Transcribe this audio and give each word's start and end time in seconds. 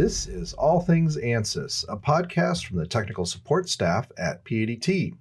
This 0.00 0.26
is 0.26 0.54
All 0.54 0.80
Things 0.80 1.18
ANSYS, 1.18 1.84
a 1.86 1.94
podcast 1.94 2.64
from 2.64 2.78
the 2.78 2.86
technical 2.86 3.26
support 3.26 3.68
staff 3.68 4.10
at 4.16 4.42
PADT. 4.46 5.12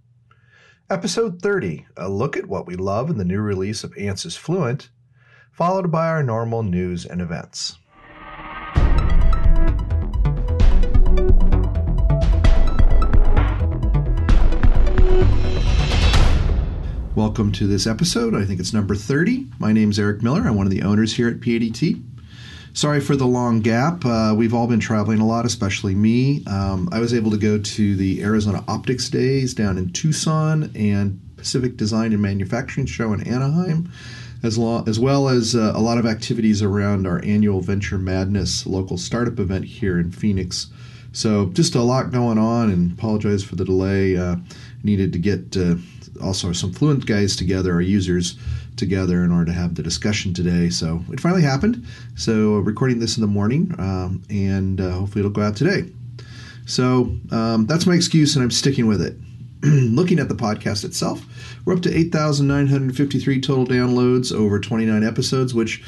Episode 0.90 1.42
30, 1.42 1.86
a 1.98 2.08
look 2.08 2.38
at 2.38 2.46
what 2.46 2.66
we 2.66 2.78
love 2.78 3.10
in 3.10 3.18
the 3.18 3.26
new 3.26 3.42
release 3.42 3.84
of 3.84 3.92
ANSYS 3.96 4.38
Fluent, 4.38 4.90
followed 5.52 5.92
by 5.92 6.08
our 6.08 6.24
normal 6.24 6.64
news 6.64 7.06
and 7.06 7.20
events. 7.20 7.78
Welcome 17.16 17.52
to 17.52 17.68
this 17.68 17.86
episode. 17.86 18.34
I 18.34 18.46
think 18.46 18.62
it's 18.62 18.72
number 18.72 18.96
30. 18.96 19.46
My 19.60 19.74
name 19.74 19.90
is 19.90 20.00
Eric 20.00 20.24
Miller. 20.24 20.48
I'm 20.48 20.56
one 20.56 20.66
of 20.66 20.72
the 20.72 20.84
owners 20.84 21.18
here 21.18 21.28
at 21.28 21.42
PADT. 21.42 22.02
Sorry 22.74 23.02
for 23.02 23.16
the 23.16 23.26
long 23.26 23.62
gap. 23.62 24.06
Uh, 24.06 24.34
we've 24.38 24.54
all 24.54 24.68
been 24.68 24.80
traveling 24.80 25.20
a 25.20 25.26
lot, 25.26 25.46
especially 25.46 25.96
me. 25.96 26.44
Um, 26.46 26.88
I 26.92 27.00
was 27.00 27.14
able 27.14 27.32
to 27.32 27.38
go 27.38 27.58
to 27.58 27.96
the 27.96 28.24
Arizona 28.24 28.64
Optics 28.68 29.10
Days 29.10 29.54
down 29.54 29.78
in 29.78 29.92
Tucson 29.92 30.72
and 30.76 31.20
Pacific 31.36 31.78
Design 31.78 32.14
and 32.14 32.22
Manufacturing 32.22 32.86
Show 32.86 33.12
in 33.12 33.28
Anaheim, 33.28 33.92
as, 34.44 34.58
lo- 34.58 34.84
as 34.88 35.00
well 35.00 35.30
as 35.30 35.56
uh, 35.56 35.74
a 35.76 35.82
lot 35.82 35.98
of 35.98 36.06
activities 36.06 36.62
around 36.62 37.08
our 37.08 37.24
annual 37.26 37.60
Venture 37.60 37.98
Madness 37.98 38.66
local 38.66 38.98
startup 38.98 39.40
event 39.40 39.66
here 39.66 40.00
in 40.00 40.12
Phoenix. 40.12 40.68
So 41.12 41.48
just 41.48 41.76
a 41.76 41.82
lot 41.82 42.12
going 42.12 42.38
on, 42.38 42.70
and 42.70 42.92
apologize 42.92 43.44
for 43.44 43.56
the 43.56 43.66
delay. 43.66 44.16
Uh, 44.16 44.38
needed 44.84 45.12
to 45.12 45.20
get 45.20 45.58
uh, 45.58 45.76
also 46.24 46.54
some 46.54 46.72
Fluent 46.72 47.06
guys 47.06 47.36
together, 47.36 47.74
our 47.74 47.82
users 47.82 48.38
together, 48.80 49.24
in 49.24 49.32
order 49.32 49.46
to 49.46 49.54
have 49.54 49.76
the 49.76 49.84
discussion 49.84 50.34
today. 50.34 50.70
So 50.70 51.04
it 51.12 51.20
finally 51.20 51.44
happened. 51.44 51.86
So 52.16 52.58
recording 52.60 53.00
this 53.00 53.18
in 53.18 53.22
the 53.22 53.28
morning, 53.28 53.76
um, 53.78 54.24
and 54.30 54.82
uh, 54.82 54.92
hopefully 54.92 55.20
it'll 55.20 55.32
go 55.32 55.44
out 55.44 55.56
today. 55.56 55.86
So 56.66 57.16
um, 57.32 57.66
that's 57.68 57.86
my 57.86 57.96
excuse, 57.96 58.36
and 58.36 58.44
I'm 58.44 58.52
sticking 58.52 58.88
with 58.88 59.02
it. 59.02 59.16
Looking 59.62 60.20
at 60.20 60.30
the 60.30 60.36
podcast 60.36 60.86
itself, 60.86 61.26
we're 61.66 61.74
up 61.74 61.82
to 61.82 61.96
8,953 61.96 63.42
total 63.42 63.68
downloads 63.68 64.34
over 64.34 64.60
29 64.60 65.04
episodes, 65.04 65.54
which 65.54 65.84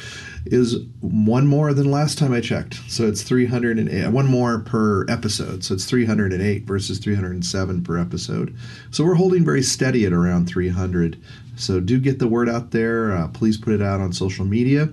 is 0.46 0.78
one 1.02 1.48
more 1.48 1.74
than 1.74 1.92
last 1.92 2.18
time 2.18 2.34
I 2.34 2.42
checked. 2.42 2.76
So 2.88 3.08
it's 3.08 3.22
308, 3.22 4.10
one 4.10 4.26
more 4.26 4.60
per 4.60 5.06
episode. 5.10 5.64
So 5.64 5.74
it's 5.74 5.86
308 5.86 6.64
versus 6.64 7.00
307 7.00 7.84
per 7.84 7.98
episode. 7.98 8.56
So 8.90 9.04
we're 9.04 9.16
holding 9.16 9.46
very 9.46 9.62
steady 9.62 10.06
at 10.06 10.14
around 10.14 10.48
300. 10.48 11.22
So 11.56 11.80
do 11.80 12.00
get 12.00 12.20
the 12.20 12.28
word 12.28 12.50
out 12.50 12.72
there. 12.72 13.12
Uh, 13.12 13.28
please 13.28 13.58
put 13.58 13.74
it 13.74 13.82
out 13.82 14.02
on 14.02 14.14
social 14.14 14.46
media. 14.46 14.90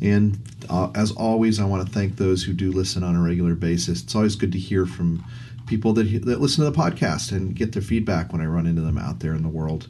And 0.00 0.38
uh, 0.68 0.90
as 0.94 1.12
always, 1.12 1.60
I 1.60 1.64
want 1.64 1.86
to 1.86 1.92
thank 1.92 2.16
those 2.16 2.42
who 2.42 2.52
do 2.52 2.72
listen 2.72 3.02
on 3.02 3.16
a 3.16 3.22
regular 3.22 3.54
basis. 3.54 4.02
It's 4.02 4.14
always 4.14 4.36
good 4.36 4.52
to 4.52 4.58
hear 4.58 4.86
from 4.86 5.24
people 5.66 5.92
that, 5.92 6.04
that 6.24 6.40
listen 6.40 6.64
to 6.64 6.70
the 6.70 6.76
podcast 6.76 7.30
and 7.30 7.54
get 7.54 7.72
their 7.72 7.82
feedback 7.82 8.32
when 8.32 8.40
I 8.40 8.46
run 8.46 8.66
into 8.66 8.82
them 8.82 8.98
out 8.98 9.20
there 9.20 9.34
in 9.34 9.42
the 9.42 9.48
world. 9.48 9.88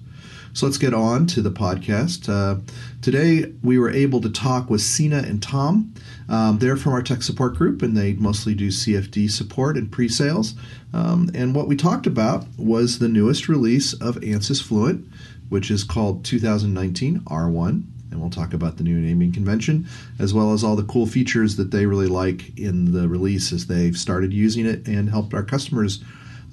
So 0.52 0.66
let's 0.66 0.78
get 0.78 0.94
on 0.94 1.27
to 1.28 1.42
the 1.42 1.50
podcast. 1.50 2.28
Uh, 2.28 2.60
today 3.02 3.52
we 3.62 3.78
were 3.78 3.91
able 3.91 4.20
to 4.20 4.30
talk 4.30 4.70
with 4.70 4.80
Sina 4.80 5.18
and 5.18 5.42
Tom. 5.42 5.94
Um, 6.28 6.58
they're 6.58 6.77
from 6.77 6.92
our 6.92 7.02
tech 7.02 7.22
support 7.22 7.54
group 7.54 7.82
and 7.82 7.96
they 7.96 8.14
mostly 8.14 8.54
do 8.54 8.69
CFD 8.69 9.30
support 9.30 9.76
and 9.76 9.91
pre 9.91 10.08
sales. 10.08 10.54
Um, 10.92 11.30
and 11.34 11.54
what 11.54 11.69
we 11.69 11.76
talked 11.76 12.06
about 12.06 12.46
was 12.56 12.98
the 12.98 13.08
newest 13.08 13.48
release 13.48 13.92
of 13.94 14.16
ANSYS 14.16 14.62
Fluent, 14.62 15.06
which 15.48 15.70
is 15.70 15.84
called 15.84 16.24
2019 16.24 17.20
R1 17.20 17.84
and 18.10 18.20
we'll 18.20 18.30
talk 18.30 18.54
about 18.54 18.78
the 18.78 18.84
new 18.84 18.98
naming 18.98 19.32
convention 19.32 19.86
as 20.19 20.32
well 20.32 20.52
as 20.52 20.64
all 20.64 20.76
the 20.76 20.82
cool 20.84 21.06
features 21.06 21.56
that 21.56 21.70
they 21.70 21.84
really 21.87 22.06
like 22.06 22.58
in 22.58 22.92
the 22.92 23.06
release 23.06 23.53
as 23.53 23.66
they've 23.66 23.97
started 23.97 24.32
using 24.32 24.66
it 24.66 24.87
and 24.88 25.10
helped 25.10 25.34
our 25.34 25.42
customers 25.42 26.03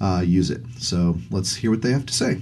uh, 0.00 0.22
use 0.24 0.50
it. 0.50 0.62
So 0.78 1.16
let's 1.30 1.56
hear 1.56 1.70
what 1.70 1.82
they 1.82 1.92
have 1.92 2.06
to 2.06 2.12
say. 2.12 2.40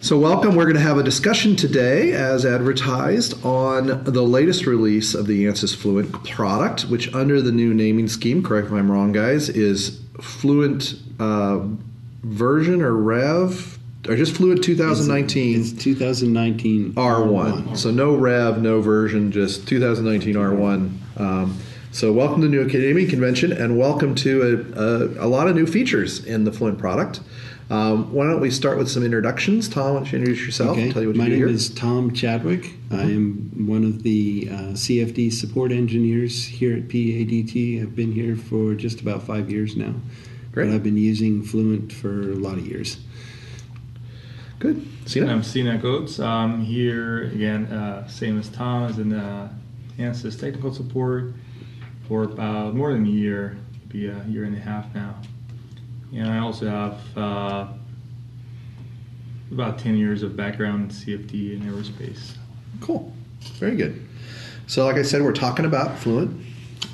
So, 0.00 0.16
welcome. 0.16 0.54
We're 0.54 0.66
going 0.66 0.76
to 0.76 0.80
have 0.80 0.98
a 0.98 1.02
discussion 1.02 1.56
today, 1.56 2.12
as 2.12 2.46
advertised, 2.46 3.44
on 3.44 4.04
the 4.04 4.22
latest 4.22 4.64
release 4.64 5.12
of 5.12 5.26
the 5.26 5.46
ANSYS 5.46 5.74
Fluent 5.74 6.12
product, 6.24 6.82
which, 6.82 7.12
under 7.12 7.42
the 7.42 7.50
new 7.50 7.74
naming 7.74 8.06
scheme, 8.06 8.40
correct 8.40 8.70
me 8.70 8.76
if 8.76 8.78
I'm 8.78 8.92
wrong, 8.92 9.10
guys, 9.10 9.48
is 9.48 10.00
Fluent 10.20 10.94
uh, 11.18 11.66
version 12.22 12.80
or 12.80 12.94
Rev 12.94 13.76
or 14.08 14.14
just 14.14 14.36
Fluent 14.36 14.62
2019. 14.62 15.60
It's, 15.60 15.72
it's 15.72 15.82
2019 15.82 16.92
R1. 16.92 17.64
R1. 17.64 17.76
So 17.76 17.90
no 17.90 18.14
Rev, 18.14 18.62
no 18.62 18.80
version, 18.80 19.32
just 19.32 19.66
2019 19.66 20.36
R1. 20.36 21.20
Um, 21.20 21.58
so 21.90 22.12
welcome 22.12 22.40
to 22.42 22.46
the 22.46 22.52
New 22.52 22.62
Academy 22.62 23.06
Convention, 23.06 23.50
and 23.50 23.76
welcome 23.76 24.14
to 24.14 24.74
a, 24.76 24.80
a, 24.80 25.26
a, 25.26 25.28
lot 25.28 25.48
of 25.48 25.56
new 25.56 25.66
features 25.66 26.24
in 26.24 26.44
the 26.44 26.52
Fluent 26.52 26.78
product. 26.78 27.20
Um, 27.70 28.14
why 28.14 28.26
don't 28.26 28.40
we 28.40 28.50
start 28.50 28.78
with 28.78 28.90
some 28.90 29.04
introductions? 29.04 29.68
Tom, 29.68 29.92
why 29.92 30.00
don't 30.00 30.12
you 30.12 30.18
introduce 30.18 30.44
yourself 30.44 30.70
okay. 30.70 30.84
and 30.84 30.92
tell 30.92 31.02
you 31.02 31.08
what 31.08 31.16
My 31.16 31.24
you 31.24 31.30
do 31.30 31.36
name 31.36 31.46
here? 31.48 31.54
is 31.54 31.68
Tom 31.68 32.14
Chadwick. 32.14 32.62
Mm-hmm. 32.62 32.94
I 32.94 33.02
am 33.02 33.66
one 33.66 33.84
of 33.84 34.02
the 34.02 34.48
uh, 34.50 34.54
CFD 34.72 35.30
support 35.32 35.70
engineers 35.70 36.46
here 36.46 36.74
at 36.74 36.88
PADT. 36.88 37.82
I've 37.82 37.94
been 37.94 38.12
here 38.12 38.36
for 38.36 38.74
just 38.74 39.02
about 39.02 39.22
five 39.22 39.50
years 39.50 39.76
now. 39.76 39.94
Great. 40.52 40.66
But 40.66 40.74
I've 40.76 40.82
been 40.82 40.96
using 40.96 41.42
Fluent 41.42 41.92
for 41.92 42.22
a 42.22 42.36
lot 42.36 42.56
of 42.56 42.66
years. 42.66 42.98
Good. 44.58 44.88
Sina? 45.06 45.30
I'm 45.30 45.42
Sina 45.42 45.76
Ghods. 45.76 46.18
I'm 46.18 46.62
here 46.64 47.24
again, 47.24 47.66
uh, 47.66 48.08
same 48.08 48.38
as 48.38 48.48
Tom, 48.48 48.84
as 48.84 48.98
in 48.98 49.12
uh, 49.12 49.52
ANSYS 49.98 50.40
technical 50.40 50.72
support 50.72 51.34
for 52.08 52.24
about 52.24 52.74
more 52.74 52.92
than 52.92 53.04
a 53.04 53.10
year, 53.10 53.58
maybe 53.84 54.08
a 54.08 54.24
year 54.24 54.44
and 54.44 54.56
a 54.56 54.60
half 54.60 54.92
now. 54.94 55.20
And 56.14 56.28
I 56.28 56.38
also 56.38 56.68
have 56.68 57.18
uh, 57.18 57.68
about 59.52 59.78
10 59.78 59.96
years 59.96 60.22
of 60.22 60.36
background 60.36 60.90
in 60.90 60.96
CFD 60.96 61.54
and 61.54 61.62
aerospace. 61.62 62.32
Cool. 62.80 63.12
Very 63.58 63.76
good. 63.76 64.06
So, 64.66 64.84
like 64.86 64.96
I 64.96 65.02
said, 65.02 65.22
we're 65.22 65.32
talking 65.32 65.64
about 65.64 65.98
Fluent. 65.98 66.44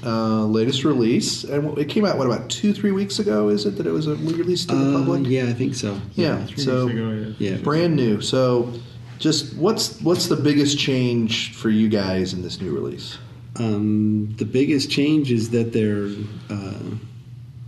Uh, 0.06 0.44
latest 0.44 0.84
release, 0.84 1.44
and 1.44 1.76
it 1.78 1.88
came 1.88 2.04
out 2.04 2.18
what 2.18 2.26
about 2.26 2.50
two, 2.50 2.74
three 2.74 2.90
weeks 2.90 3.18
ago? 3.20 3.48
Is 3.48 3.64
it 3.64 3.76
that 3.78 3.86
it 3.86 3.90
was 3.90 4.06
released 4.06 4.68
to 4.68 4.74
the 4.76 4.94
Uh, 4.94 4.98
public? 4.98 5.26
yeah, 5.26 5.44
I 5.44 5.54
think 5.54 5.74
so. 5.74 5.98
Yeah. 6.14 6.44
Three 6.44 6.62
so 6.62 6.86
weeks 6.86 6.98
ago, 6.98 7.34
yeah. 7.38 7.50
Yeah. 7.50 7.56
brand 7.58 7.96
new. 7.96 8.20
So, 8.20 8.70
just 9.18 9.56
what's 9.56 9.98
what's 10.02 10.26
the 10.26 10.36
biggest 10.36 10.78
change 10.78 11.52
for 11.54 11.70
you 11.70 11.88
guys 11.88 12.34
in 12.34 12.42
this 12.42 12.60
new 12.60 12.70
release? 12.74 13.16
Um, 13.56 14.34
the 14.36 14.44
biggest 14.44 14.90
change 14.90 15.32
is 15.32 15.48
that 15.50 15.72
they're 15.72 16.08
uh, 16.50 16.74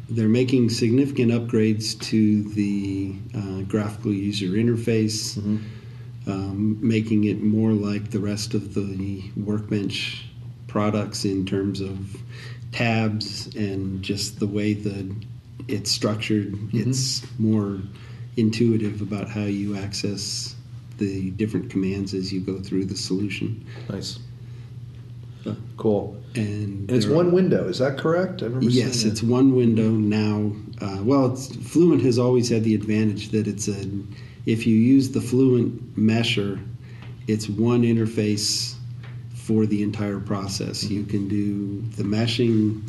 they're 0.09 0.29
making 0.29 0.71
significant 0.71 1.33
upgrades 1.33 1.99
to 2.01 2.43
the 2.51 3.15
uh, 3.35 3.63
graphical 3.63 4.13
user 4.13 4.49
interface, 4.49 5.37
um, 6.27 6.79
making 6.81 7.25
it 7.25 7.43
more 7.43 7.73
like 7.73 8.11
the 8.11 8.19
rest 8.19 8.55
of 8.55 8.75
the 8.75 9.23
Workbench 9.37 10.25
products 10.69 11.25
in 11.25 11.45
terms 11.47 11.81
of 11.81 12.17
tabs 12.73 13.55
and 13.57 14.03
just 14.03 14.39
the 14.39 14.47
way 14.47 14.75
that 14.75 15.27
it's 15.69 15.91
structured. 15.91 16.57
It's 16.73 17.27
more 17.39 17.81
intuitive 18.37 19.01
about 19.01 19.29
how 19.29 19.45
you 19.45 19.77
access 19.77 20.55
the 20.99 21.31
different 21.33 21.71
commands 21.71 22.15
as 22.15 22.33
you 22.33 22.41
go 22.41 22.61
through 22.61 22.85
the 22.85 22.97
solution. 22.97 23.65
Nice. 23.89 24.19
Cool. 25.77 26.17
And, 26.35 26.89
And 26.89 26.91
it's 26.91 27.07
one 27.07 27.33
window. 27.33 27.69
Is 27.69 27.79
that 27.79 27.97
correct? 27.99 28.43
I 28.43 28.47
remember 28.47 28.67
Yes, 28.71 29.05
it's 29.05 29.21
that. 29.21 29.27
one 29.31 29.55
window 29.55 29.91
now. 29.91 30.53
Uh, 30.81 30.99
well, 31.03 31.33
it's, 31.33 31.55
Fluent 31.57 32.03
has 32.03 32.19
always 32.19 32.49
had 32.49 32.65
the 32.65 32.75
advantage 32.75 33.31
that 33.31 33.47
it's 33.47 33.69
a. 33.69 33.85
If 34.47 34.67
you 34.67 34.77
use 34.77 35.11
the 35.11 35.21
Fluent 35.21 35.97
mesher, 35.97 36.61
it's 37.27 37.49
one 37.49 37.83
interface 37.83 38.75
for 39.35 39.67
the 39.67 39.83
entire 39.83 40.21
process. 40.21 40.85
You 40.85 41.05
can 41.05 41.29
do 41.29 41.81
the 41.97 42.03
meshing, 42.05 42.83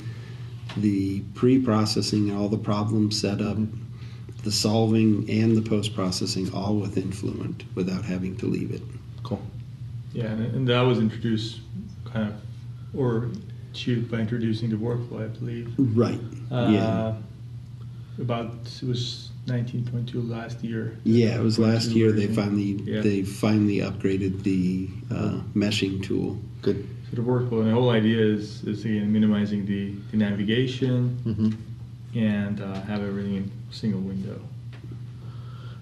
the 0.77 1.21
pre-processing, 1.36 2.36
all 2.36 2.48
the 2.50 2.57
problem 2.57 3.12
setup, 3.12 3.57
the 4.44 4.51
solving, 4.51 5.27
and 5.30 5.56
the 5.56 5.62
post-processing 5.68 6.54
all 6.54 6.75
within 6.75 7.12
Fluent 7.12 7.63
without 7.75 8.04
having 8.06 8.36
to 8.38 8.45
leave 8.45 8.71
it. 8.71 8.81
cool. 9.24 9.42
Yeah, 10.13 10.25
and, 10.27 10.56
and 10.56 10.68
that 10.68 10.81
was 10.81 11.00
introduced 11.00 11.59
kind 12.06 12.30
of, 12.30 12.36
or 12.95 13.30
achieved 13.72 14.10
by 14.12 14.19
introducing 14.19 14.69
the 14.69 14.75
workflow, 14.75 15.24
I 15.24 15.28
believe. 15.28 15.74
Right. 15.78 16.19
Uh, 16.51 16.68
yeah. 16.72 17.16
About 18.19 18.54
it 18.81 18.88
was 18.88 19.30
19.2 19.45 20.28
last 20.28 20.63
year. 20.63 20.98
Yeah, 21.04 21.36
it 21.36 21.42
was 21.42 21.60
last 21.60 21.89
0.2 21.89 21.95
year 21.95 22.12
they 22.12 22.28
finally 22.28 22.81
Yeah. 22.84 23.01
they 23.01 23.24
finally 23.24 23.78
upgraded 23.78 24.44
the 24.44 24.89
uh, 25.12 25.42
meshing 25.56 26.04
tool. 26.04 26.39
Good. 26.62 26.88
So 27.10 27.16
the 27.16 27.22
workflow 27.22 27.62
and 27.62 27.69
the 27.69 27.74
whole 27.74 27.92
idea 27.92 28.19
is, 28.19 28.63
is 28.63 28.84
again 28.84 29.12
minimizing 29.13 29.66
the, 29.66 29.94
the 30.12 30.18
navigation 30.18 31.18
hmm 31.24 31.51
and 32.16 32.62
uh, 32.62 32.81
have 32.81 33.04
everything 33.04 33.36
in 33.36 33.51
a 33.69 33.74
single 33.74 34.00
window. 34.00 34.40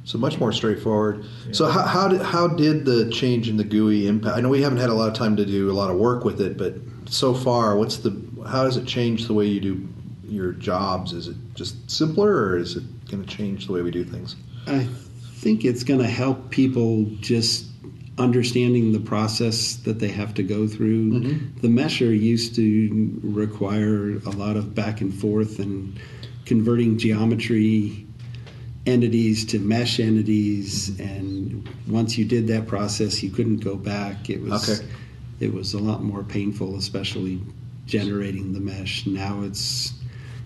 So 0.04 0.18
much 0.18 0.38
more 0.40 0.51
straightforward. 0.51 1.24
Yeah. 1.46 1.54
So 1.54 1.68
how, 1.68 1.84
how 1.84 2.08
did 2.08 2.22
how 2.22 2.48
did 2.48 2.86
the 2.86 3.10
change 3.10 3.48
in 3.48 3.58
the 3.58 3.63
GUI 3.63 4.08
impact? 4.08 4.38
I 4.38 4.42
know 4.42 4.50
we 4.50 4.62
haven't 4.62 4.80
had 4.80 4.90
a 4.90 4.94
lot 4.94 5.08
of 5.08 5.13
time 5.13 5.36
to 5.38 5.46
do 5.46 5.72
a 5.72 5.74
lot 5.74 5.90
of 5.90 5.98
work 5.98 6.25
with 6.25 6.42
it, 6.42 6.58
but 6.58 6.75
so 7.07 7.34
far, 7.34 7.75
what's 7.78 7.98
the 7.98 8.16
how 8.48 8.63
does 8.63 8.78
it 8.78 8.86
change 8.86 9.28
the 9.28 9.34
way 9.34 9.46
you 9.48 9.60
do 9.60 9.88
your 10.28 10.52
jobs? 10.54 11.13
Is 11.13 11.28
it 11.28 11.36
just 11.56 11.90
simpler, 11.90 12.31
or 12.31 12.57
is 12.57 12.75
it 12.75 12.84
going 13.10 13.24
to 13.24 13.30
change 13.30 13.68
the 13.68 13.74
way 13.74 13.81
we 13.81 13.92
do 13.92 14.04
things? 14.04 14.36
I 14.68 14.88
think 15.36 15.63
it's 15.66 15.84
going 15.84 16.00
to 16.00 16.07
help 16.07 16.50
people 16.50 17.06
just 17.22 17.66
understanding 18.18 18.92
the 18.94 19.00
process 19.00 19.75
that 19.78 20.00
they 20.00 20.07
have 20.07 20.34
to 20.36 20.44
go 20.44 20.68
through. 20.68 21.12
Mhm. 21.12 21.62
The 21.62 21.68
mesher 21.68 22.18
used 22.18 22.56
to 22.56 23.19
require 23.22 24.18
a 24.25 24.30
lot 24.31 24.56
of 24.58 24.74
back 24.74 25.01
and 25.01 25.13
forth 25.13 25.60
and 25.60 25.94
converting 26.46 26.98
geometry 26.98 28.06
entities 28.86 29.44
to 29.46 29.60
mesh 29.60 30.00
entities 30.00 30.92
and 31.00 31.68
once 31.88 32.18
you 32.19 32.24
did 32.24 32.46
that 32.48 32.68
process 32.68 33.24
you 33.24 33.31
couldn't 33.31 33.58
go 33.58 33.75
back 33.75 34.30
it 34.30 34.40
was 34.40 34.69
Okay. 34.69 34.86
It 35.40 35.54
was 35.54 35.74
a 35.74 35.80
lot 35.80 36.02
more 36.04 36.24
painful 36.24 36.78
especially 36.78 37.42
generating 37.86 38.54
the 38.54 38.60
mesh 38.60 39.06
now 39.06 39.42
it's 39.44 39.94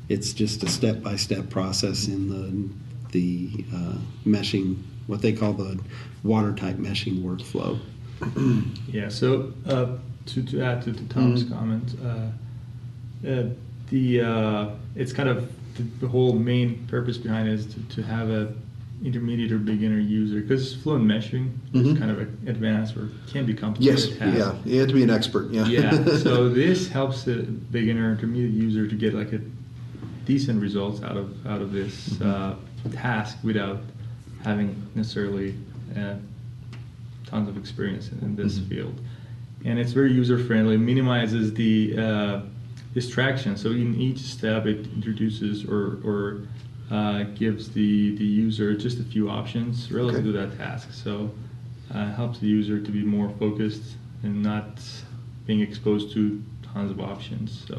it's 0.09 0.33
just 0.33 0.63
a 0.63 0.67
step 0.67 1.01
by 1.01 1.15
step 1.15 1.49
process 1.49 2.07
in 2.07 2.27
the 2.29 2.69
the 3.11 3.65
uh, 3.73 3.95
meshing 4.25 4.75
what 5.07 5.21
they 5.21 5.31
call 5.33 5.53
the 5.53 5.79
watertight 6.23 6.77
meshing 6.77 7.21
workflow 7.23 7.79
Yeah. 8.91 9.07
So 9.09 9.53
uh, 9.65 9.97
to 10.27 10.43
to 10.43 10.61
add 10.61 10.81
to, 10.83 10.91
to 10.93 11.03
Tom's 11.05 11.43
Mhm. 11.45 11.49
comment, 11.51 11.95
uh, 12.03 13.27
uh, 13.27 13.43
the 13.89 14.21
uh, 14.21 14.69
it's 14.95 15.13
kind 15.13 15.29
of 15.29 15.49
the, 15.75 15.83
the 16.01 16.07
whole 16.07 16.33
main 16.33 16.85
purpose 16.87 17.17
behind 17.17 17.47
it 17.47 17.53
is 17.53 17.65
to, 17.73 17.79
to 17.95 18.01
have 18.03 18.29
a 18.29 18.53
intermediate 19.03 19.51
or 19.51 19.57
beginner 19.57 19.99
user 19.99 20.41
because 20.41 20.75
fluent 20.75 21.05
meshing 21.05 21.49
Mhm. 21.73 21.93
is 21.93 21.97
kind 21.97 22.11
of 22.11 22.19
advanced 22.47 22.97
or 22.97 23.09
can 23.27 23.45
be 23.45 23.53
Yes, 23.53 23.61
complicated. 23.61 24.17
task. 24.19 24.37
yeah, 24.65 24.71
you 24.73 24.79
have 24.79 24.89
to 24.89 24.93
be 24.93 25.03
an 25.03 25.09
expert. 25.09 25.51
Yeah, 25.51 25.67
yeah. 25.67 26.03
So 26.17 26.49
this 26.49 26.89
helps 26.89 27.23
the 27.23 27.43
beginner 27.71 28.11
intermediate 28.11 28.51
user 28.53 28.87
to 28.87 28.95
get 28.95 29.13
like 29.13 29.31
a 29.33 29.39
decent 30.25 30.61
results 30.61 31.01
out 31.01 31.15
of 31.17 31.45
out 31.47 31.61
of 31.61 31.71
this 31.71 32.09
Mhm. 32.09 32.25
uh, 32.25 32.55
task 32.91 33.37
without 33.43 33.81
having 34.43 34.75
necessarily 34.95 35.55
uh, 35.95 36.15
tons 37.25 37.47
of 37.49 37.57
experience 37.57 38.09
in, 38.11 38.19
in 38.29 38.35
this 38.35 38.59
Mhm. 38.59 38.67
field. 38.67 38.93
And 39.65 39.79
it's 39.79 39.91
very 39.93 40.13
user 40.13 40.37
friendly. 40.37 40.77
Minimizes 40.77 41.53
the 41.53 41.97
uh, 41.97 42.41
distraction. 42.93 43.55
So 43.57 43.71
in 43.71 43.95
each 43.95 44.19
step, 44.19 44.65
it 44.65 44.87
introduces 44.95 45.63
or 45.65 45.99
or 46.03 46.37
uh, 46.91 47.23
gives 47.35 47.69
the 47.69 48.15
the 48.15 48.23
user 48.25 48.73
just 48.75 48.99
a 48.99 49.03
few 49.03 49.29
options 49.29 49.91
relative 49.91 50.25
Okay. 50.25 50.31
to 50.31 50.31
that 50.47 50.57
task. 50.57 50.91
So 50.91 51.31
uh, 51.93 52.11
helps 52.13 52.39
the 52.39 52.47
user 52.47 52.79
to 52.79 52.91
be 52.91 53.03
more 53.03 53.29
focused 53.39 53.83
and 54.23 54.41
not 54.43 54.79
being 55.45 55.61
exposed 55.61 56.11
to 56.13 56.41
tons 56.73 56.91
of 56.91 56.99
options. 56.99 57.65
So 57.67 57.75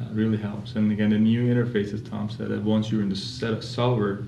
uh, 0.00 0.04
it 0.04 0.12
really 0.14 0.36
helps. 0.38 0.74
And 0.76 0.92
again, 0.92 1.10
the 1.10 1.18
new 1.18 1.42
interface, 1.52 1.92
as 1.92 2.02
Tom 2.02 2.28
said, 2.30 2.48
that 2.50 2.62
once 2.62 2.90
you're 2.90 3.02
in 3.02 3.08
the 3.08 3.16
set 3.16 3.62
solver, 3.64 4.24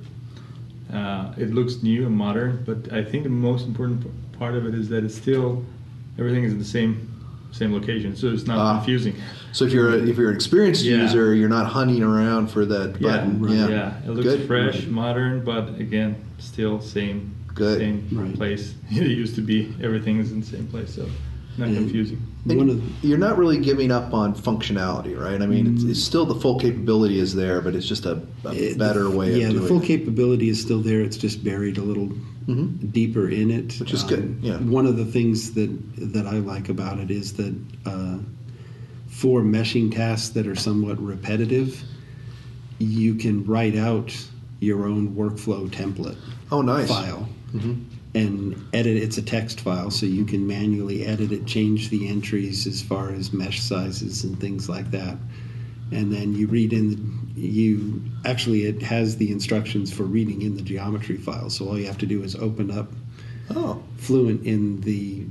uh, 0.92 1.32
it 1.36 1.52
looks 1.52 1.82
new 1.82 2.06
and 2.06 2.16
modern. 2.16 2.62
But 2.64 2.92
I 2.92 3.02
think 3.04 3.24
the 3.24 3.28
most 3.30 3.66
important 3.66 4.02
p- 4.02 4.10
part 4.38 4.54
of 4.54 4.66
it 4.66 4.74
is 4.74 4.88
that 4.88 5.04
it's 5.04 5.14
still 5.14 5.64
everything 6.18 6.44
is 6.44 6.52
in 6.52 6.58
the 6.58 6.64
same 6.64 7.04
same 7.50 7.72
location, 7.72 8.14
so 8.14 8.28
it's 8.28 8.46
not 8.46 8.58
Ah. 8.58 8.76
confusing. 8.76 9.14
So 9.52 9.64
if 9.64 9.72
you're 9.72 9.90
a, 9.94 9.98
if 10.06 10.16
you're 10.16 10.30
an 10.30 10.34
experienced 10.36 10.84
Yeah. 10.84 11.02
user, 11.02 11.34
you're 11.34 11.48
not 11.48 11.66
hunting 11.66 12.02
around 12.02 12.50
for 12.50 12.64
that 12.66 12.96
Yeah, 13.00 13.08
button. 13.18 13.42
right. 13.42 13.54
Yeah, 13.54 13.68
yeah, 13.68 13.92
it 14.06 14.10
looks 14.10 14.26
Good. 14.26 14.46
fresh, 14.46 14.86
modern, 14.86 15.44
but 15.44 15.78
again, 15.80 16.16
still 16.38 16.80
same 16.80 17.32
Good. 17.54 17.78
same 17.78 18.06
Right. 18.12 18.34
place. 18.34 18.74
it 18.90 19.06
used 19.10 19.34
to 19.36 19.40
be 19.40 19.72
everything 19.82 20.18
is 20.18 20.30
in 20.32 20.40
the 20.40 20.46
same 20.46 20.66
place, 20.66 20.94
so 20.94 21.06
not 21.56 21.68
And- 21.68 21.76
confusing. 21.76 22.18
And 22.48 22.80
you're 23.02 23.18
not 23.18 23.36
really 23.36 23.58
giving 23.58 23.90
up 23.90 24.14
on 24.14 24.32
functionality, 24.34 25.18
right? 25.18 25.42
I 25.42 25.46
mean, 25.46 25.74
it's, 25.74 25.82
it's 25.84 26.02
still 26.02 26.24
the 26.24 26.36
full 26.36 26.58
capability 26.58 27.18
is 27.18 27.34
there, 27.34 27.60
but 27.60 27.74
it's 27.74 27.84
just 27.86 28.06
a, 28.06 28.22
a 28.46 28.52
It- 28.54 28.78
better 28.78 29.10
way 29.10 29.38
yeah, 29.40 29.46
of 29.48 29.50
doing 29.52 29.62
the 29.62 29.68
full 29.68 29.82
it. 29.82 29.84
capability 29.86 30.48
is 30.48 30.58
still 30.58 30.80
there. 30.80 31.02
It's 31.02 31.18
just 31.18 31.44
buried 31.44 31.76
a 31.76 31.82
little 31.82 32.10
Mhm. 32.48 32.90
deeper 32.92 33.28
in 33.28 33.50
it, 33.50 33.74
Which 33.80 33.92
is 33.92 34.02
good, 34.04 34.36
yeah. 34.40 34.56
One 34.58 34.86
of 34.86 34.96
the 34.96 35.04
things 35.04 35.50
that 35.50 35.68
that 35.98 36.26
I 36.26 36.38
like 36.38 36.70
about 36.70 37.00
it 37.00 37.10
is 37.10 37.32
that 37.34 37.52
uh, 37.84 38.18
for 39.18 39.40
meshing 39.42 39.92
tasks 39.94 40.28
that 40.30 40.46
are 40.46 40.54
somewhat 40.54 40.98
repetitive, 41.02 41.82
you 42.78 43.14
can 43.14 43.44
write 43.44 43.74
out 43.76 44.14
your 44.60 44.86
own 44.86 45.08
workflow 45.14 45.68
template 45.68 46.16
Oh, 46.52 46.62
nice. 46.62 46.88
file 46.88 47.28
hmm 47.52 47.74
and 48.14 48.56
edit. 48.72 48.96
It's 48.96 49.18
a 49.18 49.22
text 49.22 49.60
file, 49.60 49.90
so 49.90 50.06
you 50.06 50.24
can 50.24 50.46
manually 50.46 51.04
edit 51.06 51.30
it, 51.30 51.46
change 51.46 51.90
the 51.90 52.08
entries 52.08 52.66
as 52.66 52.80
far 52.80 53.10
as 53.10 53.32
mesh 53.34 53.60
sizes 53.60 54.24
and 54.24 54.40
things 54.40 54.66
like 54.68 54.90
that. 54.92 55.16
And 55.92 56.12
then 56.12 56.32
you 56.34 56.46
read 56.46 56.72
in. 56.72 56.90
The, 56.90 57.40
you 57.40 58.02
actually 58.24 58.64
it 58.64 58.82
has 58.82 59.16
the 59.18 59.30
instructions 59.30 59.92
for 59.92 60.04
reading 60.04 60.42
in 60.42 60.56
the 60.56 60.62
geometry 60.62 61.16
file. 61.18 61.50
So 61.50 61.68
all 61.68 61.78
you 61.78 61.86
have 61.86 61.98
to 61.98 62.06
do 62.06 62.22
is 62.24 62.34
open 62.34 62.70
up 62.70 62.90
Oh, 63.50 63.82
Fluent 63.98 64.44
in 64.46 64.80
the 64.80 65.24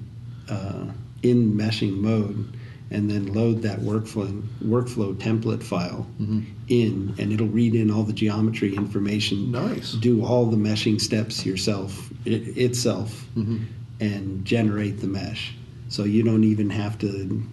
uh, 0.49 0.85
in 1.23 1.53
meshing 1.53 1.97
mode, 1.97 2.55
and 2.89 3.09
then 3.09 3.33
load 3.33 3.61
that 3.63 3.79
workflow 3.81 4.41
workflow 4.63 5.13
template 5.15 5.61
file 5.63 6.07
Mhm. 6.21 6.43
in, 6.69 7.13
and 7.17 7.33
it'll 7.33 7.47
read 7.47 7.75
in 7.75 7.91
all 7.91 8.03
the 8.03 8.13
geometry 8.13 8.75
information. 8.75 9.51
Nice. 9.51 9.93
Do 9.93 10.23
all 10.23 10.45
the 10.45 10.57
meshing 10.57 10.99
steps 11.01 11.45
yourself 11.45 12.11
it, 12.25 12.57
itself, 12.57 13.27
Mhm. 13.37 13.59
and 13.99 14.45
generate 14.45 14.99
the 14.99 15.07
mesh. 15.07 15.53
So 15.89 16.03
you 16.03 16.23
don't 16.23 16.43
even 16.43 16.69
have 16.69 16.97
to. 16.99 17.43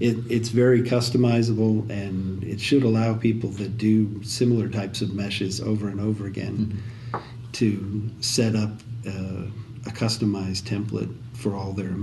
It, 0.00 0.16
it's 0.28 0.50
very 0.50 0.82
customizable, 0.82 1.88
and 1.90 2.44
it 2.44 2.60
should 2.60 2.82
allow 2.84 3.14
people 3.14 3.50
that 3.52 3.76
do 3.78 4.20
similar 4.22 4.68
types 4.68 5.02
of 5.02 5.12
meshes 5.12 5.60
over 5.60 5.88
and 5.88 5.98
over 6.00 6.26
again 6.26 6.78
to 7.54 8.02
set 8.20 8.54
up 8.54 8.80
uh, 9.06 9.46
a 9.86 9.90
customized 9.90 10.64
template 10.64 11.12
for 11.32 11.54
all 11.54 11.72
their 11.72 11.94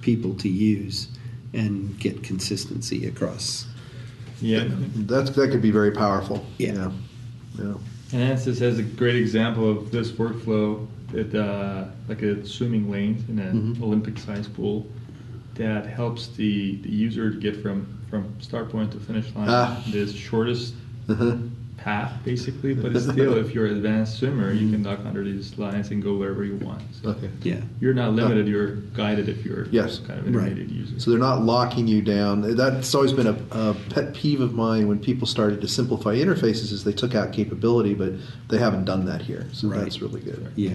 people 0.00 0.34
to 0.34 0.48
use 0.48 1.08
and 1.54 1.98
get 1.98 2.22
consistency 2.22 3.06
across. 3.06 3.66
Yeah, 4.40 4.64
that's 4.96 5.30
that 5.30 5.50
could 5.50 5.62
be 5.62 5.70
very 5.70 5.92
powerful. 5.92 6.44
Yeah. 6.58 6.72
yeah. 6.74 6.90
yeah. 7.58 7.74
And 8.12 8.38
Ansys 8.38 8.58
has 8.60 8.78
a 8.78 8.82
great 8.82 9.16
example 9.16 9.70
of 9.70 9.90
this 9.90 10.10
workflow 10.12 10.86
that, 11.12 11.34
uh, 11.34 11.86
like 12.08 12.22
a 12.22 12.44
swimming 12.46 12.90
lane 12.90 13.24
in 13.28 13.38
an 13.38 13.74
Mhm. 13.76 13.82
Olympic-sized 13.82 14.52
pool, 14.54 14.86
that 15.54 15.86
helps 15.86 16.28
the, 16.28 16.76
the 16.82 16.90
user 16.90 17.30
to 17.30 17.38
get 17.38 17.62
from, 17.62 17.86
from 18.10 18.28
start 18.40 18.68
point 18.70 18.90
to 18.92 18.98
finish 19.00 19.32
line 19.34 19.46
Ah. 19.48 19.82
the 19.90 20.06
shortest 20.12 20.74
Uh-huh. 21.08 21.36
Path, 21.84 22.12
basically. 22.24 22.72
But 22.74 22.98
still, 23.00 23.36
if 23.36 23.54
you're 23.54 23.66
an 23.66 23.76
advanced 23.76 24.18
swimmer, 24.18 24.50
you 24.52 24.70
can 24.70 24.82
duck 24.82 25.00
under 25.04 25.22
these 25.22 25.56
lines 25.58 25.90
and 25.90 26.02
go 26.02 26.16
wherever 26.16 26.42
you 26.42 26.56
want. 26.56 26.82
So 27.02 27.10
Okay. 27.10 27.28
Yeah. 27.42 27.60
You're 27.78 27.92
not 27.92 28.14
limited. 28.14 28.48
You're 28.48 28.76
guided 28.96 29.28
if 29.28 29.44
you're 29.44 29.66
Yes. 29.66 29.98
kind 29.98 30.18
of 30.18 30.24
Right. 30.34 30.46
intermediate 30.46 30.70
user. 30.70 30.98
So 30.98 31.10
they're 31.10 31.20
not 31.20 31.44
locking 31.44 31.86
you 31.86 32.00
down. 32.00 32.40
That's 32.56 32.94
always 32.94 33.12
been 33.12 33.26
a, 33.26 33.36
a 33.50 33.74
pet 33.90 34.14
peeve 34.14 34.40
of 34.40 34.54
mine 34.54 34.88
when 34.88 34.98
people 34.98 35.26
started 35.26 35.60
to 35.60 35.68
simplify 35.68 36.14
interfaces. 36.16 36.72
Is 36.72 36.84
they 36.84 36.92
took 36.92 37.14
out 37.14 37.32
capability, 37.32 37.92
but 37.92 38.12
they 38.48 38.58
haven't 38.58 38.86
done 38.86 39.04
that 39.04 39.20
here. 39.20 39.46
So 39.52 39.68
Right. 39.68 39.80
that's 39.80 40.00
really 40.00 40.22
good. 40.22 40.50
Yeah. 40.56 40.70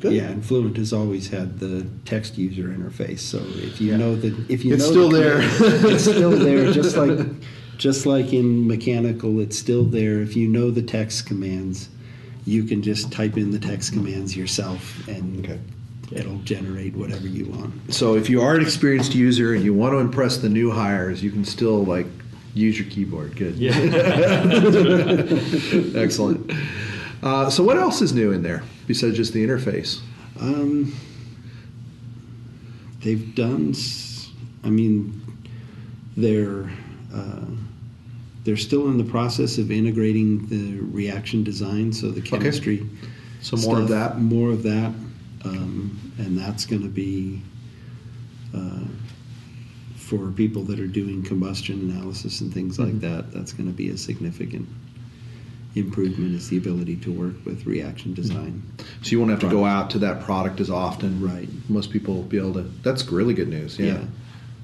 Good. 0.00 0.14
Yeah, 0.14 0.24
and 0.30 0.44
Fluent 0.44 0.76
has 0.78 0.92
always 0.92 1.28
had 1.28 1.60
the 1.60 1.86
text 2.04 2.36
user 2.36 2.64
interface. 2.68 3.20
So 3.20 3.38
if 3.56 3.80
you 3.80 3.90
Yeah. 3.92 3.96
know 3.98 4.16
that, 4.16 4.34
if 4.48 4.64
you 4.64 4.74
It's 4.74 4.84
know 4.84 4.90
still 4.90 5.08
the- 5.10 5.18
there. 5.18 5.38
it's 5.92 6.02
still 6.02 6.30
there. 6.30 6.72
Just 6.72 6.96
like, 7.04 7.18
just 7.82 8.06
like 8.06 8.32
in 8.32 8.68
mechanical, 8.68 9.40
it's 9.40 9.58
still 9.58 9.82
there. 9.82 10.20
If 10.20 10.36
you 10.36 10.46
know 10.46 10.70
the 10.70 10.82
text 10.82 11.26
commands, 11.26 11.88
you 12.46 12.62
can 12.62 12.80
just 12.80 13.10
type 13.10 13.36
in 13.36 13.50
the 13.50 13.58
text 13.58 13.92
commands 13.92 14.36
yourself, 14.36 15.08
and 15.08 15.44
Okay. 15.44 15.58
it'll 16.12 16.38
generate 16.44 16.94
whatever 16.94 17.26
you 17.26 17.46
want. 17.46 17.74
So 17.92 18.14
if 18.14 18.30
you 18.30 18.40
are 18.40 18.54
an 18.54 18.62
experienced 18.62 19.16
user 19.16 19.54
and 19.54 19.64
you 19.64 19.74
want 19.74 19.94
to 19.94 19.98
impress 19.98 20.36
the 20.38 20.48
new 20.48 20.70
hires, 20.70 21.24
you 21.24 21.32
can 21.32 21.44
still 21.44 21.84
like 21.84 22.06
use 22.54 22.78
your 22.78 22.88
keyboard. 22.88 23.34
Good. 23.34 23.56
Yeah. 23.56 23.72
Excellent. 26.00 26.52
Uh, 27.20 27.50
so 27.50 27.64
what 27.64 27.78
else 27.78 28.00
is 28.00 28.12
new 28.12 28.30
in 28.30 28.42
there 28.44 28.62
besides 28.86 29.16
just 29.16 29.32
the 29.32 29.44
interface? 29.44 30.00
Um, 30.40 30.94
they've 33.02 33.34
done. 33.34 33.74
I 34.64 34.70
mean, 34.70 35.20
they're 36.16 36.70
uh, 37.12 37.44
they're 38.44 38.56
still 38.56 38.88
in 38.88 38.98
the 38.98 39.04
process 39.04 39.58
of 39.58 39.70
integrating 39.70 40.46
the 40.48 40.80
reaction 40.80 41.44
design, 41.44 41.92
so 41.92 42.10
the 42.10 42.20
chemistry. 42.20 42.86
So 43.40 43.56
more 43.56 43.80
of 43.80 43.88
that. 43.88 44.20
More 44.20 44.50
of 44.50 44.62
that, 44.64 44.92
um, 45.44 45.98
and 46.18 46.36
that's 46.38 46.64
going 46.64 46.82
to 46.82 46.88
be 46.88 47.42
uh, 48.54 48.84
for 49.96 50.30
people 50.30 50.62
that 50.64 50.78
are 50.78 50.86
doing 50.86 51.22
combustion 51.22 51.90
analysis 51.90 52.40
and 52.40 52.52
things 52.52 52.78
like 52.78 52.92
Mhm. 52.94 53.00
that. 53.00 53.32
That's 53.32 53.52
going 53.52 53.68
to 53.68 53.74
be 53.74 53.88
a 53.88 53.96
significant 53.96 54.68
improvement. 55.74 56.34
Is 56.34 56.48
the 56.50 56.58
ability 56.58 56.96
to 56.96 57.10
work 57.12 57.34
with 57.46 57.64
reaction 57.66 58.12
design. 58.12 58.62
So 59.00 59.10
you 59.12 59.18
won't 59.18 59.30
have 59.30 59.40
to 59.40 59.48
go 59.48 59.64
out 59.64 59.88
to 59.90 59.98
that 60.00 60.20
product 60.22 60.60
as 60.60 60.68
often. 60.68 61.20
Right. 61.22 61.48
Most 61.68 61.90
people 61.90 62.14
will 62.14 62.22
be 62.24 62.36
able 62.36 62.54
to. 62.54 62.70
That's 62.82 63.10
really 63.10 63.32
good 63.34 63.48
news. 63.48 63.78
Yeah. 63.78 64.04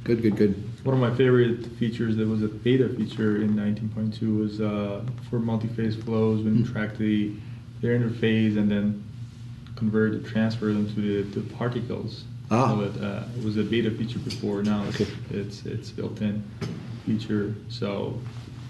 Good, 0.05 0.23
good, 0.23 0.37
good. 0.37 0.55
One 0.85 0.95
of 0.95 1.01
my 1.01 1.15
favorite 1.17 1.67
features 1.79 2.17
that 2.17 2.27
was 2.27 2.43
a 2.43 2.49
beta 2.49 2.89
feature 2.89 3.43
in 3.43 3.55
19.2 3.55 4.39
was 4.39 4.61
uh, 4.61 5.05
for 5.29 5.39
multi-phase 5.39 5.97
flows 5.97 6.43
when 6.45 6.57
you 6.59 6.65
Hmm. 6.65 6.73
track 6.73 6.97
the 6.99 7.33
their 7.81 7.97
interface 7.97 8.57
and 8.57 8.69
then 8.69 9.05
convert 9.77 10.11
the 10.21 10.29
transfer 10.29 10.67
them 10.67 10.93
to 10.95 11.23
the, 11.23 11.41
the 11.41 11.55
particles. 11.55 12.25
Ah. 12.51 12.69
So 12.75 12.81
it, 12.81 13.01
uh, 13.01 13.23
it 13.39 13.45
was 13.45 13.57
a 13.57 13.63
beta 13.63 13.91
feature 13.91 14.19
before. 14.19 14.63
Now 14.63 14.85
it's 14.89 15.01
Okay. 15.01 15.11
it's, 15.31 15.65
it's 15.67 15.91
built-in 15.91 16.43
feature. 17.07 17.55
So 17.69 18.19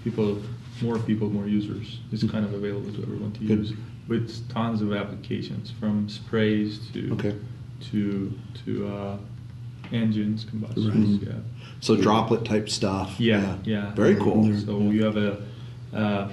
people, 0.03 0.41
more 0.81 0.99
people, 0.99 1.29
more 1.29 1.47
users. 1.47 1.99
It's 2.11 2.23
kind 2.23 2.45
of 2.45 2.53
available 2.53 2.91
to 2.93 3.01
everyone 3.01 3.31
to. 3.33 3.39
Good. 3.39 3.59
use 3.59 3.73
with 4.07 4.49
tons 4.49 4.81
of 4.81 4.91
applications 4.93 5.69
from 5.71 6.09
sprays 6.09 6.79
to 6.93 7.13
Okay. 7.13 7.35
to 7.91 8.31
to 8.65 8.87
uh, 8.87 9.17
engines, 9.91 10.45
combustions. 10.45 11.19
Right. 11.23 11.27
Yeah. 11.33 11.39
So 11.81 11.95
droplet 11.95 12.45
type 12.45 12.69
stuff. 12.69 13.15
Yeah, 13.19 13.55
yeah. 13.63 13.93
Very 13.95 14.15
cool. 14.15 14.43
They're- 14.43 14.59
So 14.59 14.79
you 14.81 15.03
have 15.05 15.17
a 15.17 15.41
uh, 15.93 16.29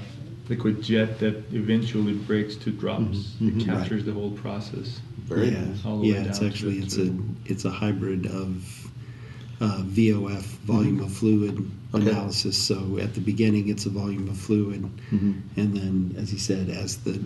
liquid 0.49 0.83
jet 0.83 1.19
that 1.21 1.45
eventually 1.53 2.13
breaks 2.15 2.57
to 2.57 2.71
drops. 2.71 3.35
Mhm, 3.41 3.53
mhm. 3.53 3.61
It 3.61 3.65
captures 3.65 4.05
the 4.05 4.13
whole 4.13 4.31
process. 4.33 5.01
Very 5.27 5.51
yeah, 5.51 5.65
nice. 5.65 5.85
All 5.85 5.99
the 6.01 6.03
way 6.13 6.15
yeah. 6.19 6.25
It's 6.29 6.43
actually 6.43 6.79
it's 6.79 6.97
to- 6.97 7.09
a 7.47 7.51
it's 7.51 7.65
a 7.65 7.71
hybrid 7.71 8.27
of 8.27 8.65
uh, 9.61 9.83
VOF 9.85 10.43
volume 10.67 11.01
of 11.01 11.13
fluid 11.13 11.55
Mm-hmm. 11.57 11.97
Okay. 12.03 12.11
analysis. 12.11 12.61
So 12.61 12.99
at 13.01 13.15
the 13.15 13.21
beginning, 13.21 13.69
it's 13.69 13.87
a 13.87 13.91
volume 13.91 14.29
of 14.29 14.37
fluid, 14.37 14.85
Mhm. 15.13 15.35
and 15.57 15.75
then, 15.77 16.15
as 16.19 16.31
he 16.31 16.37
said, 16.39 16.69
as 16.69 16.97
the 16.99 17.19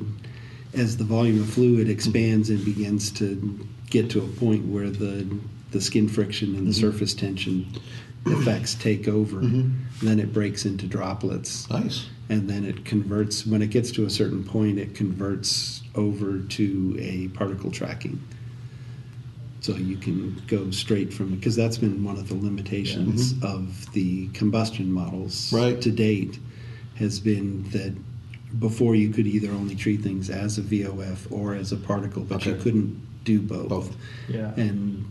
as 0.74 0.96
the 0.98 1.02
volume 1.04 1.40
of 1.40 1.48
fluid 1.48 1.88
expands 1.88 2.48
and 2.50 2.64
begins 2.64 3.10
to 3.10 3.58
get 3.88 4.08
to 4.10 4.20
a 4.20 4.28
point 4.38 4.64
where 4.68 4.88
the 4.88 5.26
the 5.70 5.80
skin 5.80 6.08
friction 6.08 6.54
and 6.54 6.66
the 6.66 6.70
Mm-hmm. 6.72 6.80
surface 6.80 7.14
tension 7.14 7.66
effects 8.26 8.74
take 8.74 9.08
over, 9.08 9.40
Mhm. 9.40 9.72
then 10.02 10.18
it 10.20 10.32
breaks 10.32 10.66
into 10.66 10.86
droplets 10.86 11.68
Nice. 11.70 12.06
and 12.28 12.48
then 12.50 12.64
it 12.64 12.84
converts 12.84 13.46
when 13.46 13.62
it 13.62 13.70
gets 13.70 13.90
to 13.92 14.04
a 14.04 14.10
certain 14.10 14.44
point 14.44 14.78
it 14.78 14.94
converts 14.94 15.82
over 15.94 16.38
to 16.40 16.96
a 17.00 17.28
particle 17.28 17.70
tracking 17.70 18.20
so 19.60 19.74
you 19.76 19.96
can 19.96 20.40
go 20.48 20.70
straight 20.70 21.12
from 21.12 21.30
because 21.34 21.54
that's 21.56 21.78
been 21.78 22.02
one 22.04 22.16
of 22.16 22.28
the 22.28 22.34
limitations 22.34 23.34
of 23.42 23.90
the 23.92 24.26
combustion 24.28 24.90
models 24.92 25.52
Right. 25.52 25.80
to 25.80 25.90
date 25.90 26.38
has 26.96 27.20
been 27.20 27.64
that 27.72 27.94
before 28.58 28.94
you 28.96 29.10
could 29.10 29.26
either 29.26 29.50
only 29.52 29.74
treat 29.74 30.02
things 30.02 30.28
as 30.30 30.58
a 30.58 30.62
VOF 30.62 31.26
or 31.30 31.54
as 31.54 31.72
a 31.72 31.76
particle 31.76 32.24
but 32.28 32.44
you 32.44 32.54
couldn't 32.56 33.00
do 33.24 33.40
both 33.40 33.68
Both. 33.68 33.96
Yeah. 34.28 34.52
and 34.56 35.04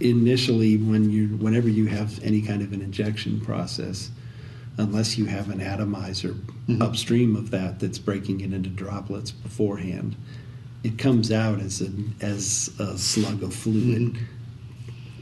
initially 0.00 0.76
when 0.78 1.10
you 1.10 1.28
whenever 1.36 1.68
you 1.68 1.86
have 1.86 2.18
any 2.24 2.40
kind 2.40 2.62
of 2.62 2.72
an 2.72 2.80
injection 2.82 3.40
process 3.40 4.10
unless 4.78 5.18
you 5.18 5.26
have 5.26 5.50
an 5.50 5.60
atomizer 5.60 6.34
Mhm. 6.68 6.80
upstream 6.80 7.36
of 7.36 7.50
that 7.50 7.78
that's 7.80 7.98
breaking 7.98 8.40
it 8.40 8.52
into 8.52 8.70
droplets 8.70 9.30
beforehand 9.30 10.16
it 10.82 10.96
comes 10.96 11.30
out 11.30 11.60
as 11.60 11.82
a 11.82 11.90
as 12.24 12.70
a 12.78 12.96
slug 12.96 13.42
of 13.42 13.52
fluid 13.54 14.14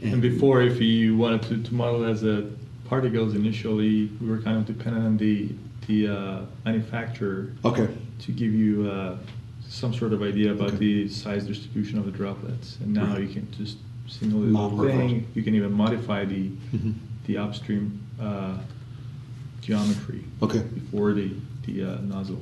Mhm. 0.01 0.13
and 0.13 0.21
before, 0.21 0.61
if 0.61 0.79
you 0.81 1.17
wanted 1.17 1.41
to, 1.43 1.57
to 1.61 1.73
model 1.73 2.05
as 2.05 2.23
a 2.23 2.45
particles 2.85 3.35
initially, 3.35 4.09
we 4.21 4.27
were 4.29 4.39
kind 4.39 4.57
of 4.57 4.65
dependent 4.65 5.05
on 5.05 5.17
the 5.17 5.49
the 5.87 6.07
uh, 6.07 6.41
manufacturer 6.63 7.51
Okay. 7.65 7.87
to 8.19 8.31
give 8.31 8.53
you 8.53 8.87
uh, 8.89 9.17
some 9.67 9.93
sort 9.93 10.13
of 10.13 10.21
idea 10.23 10.51
about 10.53 10.69
Okay. 10.69 10.77
the 11.03 11.07
size 11.09 11.45
distribution 11.45 11.97
of 11.99 12.05
the 12.05 12.11
droplets. 12.11 12.77
And 12.81 12.93
now 12.93 13.07
Right. 13.13 13.23
you 13.23 13.27
can 13.27 13.47
just 13.57 13.77
simulate 14.09 14.51
the 14.51 14.57
whole 14.57 14.69
Model 14.71 14.87
it. 14.89 14.95
thing. 14.97 15.27
You 15.35 15.43
can 15.43 15.55
even 15.55 15.71
modify 15.71 16.25
the 16.25 16.49
Mhm. 16.75 16.93
the 17.27 17.37
upstream 17.37 17.99
uh, 18.19 18.57
geometry 19.61 20.23
Okay. 20.41 20.63
before 20.73 21.13
the 21.13 21.31
the 21.65 21.83
uh, 21.83 21.97
nozzle 22.01 22.41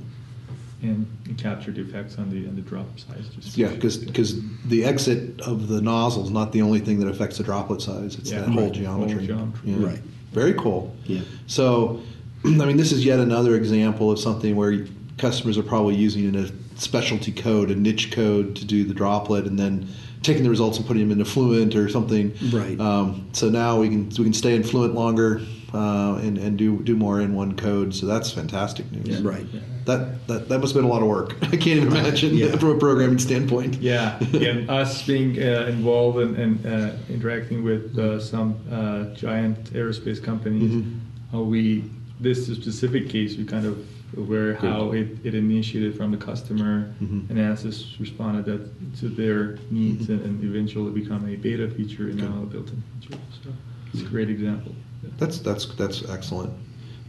and 0.84 1.06
capture 1.38 1.72
the 1.72 1.82
effects 1.82 2.18
on 2.18 2.30
the 2.30 2.48
on 2.48 2.56
the 2.56 2.62
drop 2.62 2.88
size. 3.00 3.26
Yeah, 3.58 3.70
distribution. 3.76 4.06
because 4.08 4.40
the 4.68 4.86
exit 4.86 5.42
of 5.42 5.68
the 5.68 5.82
nozzle 5.82 6.24
is 6.24 6.30
not 6.32 6.52
the 6.52 6.62
only 6.62 6.80
thing 6.80 7.00
that 7.00 7.08
affects 7.08 7.38
the 7.38 7.44
droplet 7.44 7.82
size. 7.82 8.16
It's 8.16 8.32
Yeah, 8.32 8.42
that 8.42 8.50
whole 8.50 8.70
geometry. 8.70 9.16
Whole 9.26 9.26
geometry. 9.26 9.72
Yeah. 9.72 9.86
Right. 9.86 10.02
Very 10.34 10.54
cool. 10.54 10.96
yeah 11.06 11.22
So, 11.48 12.00
I 12.46 12.50
mean, 12.50 12.78
this 12.78 12.92
is 12.92 13.04
yet 13.04 13.20
another 13.20 13.56
example 13.56 14.12
of 14.12 14.20
something 14.20 14.56
where 14.56 14.86
customers 15.18 15.58
are 15.58 15.64
probably 15.64 15.96
using 15.96 16.36
a 16.36 16.48
specialty 16.76 17.32
code, 17.32 17.72
a 17.72 17.76
niche 17.76 18.12
code 18.12 18.56
to 18.58 18.64
do 18.66 18.84
the 18.84 18.94
droplet, 18.94 19.46
and 19.48 19.58
then 19.58 19.88
taking 20.28 20.44
the 20.44 20.50
results 20.50 20.78
and 20.78 20.86
putting 20.86 21.02
them 21.08 21.12
into 21.18 21.26
Fluent 21.26 21.76
or 21.76 21.90
something. 21.90 22.34
Right. 22.52 22.80
Um, 22.80 23.28
so 23.34 23.50
now 23.50 23.80
we 23.80 23.88
can 23.90 24.10
we 24.10 24.26
can 24.26 24.34
stay 24.34 24.56
in 24.56 24.64
Fluent 24.64 24.94
longer 24.94 25.42
uh, 25.74 26.16
and 26.22 26.38
and 26.38 26.58
do 26.58 26.78
do 26.84 26.96
more 26.96 27.22
in 27.22 27.34
one 27.34 27.56
code. 27.56 27.96
So 27.96 28.06
that's 28.06 28.30
fantastic 28.32 28.92
news. 28.92 29.08
Yeah. 29.22 29.28
right 29.28 29.46
Yeah. 29.52 29.62
That, 29.86 30.28
that 30.28 30.50
that 30.50 30.60
must 30.60 30.74
have 30.74 30.82
been 30.82 30.90
a 30.92 30.94
lot 30.94 31.02
of 31.02 31.08
work. 31.08 31.38
I 31.44 31.48
can't 31.56 31.68
even 31.80 31.88
imagine 31.88 32.36
Yeah. 32.36 32.58
from 32.58 32.72
a 32.72 32.78
programming 32.78 33.20
standpoint. 33.20 33.76
Yeah, 33.78 34.20
and 34.34 34.70
us 34.70 35.08
being 35.08 35.42
uh, 35.42 35.68
involved 35.76 36.18
and, 36.20 36.36
and 36.38 36.66
uh, 36.66 36.92
interacting 37.10 37.64
with 37.64 37.98
uh, 37.98 38.20
some 38.20 38.56
uh, 38.70 39.06
giant 39.16 39.72
aerospace 39.74 40.22
companies, 40.22 40.72
Mhm. 40.74 41.00
how 41.32 41.42
we 41.42 41.84
this 42.20 42.48
specific 42.48 43.08
case 43.10 43.38
we 43.38 43.46
kind 43.46 43.66
of 43.66 43.78
aware 44.16 44.56
how 44.56 44.92
it, 44.92 45.08
it 45.24 45.36
initiated 45.36 45.96
from 45.98 46.12
the 46.12 46.18
customer, 46.18 46.94
Mhm. 47.04 47.30
and 47.30 47.38
Ansys 47.38 48.00
responded 48.00 48.46
that 48.46 48.98
to 49.00 49.10
their 49.10 49.58
needs, 49.70 50.10
and, 50.10 50.22
and 50.22 50.44
eventually 50.44 50.92
become 50.92 51.28
a 51.28 51.36
beta 51.36 51.70
feature 51.70 52.08
and 52.10 52.18
now 52.18 52.44
a 52.44 52.46
built-in 52.46 52.82
feature. 53.02 53.20
So 53.44 53.50
it's 53.94 54.04
a 54.04 54.06
great 54.06 54.30
example. 54.30 54.74
Yeah. 55.04 55.10
That's 55.18 55.40
that's 55.40 55.66
that's 55.76 56.08
excellent. 56.10 56.54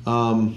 Um, 0.07 0.55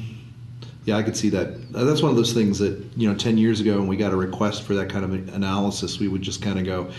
yeah, 0.85 0.97
I 0.97 1.03
could 1.03 1.15
see 1.15 1.29
that. 1.29 1.49
Uh, 1.75 1.83
That's 1.83 2.01
one 2.01 2.09
of 2.09 2.17
those 2.17 2.33
things 2.33 2.57
that 2.57 2.73
you 2.97 3.07
know, 3.07 3.15
ten 3.15 3.37
years 3.37 3.61
ago, 3.61 3.77
when 3.77 3.87
we 3.87 3.97
got 3.97 4.13
a 4.13 4.15
request 4.15 4.63
for 4.63 4.73
that 4.75 4.89
kind 4.89 5.05
of 5.05 5.13
analysis, 5.35 5.99
we 5.99 6.07
would 6.07 6.23
just 6.23 6.41
kind 6.41 6.57
of 6.57 6.65
go, 6.65 6.89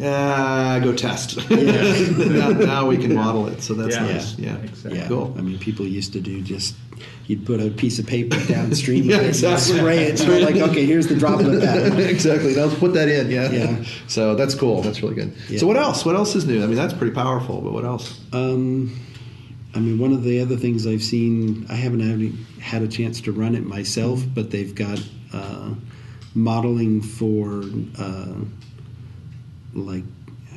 "Ah, 0.00 0.78
go 0.82 0.92
test." 0.94 1.38
now, 1.50 2.50
now 2.50 2.86
we 2.86 2.96
can 2.96 3.14
model 3.14 3.48
it, 3.48 3.60
so 3.60 3.74
that's 3.74 3.96
Yeah. 3.96 4.06
nice. 4.12 4.38
Yeah, 4.38 4.56
Exactly. 4.58 4.98
yeah 5.00 5.08
cool. 5.08 5.34
i 5.36 5.40
mean 5.42 5.58
people 5.58 5.84
used 5.86 6.12
to 6.12 6.20
do 6.20 6.40
just 6.40 6.76
you'd 7.32 7.46
put 7.46 7.60
a 7.60 7.70
piece 7.70 7.98
of 7.98 8.06
paper 8.06 8.38
downstream 8.46 9.04
Yeah, 9.10 9.20
exactly. 9.20 9.72
and 9.72 9.80
spray 9.80 9.98
it 10.04 10.18
so 10.18 10.38
like 10.38 10.56
okay 10.56 10.84
here's 10.86 11.06
the 11.08 11.16
droplet 11.16 11.62
pattern 11.62 11.98
exactly. 12.16 12.54
Now 12.54 12.68
put 12.74 12.92
that 12.94 13.08
in. 13.08 13.30
Yeah. 13.30 13.50
Yeah. 13.50 13.84
So 14.08 14.34
that's 14.34 14.54
cool. 14.54 14.82
That's 14.82 15.02
really 15.02 15.14
good. 15.14 15.34
Yeah. 15.48 15.58
So 15.58 15.66
what 15.66 15.76
else? 15.76 16.04
What 16.04 16.16
else 16.16 16.34
is 16.36 16.44
new? 16.44 16.62
I 16.62 16.66
mean, 16.66 16.76
that's 16.76 16.92
pretty 16.92 17.14
powerful. 17.14 17.60
But 17.62 17.72
what 17.72 17.84
else? 17.84 18.20
Um, 18.32 18.98
I 19.74 19.78
mean, 19.78 19.98
one 19.98 20.12
of 20.12 20.22
the 20.22 20.40
other 20.40 20.56
things 20.56 20.86
I've 20.86 21.02
seen, 21.02 21.64
I 21.70 21.76
haven't 21.76 22.00
had, 22.00 22.62
had 22.62 22.82
a 22.82 22.88
chance 22.88 23.22
to 23.22 23.32
run 23.32 23.54
it 23.54 23.64
myself, 23.64 24.22
but 24.34 24.50
they've 24.50 24.74
got 24.74 25.00
uh, 25.32 25.70
modeling 26.34 27.00
for 27.00 27.62
uh, 27.98 28.34
like 29.72 30.04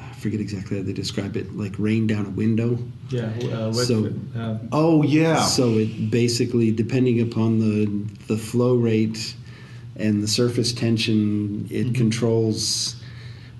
I 0.09 0.13
forget 0.15 0.39
exactly 0.39 0.77
how 0.77 0.83
they 0.83 0.93
describe 0.93 1.35
it, 1.37 1.55
like 1.57 1.73
rain 1.77 2.07
down 2.07 2.25
a 2.25 2.29
window. 2.29 2.79
Yeah, 3.09 3.29
uh, 3.53 3.71
So- 3.73 4.11
uh, 4.35 4.57
Oh 4.71 5.03
yeah. 5.03 5.41
So 5.43 5.77
it 5.77 6.09
basically, 6.11 6.71
depending 6.71 7.21
upon 7.21 7.59
the 7.59 7.87
the 8.27 8.37
flow 8.37 8.75
rate 8.75 9.35
and 9.95 10.21
the 10.23 10.27
surface 10.27 10.73
tension, 10.73 11.67
it 11.69 11.85
Mm-hmm. 11.87 11.93
controls 11.93 12.95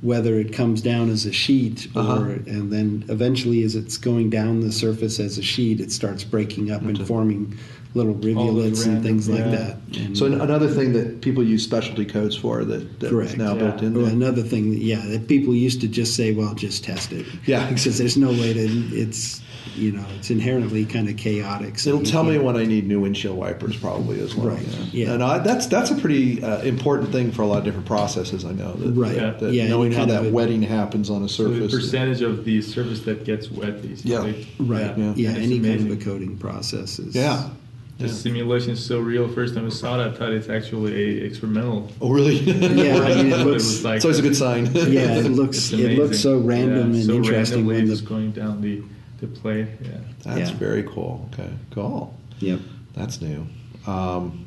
whether 0.01 0.37
it 0.39 0.51
comes 0.53 0.81
down 0.81 1.09
as 1.09 1.25
a 1.25 1.31
sheet 1.31 1.87
or 1.95 1.99
Uh-huh. 2.01 2.35
and 2.47 2.71
then 2.71 3.03
eventually 3.09 3.63
as 3.63 3.75
it's 3.75 3.97
going 3.97 4.29
down 4.29 4.59
the 4.59 4.71
surface 4.71 5.19
as 5.19 5.37
a 5.37 5.41
sheet 5.41 5.79
it 5.79 5.91
starts 5.91 6.23
breaking 6.23 6.69
up 6.69 6.81
Okay. 6.81 6.89
and 6.89 7.07
forming 7.07 7.57
little 7.95 8.13
rivulets 8.13 8.83
and 8.85 8.95
random- 8.95 9.03
things 9.03 9.29
like 9.29 9.39
yeah. 9.39 9.51
that 9.51 9.77
and 9.97 10.17
so 10.17 10.25
an- 10.25 10.41
another 10.41 10.67
thing 10.67 10.91
that 10.93 11.21
people 11.21 11.41
use 11.43 11.63
specialty 11.63 12.05
codes 12.05 12.35
for 12.35 12.63
that, 12.65 12.99
that 12.99 13.11
is 13.13 13.37
now 13.37 13.53
Yeah. 13.53 13.59
built 13.59 13.81
in. 13.81 13.95
or 13.95 14.03
there. 14.03 14.11
another 14.13 14.43
thing 14.43 14.71
that, 14.71 14.79
yeah 14.81 15.03
that 15.07 15.27
people 15.27 15.55
used 15.55 15.79
to 15.81 15.87
just 15.87 16.13
say 16.15 16.33
well 16.33 16.53
just 16.53 16.83
test 16.83 17.11
it 17.13 17.25
Yeah, 17.47 17.67
because 17.69 17.97
there's 17.97 18.17
no 18.17 18.29
way 18.29 18.53
to 18.53 18.61
it's 18.93 19.41
you 19.77 19.91
know 19.91 20.05
it's 20.17 20.29
inherently 20.29 20.85
kind 20.85 21.09
of 21.09 21.17
chaotic 21.17 21.79
so 21.79 21.89
It'll 21.91 22.03
tell 22.03 22.23
me 22.23 22.33
can't- 22.33 22.43
when 22.43 22.55
I 22.57 22.65
need 22.65 22.87
new 22.87 22.99
windshield 23.01 23.37
wipers, 23.37 23.75
probably 23.77 24.19
as 24.21 24.35
well. 24.35 24.47
Right, 24.55 24.67
yeah. 24.93 25.13
And 25.13 25.21
I, 25.23 25.39
that's 25.39 25.65
that's 25.67 25.91
a 25.91 25.95
pretty 25.95 26.41
uh, 26.43 26.61
important 26.63 27.11
thing 27.11 27.31
for 27.31 27.41
a 27.41 27.47
lot 27.47 27.59
of 27.59 27.63
different 27.65 27.85
processes. 27.85 28.45
I 28.45 28.51
know 28.53 28.73
that, 28.73 28.91
Right. 28.91 29.15
Yeah. 29.15 29.31
that 29.31 29.53
Yeah, 29.53 29.67
knowing 29.67 29.91
how 29.91 30.05
that 30.05 30.25
a- 30.27 30.29
wetting 30.29 30.61
happens 30.61 31.09
on 31.09 31.23
a 31.23 31.29
so 31.29 31.47
the 31.49 31.55
surface. 31.69 31.75
percentage 31.75 32.21
of 32.21 32.45
the 32.45 32.61
surface 32.61 33.01
that 33.01 33.25
gets 33.25 33.51
wet, 33.51 33.81
basically. 33.81 34.11
Yeah. 34.11 34.19
Right. 34.59 34.97
Yeah. 34.97 35.13
Yeah. 35.15 35.29
It's 35.31 35.39
any 35.39 35.59
kind 35.59 35.65
of 35.65 35.81
a 35.81 35.83
amazing. 35.85 35.99
coding 36.01 36.37
process 36.37 36.99
is. 36.99 37.13
yeah. 37.15 37.49
The 37.97 38.07
Yeah. 38.07 38.11
simulation 38.13 38.71
is 38.71 38.83
so 38.83 38.99
real. 38.99 39.27
First 39.29 39.55
time 39.55 39.65
I 39.65 39.69
saw 39.69 39.95
that, 39.97 40.07
I 40.07 40.11
thought 40.11 40.31
it's 40.33 40.49
actually 40.49 40.93
a 41.21 41.25
experimental. 41.25 41.89
Oh, 42.01 42.11
really? 42.11 42.35
Yeah, 42.39 42.53
I 42.97 43.15
mean, 43.15 43.27
it 43.27 43.33
It 43.39 43.45
looks- 43.45 43.63
was 43.63 43.85
like- 43.85 43.95
it's 43.97 44.05
always 44.05 44.19
a 44.19 44.21
good 44.21 44.35
sign. 44.35 44.65
Yeah, 44.75 45.15
it 45.17 45.31
looks 45.31 45.71
it 45.71 45.97
looks 45.97 46.19
so 46.19 46.37
random 46.39 46.91
Yeah, 46.91 46.97
and 46.97 47.05
so 47.05 47.13
interesting 47.13 47.57
randomly 47.59 47.75
when 47.75 47.85
just 47.87 48.03
the. 48.03 48.09
going 48.09 48.31
down 48.31 48.61
the 48.61 48.81
the 49.21 49.27
play. 49.27 49.59
Yeah. 49.81 49.91
That's 50.23 50.51
Yeah. 50.51 50.57
very 50.57 50.83
cool. 50.83 51.29
Okay, 51.33 51.49
cool. 51.71 52.13
Yep. 52.39 52.59
That's 52.95 53.21
new. 53.21 53.47
Um, 53.87 54.45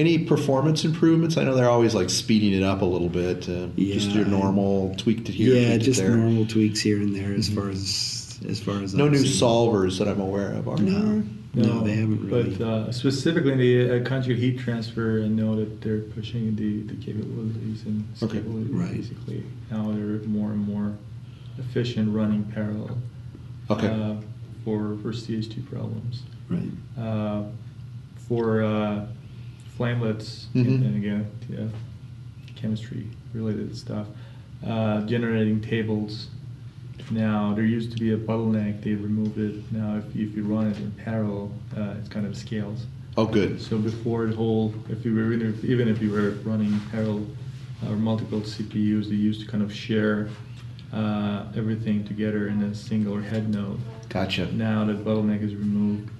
any 0.00 0.18
performance 0.18 0.84
improvements? 0.84 1.36
I 1.36 1.44
know 1.44 1.54
they're 1.54 1.70
always 1.70 1.94
like 1.94 2.10
speeding 2.10 2.52
it 2.52 2.64
up 2.64 2.82
a 2.82 2.84
little 2.84 3.08
bit. 3.08 3.48
Uh, 3.48 3.68
just 3.76 4.10
your 4.10 4.24
normal 4.24 4.94
tweak 4.96 5.24
to 5.26 5.32
here, 5.32 5.54
Yeah, 5.54 5.76
just 5.76 6.00
there. 6.00 6.16
normal 6.16 6.46
tweaks 6.46 6.80
here 6.80 6.96
and 6.98 7.14
there 7.14 7.28
Mm-hmm. 7.28 7.38
as 7.38 7.48
far 7.48 7.70
as 7.70 8.40
as 8.48 8.58
far 8.60 8.82
as 8.82 8.92
No 8.94 9.06
I've 9.06 9.12
new 9.12 9.18
seen. 9.18 9.40
solvers 9.48 9.98
that 9.98 10.08
I'm 10.08 10.20
aware 10.20 10.52
of. 10.52 10.66
Are 10.68 10.76
there? 10.78 11.22
No, 11.54 11.80
they 11.82 11.94
haven't 11.96 12.28
really. 12.30 12.54
But 12.56 12.64
uh, 12.64 12.92
specifically 12.92 13.52
in 13.52 13.58
the 13.58 14.00
uh, 14.00 14.04
conjugate 14.04 14.38
heat 14.38 14.58
transfer, 14.58 15.22
I 15.24 15.28
know 15.28 15.56
that 15.56 15.80
they're 15.80 16.00
pushing 16.00 16.54
the, 16.56 16.82
the 16.82 16.94
capabilities 17.04 17.84
and 17.86 18.04
Okay. 18.22 18.38
stability. 18.38 18.70
Right. 18.70 18.92
Basically, 18.94 19.44
now 19.70 19.90
they're 19.90 20.20
more 20.28 20.50
and 20.50 20.60
more 20.60 20.94
efficient 21.58 22.14
running 22.14 22.44
parallel. 22.44 22.98
Okay. 23.70 23.86
Uh, 23.88 24.16
for 24.64 24.96
for 25.02 25.12
CHT 25.12 25.64
problems. 25.68 26.22
right. 26.48 26.70
Uh, 26.98 27.44
for 28.28 28.62
uh, 28.62 29.06
flamelets, 29.78 30.46
Mhm. 30.54 30.66
and, 30.66 30.84
and 30.84 30.96
again, 30.96 31.26
yeah, 31.48 31.68
chemistry 32.56 33.06
related 33.32 33.74
stuff. 33.76 34.06
Uh, 34.66 35.00
generating 35.02 35.60
tables. 35.62 36.28
Now 37.10 37.54
there 37.54 37.64
used 37.64 37.92
to 37.92 37.98
be 37.98 38.12
a 38.12 38.16
bottleneck. 38.16 38.82
They 38.82 38.94
removed 38.94 39.38
it. 39.38 39.70
Now 39.72 39.96
if, 39.96 40.04
if 40.14 40.36
you 40.36 40.44
run 40.44 40.70
it 40.70 40.76
in 40.78 40.90
parallel, 40.92 41.52
uh, 41.76 41.94
it 42.02 42.10
kind 42.10 42.26
of 42.26 42.36
scales. 42.36 42.86
Oh, 43.16 43.26
good. 43.26 43.60
So 43.60 43.78
before 43.78 44.26
the 44.26 44.36
whole, 44.36 44.72
if 44.88 45.04
you 45.04 45.14
were 45.14 45.32
even 45.32 45.48
if, 45.48 45.64
even 45.64 45.88
if 45.88 46.00
you 46.00 46.12
were 46.12 46.30
running 46.48 46.78
parallel 46.90 47.26
or 47.88 47.96
multiple 47.96 48.40
CPUs, 48.40 49.08
they 49.08 49.16
used 49.16 49.40
to 49.40 49.46
kind 49.46 49.62
of 49.62 49.74
share 49.74 50.28
uh, 50.92 51.46
everything 51.56 52.04
together 52.04 52.48
in 52.48 52.62
a 52.62 52.74
single 52.74 53.18
head 53.18 53.52
node. 53.52 53.80
Gotcha. 54.08 54.52
Now 54.52 54.84
that 54.84 55.04
bottleneck 55.04 55.42
is 55.42 55.54
removed, 55.54 56.10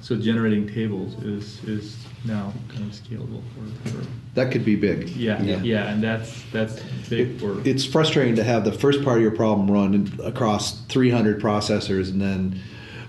so 0.00 0.16
generating 0.16 0.66
tables 0.66 1.14
is 1.22 1.62
is 1.64 1.96
now 2.24 2.52
kind 2.68 2.82
of 2.82 2.92
scalable 2.92 3.42
for, 3.52 3.90
for 3.90 4.06
That 4.34 4.52
could 4.52 4.64
be 4.64 4.76
big. 4.76 5.08
yeah, 5.10 5.42
yeah 5.42 5.88
and 5.90 6.02
that's 6.02 6.42
that's 6.52 6.80
big 7.08 7.40
for 7.40 7.60
It's 7.66 7.84
frustrating 7.84 8.36
to 8.36 8.44
have 8.44 8.64
the 8.64 8.72
first 8.72 9.02
part 9.02 9.16
of 9.16 9.22
your 9.22 9.32
problem 9.32 9.70
run 9.70 10.12
across 10.24 10.80
300 10.86 11.40
processors 11.42 12.10
and 12.10 12.20
then 12.20 12.60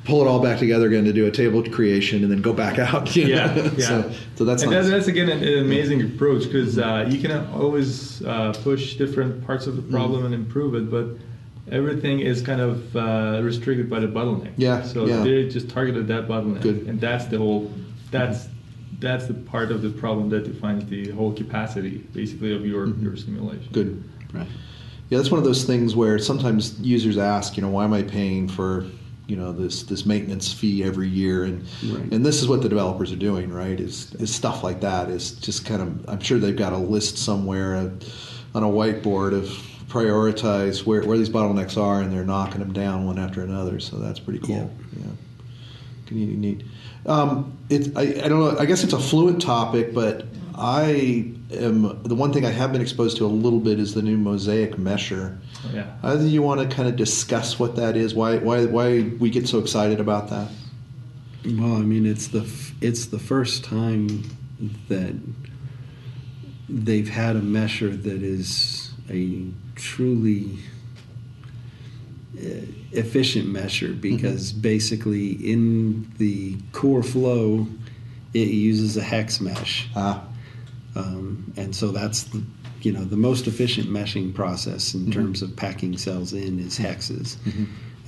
pull 0.03 0.19
it 0.21 0.27
all 0.27 0.39
back 0.41 0.57
together 0.57 0.87
again 0.87 1.05
to 1.05 1.13
do 1.13 1.27
a 1.27 1.31
table 1.31 1.61
creation 1.69 2.23
and 2.23 2.31
then 2.31 2.41
go 2.41 2.53
back 2.53 2.79
out. 2.79 3.15
you 3.15 3.27
yeah, 3.27 3.53
know? 3.53 3.63
yeah. 3.77 3.87
So, 3.87 4.11
so 4.35 4.45
that's 4.45 4.63
and 4.63 4.71
nice. 4.71 4.85
that's, 4.85 4.89
that's 4.89 5.07
again 5.07 5.29
an, 5.29 5.43
an 5.43 5.59
amazing 5.59 6.01
approach 6.01 6.45
because 6.45 6.79
uh, 6.79 7.05
you 7.07 7.19
can 7.19 7.31
always 7.51 8.23
uh, 8.25 8.51
push 8.63 8.95
different 8.95 9.45
parts 9.45 9.67
of 9.67 9.75
the 9.75 9.81
Mm-hmm. 9.83 9.91
problem 9.93 10.25
and 10.25 10.33
improve 10.33 10.73
it, 10.73 10.89
but 10.89 11.05
everything 11.71 12.19
is 12.19 12.41
kind 12.41 12.61
of 12.61 12.95
uh, 12.95 13.39
restricted 13.43 13.89
by 13.91 13.99
the 13.99 14.07
bottleneck. 14.07 14.53
Yeah, 14.57 14.81
So 14.81 15.05
yeah. 15.05 15.21
they 15.23 15.47
just 15.47 15.69
targeted 15.69 16.07
that 16.07 16.27
bottleneck, 16.27 16.61
Good. 16.61 16.87
and 16.87 16.99
that's 16.99 17.25
the 17.25 17.37
whole. 17.37 17.71
That's 18.09 18.47
that's 19.01 19.25
the 19.27 19.33
part 19.33 19.71
of 19.71 19.81
the 19.81 19.89
problem 19.89 20.29
that 20.29 20.45
defines 20.45 20.85
the 20.85 21.09
whole 21.11 21.33
capacity, 21.33 21.97
basically, 22.13 22.55
of 22.55 22.65
your 22.65 22.87
your 22.97 23.17
simulation. 23.17 23.63
Mm-hmm. 23.65 23.73
Good. 23.73 24.03
Right. 24.33 24.47
Yeah, 25.09 25.17
that's 25.17 25.29
one 25.29 25.39
of 25.39 25.43
those 25.43 25.65
things 25.65 25.93
where 25.93 26.17
sometimes 26.19 26.79
users 26.79 27.17
ask, 27.17 27.57
you 27.57 27.63
know, 27.63 27.69
why 27.69 27.83
am 27.83 27.91
I 27.91 28.01
paying 28.01 28.47
for, 28.47 28.85
you 29.27 29.35
know, 29.35 29.51
this 29.51 29.83
this 29.83 30.05
maintenance 30.05 30.53
fee 30.53 30.83
every 30.85 31.09
year? 31.09 31.43
And 31.43 31.65
Right. 31.83 32.13
and 32.13 32.25
this 32.25 32.41
is 32.41 32.47
what 32.47 32.61
the 32.61 32.69
developers 32.69 33.11
are 33.11 33.17
doing, 33.17 33.51
right? 33.51 33.77
Is 33.77 34.13
is 34.15 34.33
stuff 34.33 34.63
like 34.63 34.79
that? 34.81 35.09
Is 35.09 35.31
just 35.31 35.65
kind 35.65 35.81
of 35.81 36.09
I'm 36.09 36.21
sure 36.21 36.39
they've 36.39 36.55
got 36.55 36.71
a 36.71 36.77
list 36.77 37.17
somewhere 37.17 37.75
uh, 37.75 37.89
on 38.55 38.63
a 38.63 38.67
whiteboard 38.67 39.33
of 39.33 39.49
prioritize 39.89 40.85
where, 40.85 41.03
where 41.03 41.17
these 41.17 41.29
bottlenecks 41.29 41.77
are, 41.77 42.01
and 42.01 42.13
they're 42.13 42.23
knocking 42.23 42.59
them 42.59 42.71
down 42.71 43.05
one 43.05 43.19
after 43.19 43.41
another. 43.43 43.79
So 43.81 43.97
that's 43.97 44.19
pretty 44.19 44.39
cool. 44.39 44.71
Yeah. 44.95 45.03
Neat, 45.03 45.09
neat. 46.11 46.63
Um, 47.05 47.57
it, 47.69 47.95
I, 47.97 48.01
I 48.01 48.27
don't 48.27 48.39
know. 48.39 48.57
I 48.59 48.65
guess 48.65 48.83
it's 48.83 48.93
a 48.93 48.99
fluent 48.99 49.41
topic, 49.41 49.93
but 49.93 50.25
I 50.55 51.33
am 51.51 52.03
the 52.03 52.15
one 52.15 52.31
thing 52.33 52.45
I 52.45 52.51
have 52.51 52.71
been 52.71 52.81
exposed 52.81 53.17
to 53.17 53.25
a 53.25 53.27
little 53.27 53.59
bit 53.59 53.79
is 53.79 53.93
the 53.93 54.01
new 54.01 54.17
Mosaic 54.17 54.75
Mesher. 54.75 55.37
Yeah. 55.73 55.91
Either 56.03 56.25
you 56.25 56.41
want 56.41 56.61
to 56.61 56.75
kind 56.75 56.87
of 56.87 56.95
discuss 56.95 57.57
what 57.57 57.75
that 57.77 57.95
is, 57.95 58.13
why 58.13 58.37
why 58.37 58.65
why 58.65 59.01
we 59.19 59.29
get 59.29 59.47
so 59.47 59.59
excited 59.59 59.99
about 59.99 60.29
that? 60.29 60.49
Well, 61.45 61.75
I 61.75 61.81
mean, 61.81 62.05
it's 62.05 62.27
the 62.27 62.47
it's 62.81 63.07
the 63.07 63.19
first 63.19 63.63
time 63.63 64.29
that 64.87 65.15
they've 66.69 67.09
had 67.09 67.35
a 67.35 67.41
mesher 67.41 68.01
that 68.03 68.23
is 68.23 68.93
a 69.09 69.47
truly 69.75 70.59
efficient 72.33 73.47
mesher 73.47 73.99
because 73.99 74.53
basically 74.53 75.31
in 75.31 76.09
the 76.17 76.57
core 76.71 77.03
flow 77.03 77.67
it 78.33 78.47
uses 78.47 78.95
a 78.95 79.01
hex 79.01 79.41
mesh. 79.41 79.89
Ah, 79.95 80.23
um, 80.95 81.53
and 81.57 81.75
so 81.75 81.91
that's 81.91 82.23
the 82.23 82.43
you 82.81 82.91
know 82.91 83.03
the 83.03 83.17
most 83.17 83.47
efficient 83.47 83.87
meshing 83.89 84.33
process 84.33 84.93
in 84.93 85.11
terms 85.11 85.41
of 85.41 85.55
packing 85.55 85.97
cells 85.97 86.33
in 86.33 86.59
is 86.59 86.79
hexes. 86.79 87.37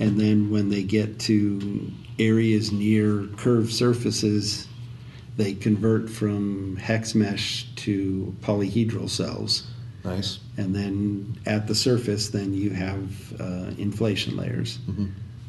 And 0.00 0.18
then 0.18 0.50
when 0.50 0.70
they 0.70 0.82
get 0.82 1.20
to 1.20 1.90
areas 2.18 2.72
near 2.72 3.26
curved 3.36 3.72
surfaces 3.72 4.66
they 5.36 5.52
convert 5.52 6.08
from 6.08 6.76
hex 6.76 7.14
mesh 7.14 7.66
to 7.74 8.34
polyhedral 8.40 9.10
cells 9.10 9.64
nice. 10.04 10.38
and 10.56 10.74
then 10.74 11.36
at 11.46 11.66
the 11.66 11.74
surface 11.74 12.28
then 12.30 12.52
you 12.54 12.70
have 12.70 13.40
uh, 13.40 13.70
inflation 13.78 14.36
layers 14.36 14.78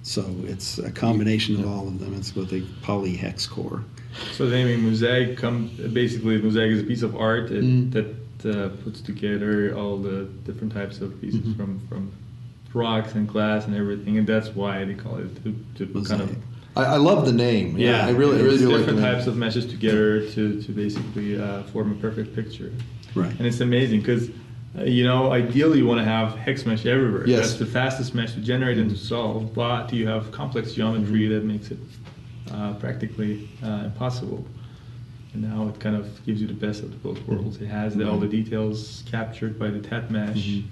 so 0.04 0.24
it's 0.44 0.78
a 0.78 0.91
combination 0.91 1.56
of 1.60 1.68
all 1.68 1.88
of 1.88 2.00
them 2.00 2.13
it's 2.15 2.36
what 2.36 2.50
they 2.50 2.62
polyhex 2.84 3.50
core 3.50 3.84
So 4.34 4.48
they 4.50 4.63
mean 4.63 4.82
Mosaic 4.89 5.38
come 5.38 5.70
basically 5.94 6.38
Mosaic 6.41 6.72
is 6.72 6.82
a 6.82 6.86
piece 6.86 7.02
of 7.04 7.15
art 7.15 7.50
that, 7.50 7.63
Mm. 7.63 7.91
that 7.96 8.10
uh, 8.46 8.70
puts 8.84 9.02
together 9.02 9.76
all 9.78 9.98
the 9.98 10.26
different 10.46 10.72
types 10.74 11.02
of 11.02 11.20
pieces 11.22 11.41
Mm-hmm. 11.41 11.58
from 11.60 11.80
from 11.89 12.12
rocks 12.74 13.15
and 13.15 13.26
glass 13.28 13.65
and 13.68 13.74
everything, 13.76 14.18
and 14.18 14.28
that's 14.28 14.50
why 14.50 14.84
they 14.84 14.94
call 14.94 15.15
it 15.18 15.32
to, 15.44 15.50
to 15.78 16.04
kind 16.04 16.22
of 16.22 16.30
I, 16.76 16.84
I 16.96 16.98
love 16.98 17.26
the 17.26 17.32
name. 17.32 17.78
Yeah, 17.78 18.06
I 18.06 18.10
really 18.12 18.38
I 18.39 18.41
really 18.44 18.58
do 18.58 18.68
like 18.70 18.80
different 18.80 19.00
name. 19.00 19.13
types 19.13 19.28
of 19.28 19.36
meshes 19.38 19.65
together 19.65 20.30
to 20.36 20.62
to 20.62 20.70
basically 20.74 21.30
uh, 21.39 21.63
form 21.72 21.91
a 21.91 21.96
perfect 22.08 22.36
picture, 22.36 22.72
right 23.15 23.32
and 23.39 23.46
it's 23.50 23.62
amazing 23.62 24.00
because. 24.02 24.30
You 24.84 25.06
know, 25.06 25.32
ideally, 25.32 25.78
you 25.78 25.86
want 25.88 26.00
to 26.00 26.04
have 26.06 26.36
hex 26.36 26.66
mesh 26.66 26.86
everywhere. 26.86 27.26
Yes. 27.28 27.40
That's 27.48 27.60
the 27.60 27.66
fastest 27.66 28.14
mesh 28.14 28.34
to 28.34 28.42
generate 28.42 28.78
and 28.78 28.90
to 28.90 28.98
solve. 28.98 29.54
But 29.54 29.94
you 29.94 30.08
have 30.08 30.32
complex 30.32 30.74
geometry 30.74 31.22
Mm-hmm. 31.22 31.34
that 31.34 31.44
makes 31.46 31.72
it 31.72 31.78
uh, 32.52 32.74
practically 32.74 33.48
uh, 33.64 33.84
impossible. 33.86 34.46
And 35.34 35.44
now 35.44 35.68
it 35.70 35.80
kind 35.80 35.96
of 35.96 36.24
gives 36.26 36.42
you 36.42 36.48
the 36.48 36.54
best 36.54 36.84
of 36.84 37.02
both 37.02 37.18
Mm-hmm. 37.20 37.36
worlds. 37.36 37.62
It 37.62 37.68
has 37.68 37.96
the, 37.96 38.10
all 38.10 38.18
the 38.20 38.28
details 38.28 39.04
captured 39.10 39.58
by 39.58 39.70
the 39.70 39.80
TET 39.80 40.12
mesh, 40.12 40.46
Mhm. 40.48 40.64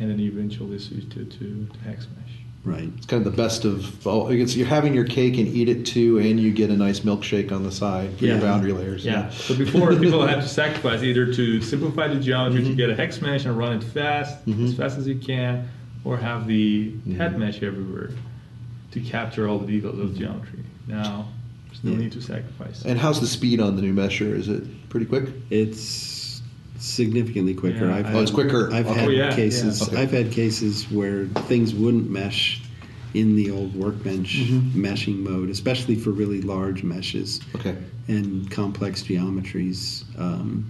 and 0.00 0.10
then 0.10 0.18
you 0.18 0.30
eventually 0.32 0.78
switch 0.78 1.08
to, 1.10 1.24
to, 1.24 1.66
to 1.72 1.78
hex 1.84 2.06
mesh. 2.16 2.34
Right 2.68 2.90
It's 2.96 3.06
kind 3.06 3.24
of 3.26 3.30
the 3.30 3.36
best 3.36 3.64
of. 3.64 4.06
Oh, 4.06 4.28
it's, 4.28 4.54
you're 4.56 4.66
having 4.66 4.94
your 4.94 5.04
cake 5.04 5.36
and 5.38 5.48
eat 5.48 5.68
it 5.68 5.84
too, 5.86 6.18
and 6.18 6.38
you 6.38 6.52
get 6.52 6.70
a 6.70 6.76
nice 6.76 7.00
milkshake 7.00 7.50
on 7.52 7.62
the 7.62 7.72
side 7.72 8.16
for 8.18 8.26
your 8.26 8.40
boundary 8.40 8.72
layers. 8.72 9.04
Yeah. 9.04 9.30
So 9.30 9.56
before 9.56 9.94
people 9.96 10.26
had 10.26 10.36
to 10.42 10.48
sacrifice 10.48 11.02
either 11.02 11.32
to 11.34 11.60
simplify 11.62 12.08
the 12.08 12.20
geometry 12.20 12.60
Mm-hmm. 12.60 12.70
to 12.70 12.76
get 12.76 12.90
a 12.90 12.94
hex 12.96 13.20
mesh 13.20 13.44
and 13.46 13.56
run 13.56 13.72
it 13.76 13.82
fast, 13.84 14.36
as 14.48 14.74
fast 14.76 14.98
as 14.98 15.06
you 15.08 15.16
can, 15.18 15.68
or 16.04 16.16
have 16.16 16.46
the 16.46 16.90
Mm-hmm. 16.90 17.16
TET 17.18 17.38
mesh 17.38 17.62
everywhere 17.62 18.10
to 18.92 19.00
capture 19.00 19.48
all 19.48 19.58
the 19.58 19.66
details 19.66 19.98
of 19.98 20.16
geometry. 20.16 20.60
Now, 20.86 21.28
there's 21.66 21.84
no 21.84 21.92
Yeah. 21.92 21.98
need 21.98 22.12
to 22.12 22.20
sacrifice. 22.22 22.84
And 22.84 22.98
how's 22.98 23.20
the 23.20 23.26
speed 23.26 23.60
on 23.60 23.76
the 23.76 23.82
new 23.82 23.92
mesher? 23.92 24.32
Is 24.34 24.48
it 24.48 24.62
pretty 24.88 25.06
quick? 25.06 25.28
It's 25.50 26.07
significantly 26.78 27.54
quicker. 27.54 27.86
Yeah, 27.86 27.96
I've 27.96 28.06
I- 28.06 28.08
had, 28.10 28.16
Oh, 28.16 28.22
it's 28.22 28.30
quicker. 28.30 28.72
I've 28.72 28.86
Okay. 28.86 28.98
had 29.00 29.08
Oh, 29.08 29.12
yeah, 29.12 29.34
cases. 29.34 29.80
yeah. 29.80 29.86
Okay. 29.88 30.02
I've 30.02 30.10
had 30.10 30.30
cases 30.30 30.90
where 30.90 31.26
things 31.46 31.74
wouldn't 31.74 32.10
mesh 32.10 32.62
in 33.14 33.36
the 33.36 33.50
old 33.50 33.74
workbench 33.74 34.38
Mm-hmm. 34.40 34.84
meshing 34.84 35.18
mode, 35.20 35.50
especially 35.50 35.94
for 35.96 36.10
really 36.10 36.40
large 36.42 36.82
meshes 36.82 37.40
Okay. 37.54 37.76
and 38.06 38.50
complex 38.50 39.02
geometries. 39.02 40.04
Um, 40.18 40.66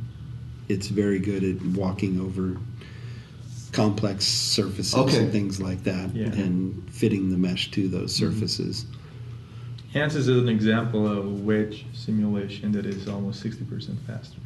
it's 0.68 0.88
very 0.88 1.18
good 1.18 1.42
at 1.44 1.60
walking 1.76 2.20
over 2.20 2.56
complex 3.72 4.24
surfaces 4.24 4.94
Okay. 4.94 5.18
and 5.18 5.32
things 5.32 5.60
like 5.60 5.84
that, 5.84 6.14
Yeah. 6.14 6.26
and 6.26 6.82
fitting 6.90 7.30
the 7.30 7.36
mesh 7.36 7.70
to 7.72 7.88
those 7.88 8.16
Mm-hmm. 8.18 8.32
surfaces. 8.32 8.86
ANSYS 9.94 10.16
is 10.16 10.28
an 10.28 10.48
example 10.48 11.06
of 11.06 11.26
a 11.26 11.28
wedge 11.30 11.86
simulation 11.94 12.72
that 12.72 12.86
is 12.86 13.08
almost 13.08 13.40
60% 13.42 13.98
faster. 14.06 14.38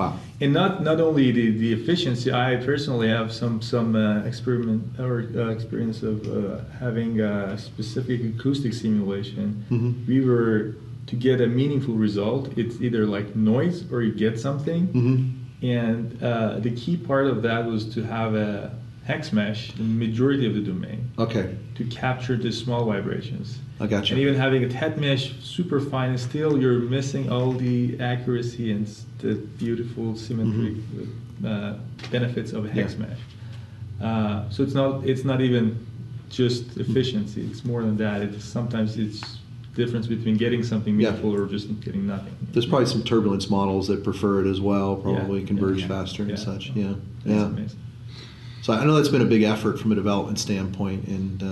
Wow. 0.00 0.16
And 0.40 0.52
not, 0.54 0.82
not 0.82 0.98
only 1.00 1.30
the, 1.30 1.50
the 1.64 1.72
efficiency, 1.74 2.32
I 2.32 2.56
personally 2.56 3.08
have 3.08 3.28
some 3.40 3.60
some 3.60 3.90
uh, 3.94 4.30
experiment 4.30 4.82
or 4.98 5.14
uh, 5.36 5.50
experience 5.56 6.02
of 6.02 6.16
uh, 6.26 6.64
having 6.84 7.20
a 7.20 7.58
specific 7.58 8.18
acoustic 8.32 8.72
simulation. 8.72 9.46
Mhm. 9.70 9.90
We 10.08 10.18
were 10.28 10.56
to 11.10 11.16
get 11.16 11.40
a 11.40 11.46
meaningful 11.46 11.94
result. 11.94 12.42
It's 12.56 12.76
either 12.80 13.04
like 13.16 13.36
noise 13.36 13.78
or 13.92 13.98
you 14.02 14.12
get 14.26 14.34
something. 14.46 14.82
Mm-hmm. 14.88 15.66
And 15.66 16.22
uh, 16.22 16.60
the 16.66 16.70
key 16.82 16.96
part 16.96 17.26
of 17.26 17.42
that 17.42 17.66
was 17.66 17.82
to 17.94 18.00
have 18.02 18.34
a 18.34 18.70
hex 19.10 19.32
mesh, 19.32 19.72
the 19.72 19.82
majority 19.82 20.46
of 20.46 20.54
the 20.54 20.60
domain, 20.60 21.10
Okay. 21.18 21.54
to 21.74 21.84
capture 21.84 22.36
the 22.36 22.52
small 22.52 22.84
vibrations. 22.84 23.58
I 23.80 23.86
got 23.86 24.08
you. 24.08 24.14
And 24.14 24.22
even 24.22 24.34
having 24.36 24.62
a 24.64 24.68
TET 24.68 24.98
mesh 25.00 25.34
super 25.42 25.80
fine, 25.80 26.16
still 26.16 26.60
you're 26.60 26.78
missing 26.78 27.30
all 27.30 27.52
the 27.52 27.98
accuracy 28.00 28.70
and 28.70 28.86
the 29.18 29.34
beautiful 29.58 30.16
symmetry 30.16 30.76
uh, 31.44 31.74
benefits 32.10 32.52
of 32.52 32.66
a 32.66 32.70
hex 32.70 32.94
Mm-hmm. 32.94 33.02
Yeah. 33.02 33.08
mesh. 33.08 33.18
Uh, 34.00 34.48
so 34.50 34.62
it's 34.62 34.74
not 34.74 35.04
it's 35.06 35.24
not 35.24 35.40
even 35.40 35.64
just 36.30 36.76
efficiency. 36.76 37.42
It's 37.50 37.64
more 37.64 37.82
than 37.82 37.96
that. 37.98 38.22
It's 38.22 38.44
sometimes 38.44 38.96
it's 38.96 39.38
difference 39.74 40.06
between 40.06 40.36
getting 40.36 40.62
something 40.62 40.94
Yeah. 40.98 41.10
meaningful 41.10 41.34
or 41.34 41.46
just 41.46 41.66
getting 41.80 42.06
nothing. 42.06 42.34
There's 42.52 42.66
probably 42.66 42.86
some 42.86 43.02
turbulence 43.02 43.50
models 43.50 43.88
that 43.88 44.02
prefer 44.04 44.44
it 44.44 44.48
as 44.50 44.60
well. 44.60 44.96
Probably 44.96 45.40
Yeah, 45.40 45.46
converge 45.52 45.80
yeah, 45.80 45.88
faster 45.88 46.22
and 46.22 46.30
yeah. 46.32 46.36
such. 46.50 46.70
Yeah, 46.74 46.94
It's 47.24 47.26
yeah. 47.26 47.46
amazing. 47.46 47.78
So 48.70 48.76
I 48.80 48.84
know 48.84 48.94
that's 48.94 49.08
been 49.08 49.22
a 49.22 49.24
big 49.26 49.42
effort 49.42 49.80
from 49.80 49.90
a 49.92 49.94
development 49.96 50.38
standpoint, 50.38 51.06
and 51.08 51.42
uh, 51.42 51.46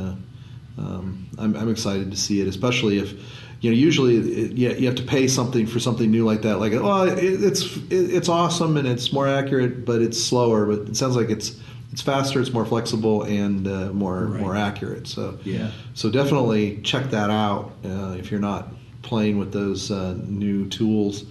um, 0.80 1.26
I'm, 1.38 1.56
I'm 1.56 1.68
excited 1.68 2.10
to 2.10 2.16
see 2.16 2.40
it, 2.40 2.46
especially 2.46 2.98
if 2.98 3.12
you 3.60 3.70
know 3.70 3.76
usually 3.76 4.16
it, 4.18 4.52
you, 4.52 4.70
you 4.70 4.86
have 4.86 4.94
to 4.96 5.02
pay 5.02 5.26
something 5.26 5.66
for 5.66 5.80
something 5.80 6.10
new 6.10 6.24
like 6.24 6.42
that. 6.42 6.58
Like, 6.60 6.74
oh, 6.74 7.02
it, 7.06 7.18
it's 7.18 7.76
it, 7.90 8.14
it's 8.14 8.28
awesome 8.28 8.76
and 8.76 8.86
it's 8.86 9.12
more 9.12 9.26
accurate, 9.26 9.84
but 9.84 10.00
it's 10.00 10.22
slower. 10.22 10.64
But 10.66 10.88
it 10.90 10.96
sounds 10.96 11.16
like 11.16 11.28
it's 11.30 11.58
it's 11.90 12.02
faster, 12.02 12.40
it's 12.40 12.52
more 12.52 12.64
flexible, 12.66 13.24
and 13.24 13.66
uh, 13.66 13.92
more 13.92 14.26
Right. 14.26 14.40
more 14.40 14.54
accurate. 14.54 15.08
So 15.08 15.38
Yeah. 15.44 15.70
so 15.94 16.10
definitely 16.10 16.80
check 16.84 17.10
that 17.10 17.30
out 17.30 17.72
uh, 17.84 18.14
if 18.18 18.30
you're 18.30 18.38
not 18.40 18.68
playing 19.02 19.38
with 19.38 19.52
those 19.52 19.90
uh, 19.90 20.14
new 20.26 20.68
tools. 20.68 21.24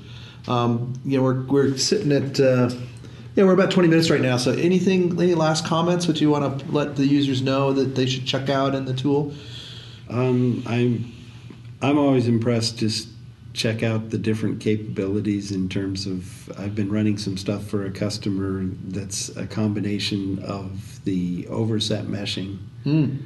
Um, 0.49 0.93
you 1.05 1.17
know, 1.17 1.23
we're, 1.23 1.41
we're 1.43 1.77
sitting 1.77 2.11
at 2.13 2.39
uh, 2.39 2.69
yeah, 3.37 3.43
we're 3.43 3.53
about 3.53 3.69
20 3.69 3.87
minutes 3.87 4.09
right 4.09 4.19
now. 4.19 4.35
So 4.37 4.51
anything, 4.51 5.11
any 5.21 5.35
last 5.35 5.63
comments 5.63 6.07
that 6.07 6.19
you 6.19 6.31
want 6.31 6.59
to 6.59 6.71
let 6.71 6.95
the 6.95 7.05
users 7.05 7.43
know 7.43 7.71
that 7.71 7.93
they 7.93 8.07
should 8.07 8.25
check 8.25 8.49
out 8.49 8.73
in 8.73 8.85
the 8.85 8.95
tool? 8.95 9.31
Um, 10.09 10.63
I'm 10.65 11.13
I'm 11.83 11.99
always 11.99 12.27
impressed. 12.27 12.79
Just 12.79 13.09
check 13.53 13.83
out 13.83 14.09
the 14.09 14.17
different 14.17 14.59
capabilities 14.59 15.51
in 15.51 15.69
terms 15.69 16.07
of. 16.07 16.49
I've 16.57 16.73
been 16.73 16.91
running 16.91 17.19
some 17.19 17.37
stuff 17.37 17.63
for 17.67 17.85
a 17.85 17.91
customer 17.91 18.63
that's 18.87 19.29
a 19.37 19.45
combination 19.45 20.39
of 20.39 21.03
the 21.05 21.45
overset 21.47 22.05
meshing, 22.05 22.57
Hmm. 22.85 23.17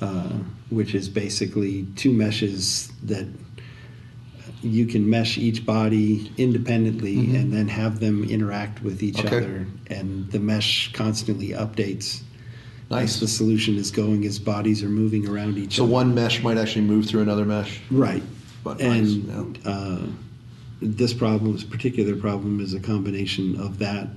uh, 0.00 0.38
which 0.70 0.94
is 0.94 1.10
basically 1.10 1.86
two 1.96 2.12
meshes 2.14 2.90
that 3.02 3.26
you 4.62 4.86
can 4.86 5.08
mesh 5.08 5.38
each 5.38 5.64
body 5.64 6.30
independently 6.36 7.16
Mhm. 7.16 7.34
and 7.34 7.52
then 7.52 7.68
have 7.68 8.00
them 8.00 8.24
interact 8.24 8.82
with 8.82 9.02
each 9.02 9.18
Okay. 9.24 9.38
other, 9.38 9.66
and 9.88 10.28
the 10.30 10.38
mesh 10.40 10.92
constantly 10.92 11.48
updates. 11.48 12.20
Nice. 12.90 13.14
As 13.14 13.20
the 13.20 13.28
solution 13.28 13.76
is 13.76 13.90
going 13.92 14.24
as 14.26 14.38
bodies 14.40 14.82
are 14.82 14.88
moving 14.88 15.26
around 15.28 15.56
each 15.56 15.76
So 15.76 15.84
other. 15.84 15.90
So 15.90 15.94
one 15.94 16.14
mesh 16.14 16.42
might 16.42 16.58
actually 16.58 16.86
move 16.86 17.06
through 17.06 17.20
another 17.22 17.44
mesh. 17.44 17.78
Right. 17.90 18.22
But 18.64 18.80
and 18.80 19.28
nice, 19.28 19.66
uh, 19.66 20.06
this 20.82 21.12
problem, 21.14 21.52
this 21.52 21.64
particular 21.64 22.16
problem, 22.16 22.60
is 22.60 22.74
a 22.74 22.80
combination 22.80 23.56
of 23.60 23.78
that, 23.78 24.08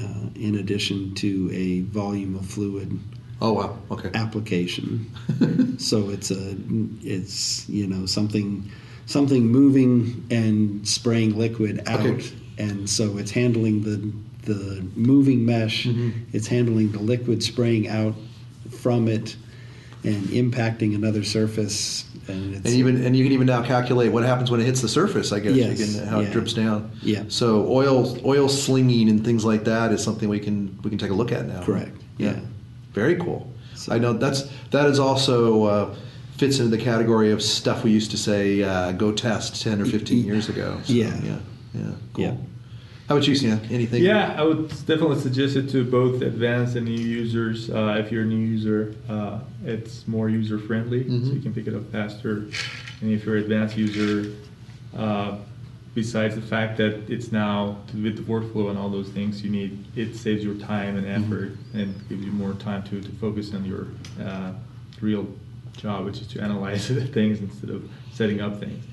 uh, 0.00 0.28
in 0.34 0.54
addition 0.56 1.14
to 1.16 1.50
a 1.52 1.80
volume 1.82 2.34
of 2.36 2.46
fluid 2.46 2.98
Oh 3.42 3.52
wow. 3.52 3.76
Okay. 3.90 4.10
application. 4.14 5.06
so 5.78 6.08
it's 6.08 6.30
a, 6.30 6.56
it's 7.02 7.68
you 7.68 7.86
know 7.86 8.06
something, 8.06 8.70
something 9.06 9.46
moving 9.46 10.24
and 10.30 10.86
spraying 10.86 11.36
liquid 11.38 11.82
out, 11.86 12.00
Okay. 12.00 12.26
and 12.58 12.88
so 12.88 13.18
it's 13.18 13.30
handling 13.30 13.82
the 13.82 14.00
the 14.46 14.84
moving 14.94 15.46
mesh. 15.46 15.86
Mhm. 15.86 16.12
It's 16.34 16.46
handling 16.46 16.92
the 16.92 16.98
liquid 16.98 17.42
spraying 17.42 17.88
out 17.88 18.14
from 18.70 19.08
it 19.08 19.36
and 20.04 20.22
impacting 20.26 20.94
another 20.94 21.24
surface. 21.24 22.04
And, 22.28 22.54
it's, 22.54 22.66
And 22.66 22.74
even 22.74 23.02
and 23.06 23.16
you 23.16 23.24
can 23.24 23.32
even 23.32 23.46
now 23.46 23.62
calculate 23.62 24.12
what 24.12 24.22
happens 24.22 24.50
when 24.50 24.60
it 24.60 24.64
hits 24.64 24.82
the 24.82 24.88
surface. 24.88 25.32
I 25.32 25.40
guess 25.40 25.54
Yes, 25.56 25.78
you 25.78 25.98
can, 26.00 26.08
how 26.08 26.20
yeah. 26.20 26.26
it 26.26 26.32
drips 26.32 26.52
down. 26.52 26.90
Yeah. 27.02 27.22
So 27.28 27.66
oil 27.70 28.18
oil 28.26 28.48
slinging 28.50 29.08
and 29.08 29.24
things 29.24 29.46
like 29.46 29.64
that 29.64 29.92
is 29.92 30.02
something 30.02 30.28
we 30.28 30.40
can 30.40 30.78
we 30.82 30.90
can 30.90 30.98
take 30.98 31.10
a 31.10 31.14
look 31.14 31.32
at 31.32 31.48
now. 31.48 31.62
Correct. 31.62 31.96
Yeah. 32.18 32.36
Very 32.92 33.16
cool. 33.16 33.50
So- 33.74 33.94
I 33.94 33.98
know 33.98 34.12
that's 34.12 34.44
that 34.72 34.90
is 34.90 34.98
also 34.98 35.64
uh, 35.64 35.94
fits 36.44 36.58
into 36.60 36.76
the 36.76 36.82
category 36.82 37.30
of 37.30 37.42
stuff 37.42 37.84
we 37.84 37.90
used 37.90 38.10
to 38.10 38.18
say 38.18 38.62
uh, 38.62 38.92
go 38.92 39.12
test 39.12 39.62
ten 39.62 39.80
or 39.80 39.86
fifteen 39.86 40.24
years 40.24 40.48
ago. 40.48 40.78
So, 40.84 40.92
Yeah. 40.92 41.16
Yeah. 41.22 41.38
Yeah. 41.74 41.80
Cool. 42.12 42.24
Yeah. 42.24 42.36
How 43.08 43.16
about 43.16 43.26
you, 43.28 43.34
Sina? 43.34 43.60
Anything? 43.70 44.02
Yeah, 44.02 44.34
I 44.38 44.42
would 44.44 44.68
definitely 44.86 45.20
suggest 45.20 45.56
it 45.56 45.68
to 45.70 45.84
both 45.84 46.22
advanced 46.22 46.76
and 46.76 46.86
new 46.86 46.92
users. 47.02 47.68
Uh, 47.70 47.96
if 47.98 48.10
you're 48.12 48.22
a 48.22 48.26
new 48.26 48.36
user, 48.56 48.94
uh, 49.10 49.40
it's 49.64 50.06
more 50.08 50.30
user 50.30 50.58
friendly, 50.58 51.04
Mhm. 51.04 51.26
so 51.26 51.32
you 51.34 51.40
can 51.40 51.52
pick 51.52 51.66
it 51.66 51.74
up 51.74 51.90
faster. 51.92 52.46
And 53.02 53.10
if 53.12 53.24
you're 53.26 53.36
an 53.36 53.42
advanced 53.42 53.76
user, 53.76 54.32
uh, 54.96 55.36
besides 55.94 56.34
the 56.34 56.40
fact 56.40 56.78
that 56.78 56.94
it's 57.10 57.30
now 57.30 57.76
with 58.02 58.16
the 58.16 58.22
workflow 58.22 58.70
and 58.70 58.78
all 58.78 58.88
those 58.88 59.08
things, 59.10 59.42
you 59.44 59.50
need 59.50 59.72
it 59.96 60.16
saves 60.16 60.42
your 60.42 60.54
time 60.54 60.96
and 60.96 61.06
effort 61.06 61.56
and 61.74 61.94
gives 62.08 62.24
you 62.24 62.32
more 62.32 62.54
time 62.54 62.82
to, 62.84 63.00
to 63.02 63.10
focus 63.20 63.52
on 63.52 63.64
your 63.66 63.86
uh, 64.22 64.52
real 65.02 65.26
job, 65.76 66.04
which 66.04 66.20
is 66.20 66.26
to 66.28 66.40
analyze 66.40 66.86
things 67.12 67.40
instead 67.40 67.70
of 67.70 67.88
setting 68.12 68.40
up 68.40 68.60
things. 68.60 68.84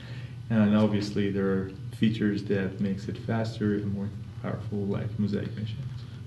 And 0.50 0.76
obviously, 0.76 1.32
there 1.32 1.46
are 1.46 1.72
features 1.96 2.44
that 2.46 2.82
makes 2.82 3.08
it 3.08 3.18
faster 3.18 3.76
and 3.76 3.94
more 3.94 4.10
powerful, 4.42 4.80
like 4.80 5.18
mosaic 5.20 5.50
meshing. 5.50 5.76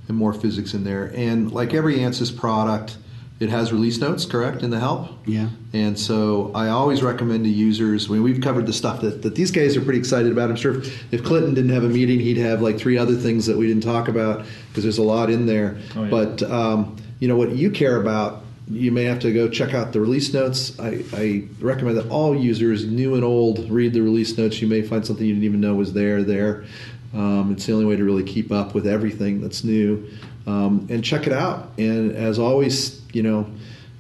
And 0.09 0.17
more 0.17 0.33
physics 0.33 0.75
in 0.75 0.85
there. 0.85 1.13
And 1.15 1.53
like 1.53 1.75
every 1.75 1.97
ANSYS 1.97 2.37
product, 2.37 2.97
it 3.41 3.49
has 3.49 3.73
release 3.73 3.99
notes, 3.99 4.25
correct, 4.25 4.63
in 4.63 4.71
the 4.71 4.79
help. 4.79 5.11
Yeah. 5.27 5.49
And 5.73 5.99
so 5.99 6.53
I 6.55 6.69
always 6.69 7.03
recommend 7.03 7.45
to 7.45 7.51
users, 7.51 8.09
I 8.09 8.13
mean, 8.15 8.23
we've 8.23 8.41
covered 8.41 8.67
the 8.67 8.73
stuff 8.73 9.01
that, 9.01 9.23
that 9.23 9.35
these 9.35 9.51
guys 9.51 9.77
are 9.77 9.81
pretty 9.81 9.99
excited 9.99 10.31
about. 10.31 10.51
I'm 10.51 10.57
sure 10.57 10.79
if, 10.79 11.13
if 11.13 11.25
Clinton 11.25 11.53
didn't 11.53 11.73
have 11.73 11.85
a 11.85 11.89
meeting, 11.89 12.21
he'd 12.21 12.37
have 12.37 12.63
like 12.63 12.79
three 12.79 12.97
other 12.97 13.17
things 13.17 13.47
that 13.47 13.57
we 13.57 13.67
didn't 13.67 13.83
talk 13.83 14.09
about 14.09 14.47
because 14.69 14.85
there's 14.85 14.99
a 14.99 15.03
lot 15.03 15.31
in 15.31 15.47
there. 15.47 15.77
Oh, 15.97 16.05
yeah. 16.05 16.11
But, 16.11 16.43
um, 16.45 16.97
you 17.19 17.27
know, 17.27 17.37
what 17.37 17.57
you 17.57 17.71
care 17.71 18.01
about, 18.01 18.45
you 18.69 18.91
may 18.91 19.05
have 19.05 19.19
to 19.21 19.33
go 19.33 19.49
check 19.49 19.75
out 19.75 19.93
the 19.93 20.01
release 20.01 20.33
notes. 20.33 20.79
I, 20.81 21.05
I 21.13 21.45
recommend 21.61 21.99
that 21.99 22.09
all 22.09 22.35
users, 22.35 22.87
new 22.87 23.15
and 23.15 23.23
old, 23.25 23.71
read 23.71 23.93
the 23.93 24.01
release 24.01 24.37
notes. 24.39 24.63
You 24.63 24.69
may 24.69 24.83
find 24.83 25.07
something 25.07 25.27
you 25.27 25.35
didn't 25.35 25.45
even 25.45 25.61
know 25.61 25.75
was 25.75 25.93
there 25.93 26.23
there. 26.23 26.65
Um, 27.13 27.53
it's 27.53 27.67
the 27.67 27.73
only 27.73 27.85
way 27.85 27.97
to 27.97 28.05
really 28.05 28.25
keep 28.25 28.51
up 28.51 28.75
with 28.75 28.87
everything 28.87 29.41
that's 29.41 29.65
new. 29.65 30.09
Um, 30.47 30.87
and 30.91 31.05
check 31.05 31.27
it 31.27 31.33
out. 31.33 31.73
And 31.79 32.13
as 32.13 32.39
always, 32.39 33.03
you 33.13 33.23
know, 33.23 33.47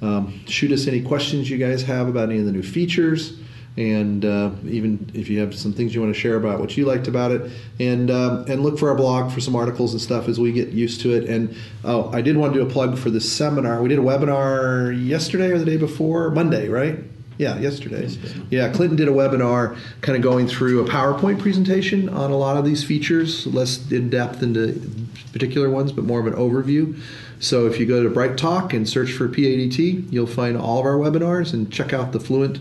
um, 0.03 0.45
shoot 0.47 0.73
us 0.73 0.87
any 0.87 1.01
questions 1.03 1.49
you 1.49 1.57
guys 1.57 1.83
have 1.85 2.09
about 2.09 2.29
any 2.31 2.39
of 2.39 2.45
the 2.45 2.53
new 2.53 2.63
features, 2.63 3.39
and 3.77 4.25
uh, 4.25 4.51
even 4.67 5.11
if 5.15 5.29
you 5.29 5.41
have 5.41 5.55
some 5.55 5.73
things 5.73 5.95
you 5.95 6.01
want 6.01 6.15
to 6.15 6.19
share 6.19 6.37
about 6.37 6.61
what 6.61 6.77
you 6.77 6.85
liked 6.85 7.09
about 7.09 7.33
it, 7.33 7.51
and 7.81 8.11
um, 8.11 8.45
and 8.49 8.63
look 8.63 8.79
for 8.79 8.89
our 8.89 8.95
blog 8.95 9.33
for 9.33 9.41
some 9.41 9.57
articles 9.57 9.93
and 9.93 10.01
stuff 10.01 10.29
as 10.29 10.39
we 10.39 10.53
get 10.53 10.69
used 10.69 11.01
to 11.01 11.15
it. 11.15 11.29
And 11.29 11.57
oh, 11.83 12.11
I 12.13 12.21
did 12.23 12.37
want 12.37 12.55
to 12.55 12.61
do 12.61 12.67
a 12.67 12.71
plug 12.71 12.97
for 12.97 13.11
this 13.11 13.31
seminar. 13.31 13.83
We 13.83 13.89
did 13.89 13.99
a 13.99 14.03
webinar 14.03 15.07
yesterday 15.07 15.51
or 15.51 15.59
the 15.59 15.65
day 15.65 15.77
before, 15.77 16.31
Monday, 16.31 16.69
right? 16.69 16.99
Yeah, 17.37 17.59
yesterday. 17.59 18.03
Yesterday. 18.03 18.47
Yeah, 18.51 18.73
Clinton 18.73 18.97
did 18.97 19.09
a 19.09 19.13
webinar 19.13 19.77
kind 20.03 20.15
of 20.15 20.23
going 20.23 20.47
through 20.47 20.87
a 20.87 20.89
PowerPoint 20.89 21.41
presentation 21.41 22.09
on 22.09 22.31
a 22.31 22.37
lot 22.37 22.57
of 22.57 22.65
these 22.65 22.85
features, 22.85 23.45
less 23.49 23.91
in 23.91 24.09
depth 24.09 24.41
into 24.41 24.81
particular 25.33 25.69
ones, 25.69 25.91
but 25.91 26.05
more 26.05 26.21
of 26.21 26.29
an 26.29 26.35
overview. 26.35 26.97
So 27.41 27.67
if 27.67 27.81
you 27.81 27.87
go 27.87 28.05
to 28.05 28.09
Bright 28.09 28.39
Talk 28.39 28.73
and 28.73 28.89
search 28.89 29.11
for 29.11 29.29
PADT, 29.29 30.13
you'll 30.13 30.29
find 30.29 30.57
all 30.57 30.79
of 30.79 30.87
our 30.87 30.95
webinars 30.95 31.53
and 31.53 31.73
check 31.73 31.93
out 31.93 32.13
the 32.13 32.21
Fluent 32.21 32.61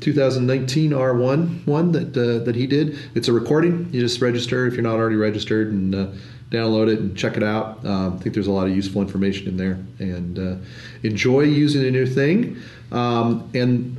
2019 0.00 0.92
R1 0.92 1.66
one 1.66 1.92
that 1.92 2.16
uh, 2.16 2.44
that 2.44 2.54
he 2.54 2.66
did. 2.66 2.98
It's 3.14 3.28
a 3.28 3.32
recording. 3.32 3.88
You 3.92 4.00
just 4.00 4.20
register 4.20 4.66
if 4.66 4.74
you're 4.74 4.82
not 4.82 4.96
already 4.96 5.16
registered 5.16 5.72
and 5.72 5.94
uh, 5.94 6.06
download 6.50 6.88
it 6.92 7.00
and 7.00 7.16
check 7.16 7.36
it 7.36 7.42
out. 7.42 7.84
Um, 7.84 8.14
I 8.14 8.22
think 8.22 8.34
there's 8.34 8.46
a 8.46 8.52
lot 8.52 8.66
of 8.66 8.74
useful 8.74 9.02
information 9.02 9.48
in 9.48 9.56
there 9.56 9.78
and 9.98 10.38
uh, 10.38 10.56
enjoy 11.02 11.42
using 11.42 11.84
a 11.84 11.90
new 11.90 12.06
thing. 12.06 12.56
Um, 12.90 13.50
and 13.54 13.98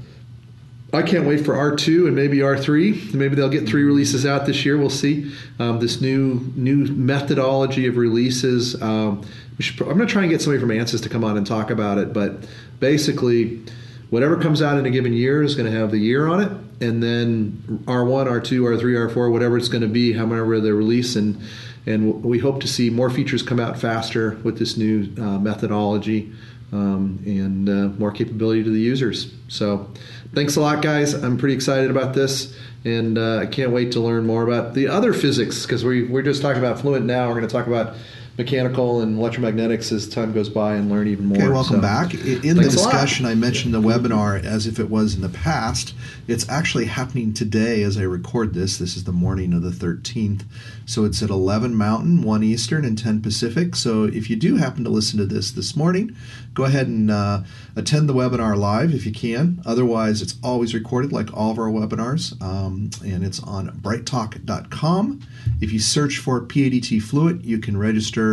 I 0.91 1.03
can't 1.03 1.27
wait 1.27 1.45
for 1.45 1.53
R2 1.53 2.07
and 2.07 2.15
maybe 2.15 2.37
R3. 2.37 3.13
Maybe 3.13 3.35
they'll 3.35 3.49
get 3.49 3.67
three 3.67 3.83
releases 3.83 4.25
out 4.25 4.47
this 4.47 4.65
year. 4.65 4.77
We'll 4.77 4.89
see. 4.89 5.31
Um, 5.59 5.79
this 5.79 6.01
new 6.01 6.51
new 6.55 6.85
methodology 6.87 7.85
of 7.85 7.97
releases. 7.97 8.81
Um, 8.81 9.23
should, 9.59 9.79
I'm 9.81 9.97
going 9.97 10.07
to 10.07 10.07
try 10.07 10.23
and 10.23 10.31
get 10.31 10.41
somebody 10.41 10.59
from 10.59 10.69
ANSYS 10.69 11.03
to 11.03 11.09
come 11.09 11.23
on 11.23 11.37
and 11.37 11.45
talk 11.45 11.69
about 11.69 11.97
it. 11.99 12.13
But 12.13 12.47
basically, 12.79 13.61
whatever 14.09 14.37
comes 14.37 14.61
out 14.61 14.77
in 14.77 14.85
a 14.85 14.89
given 14.89 15.13
year 15.13 15.43
is 15.43 15.55
going 15.55 15.71
to 15.71 15.77
have 15.77 15.91
the 15.91 15.97
year 15.97 16.27
on 16.27 16.41
it, 16.41 16.51
and 16.85 17.01
then 17.01 17.83
R1, 17.85 18.27
R2, 18.27 18.61
R3, 18.61 19.13
R4, 19.13 19.31
whatever 19.31 19.57
it's 19.57 19.69
going 19.69 19.81
to 19.81 19.87
be, 19.87 20.13
however 20.13 20.59
they 20.59 20.71
release, 20.71 21.15
and 21.15 21.41
and 21.85 22.23
we 22.23 22.39
hope 22.39 22.61
to 22.61 22.67
see 22.67 22.89
more 22.89 23.09
features 23.09 23.41
come 23.41 23.59
out 23.59 23.79
faster 23.79 24.37
with 24.43 24.59
this 24.59 24.77
new 24.77 25.09
uh, 25.17 25.39
methodology 25.39 26.31
um, 26.71 27.19
and 27.25 27.69
uh, 27.69 27.87
more 27.97 28.11
capability 28.11 28.63
to 28.63 28.69
the 28.69 28.79
users. 28.79 29.33
So, 29.47 29.89
thanks 30.33 30.55
a 30.55 30.61
lot, 30.61 30.83
guys. 30.83 31.13
I'm 31.13 31.37
pretty 31.37 31.55
excited 31.55 31.89
about 31.89 32.13
this, 32.13 32.55
and 32.85 33.17
uh, 33.17 33.37
I 33.37 33.45
can't 33.45 33.71
wait 33.71 33.93
to 33.93 34.01
learn 34.01 34.25
more 34.25 34.43
about 34.43 34.73
the 34.73 34.87
other 34.87 35.13
physics 35.13 35.65
because 35.65 35.83
we, 35.83 36.03
we're 36.03 36.21
just 36.21 36.41
talking 36.41 36.61
about 36.61 36.79
Fluent 36.79 37.05
now. 37.05 37.27
We're 37.27 37.35
going 37.35 37.47
to 37.47 37.53
talk 37.53 37.67
about 37.67 37.95
mechanical 38.39 39.01
and 39.01 39.19
electromagnetics 39.19 39.91
as 39.91 40.07
time 40.07 40.31
goes 40.31 40.47
by 40.47 40.75
and 40.75 40.89
learn 40.89 41.09
even 41.09 41.25
more. 41.25 41.37
Okay, 41.37 41.49
welcome 41.49 41.75
So, 41.75 41.81
back. 41.81 42.13
In 42.13 42.55
the 42.55 42.61
thanks 42.61 42.75
a 42.75 42.79
lot. 42.79 42.91
discussion, 42.91 43.25
I 43.25 43.35
mentioned 43.35 43.73
the 43.73 43.81
webinar 43.81 44.41
as 44.41 44.65
if 44.65 44.79
it 44.79 44.89
was 44.89 45.13
in 45.13 45.21
the 45.21 45.27
past. 45.29 45.93
It's 46.25 46.47
actually 46.47 46.85
happening 46.85 47.33
today 47.33 47.83
as 47.83 47.97
I 47.97 48.03
record 48.03 48.53
this. 48.53 48.77
This 48.77 48.95
is 48.95 49.03
the 49.03 49.11
morning 49.11 49.51
of 49.51 49.61
the 49.61 49.71
13th. 49.71 50.43
So 50.85 51.03
it's 51.03 51.21
at 51.21 51.29
11 51.29 51.75
Mountain, 51.75 52.21
1 52.21 52.43
Eastern, 52.43 52.85
and 52.85 52.97
10 52.97 53.21
Pacific. 53.21 53.75
So 53.75 54.05
if 54.05 54.29
you 54.29 54.37
do 54.37 54.55
happen 54.55 54.85
to 54.85 54.89
listen 54.89 55.19
to 55.19 55.25
this 55.25 55.51
this 55.51 55.75
morning, 55.75 56.15
go 56.53 56.63
ahead 56.63 56.87
and 56.87 57.11
uh, 57.11 57.41
attend 57.75 58.07
the 58.07 58.13
webinar 58.13 58.57
live 58.57 58.93
if 58.93 59.05
you 59.05 59.11
can. 59.11 59.61
Otherwise, 59.65 60.21
it's 60.21 60.35
always 60.41 60.73
recorded 60.73 61.11
like 61.11 61.33
all 61.33 61.51
of 61.51 61.59
our 61.59 61.69
webinars, 61.69 62.41
um, 62.41 62.89
and 63.05 63.25
it's 63.25 63.43
on 63.43 63.69
brighttalk.com. 63.81 65.21
If 65.59 65.73
you 65.73 65.79
search 65.79 66.19
for 66.19 66.39
PADT 66.41 67.01
Fluent, 67.01 67.43
you 67.43 67.59
can 67.59 67.75
register 67.77 68.28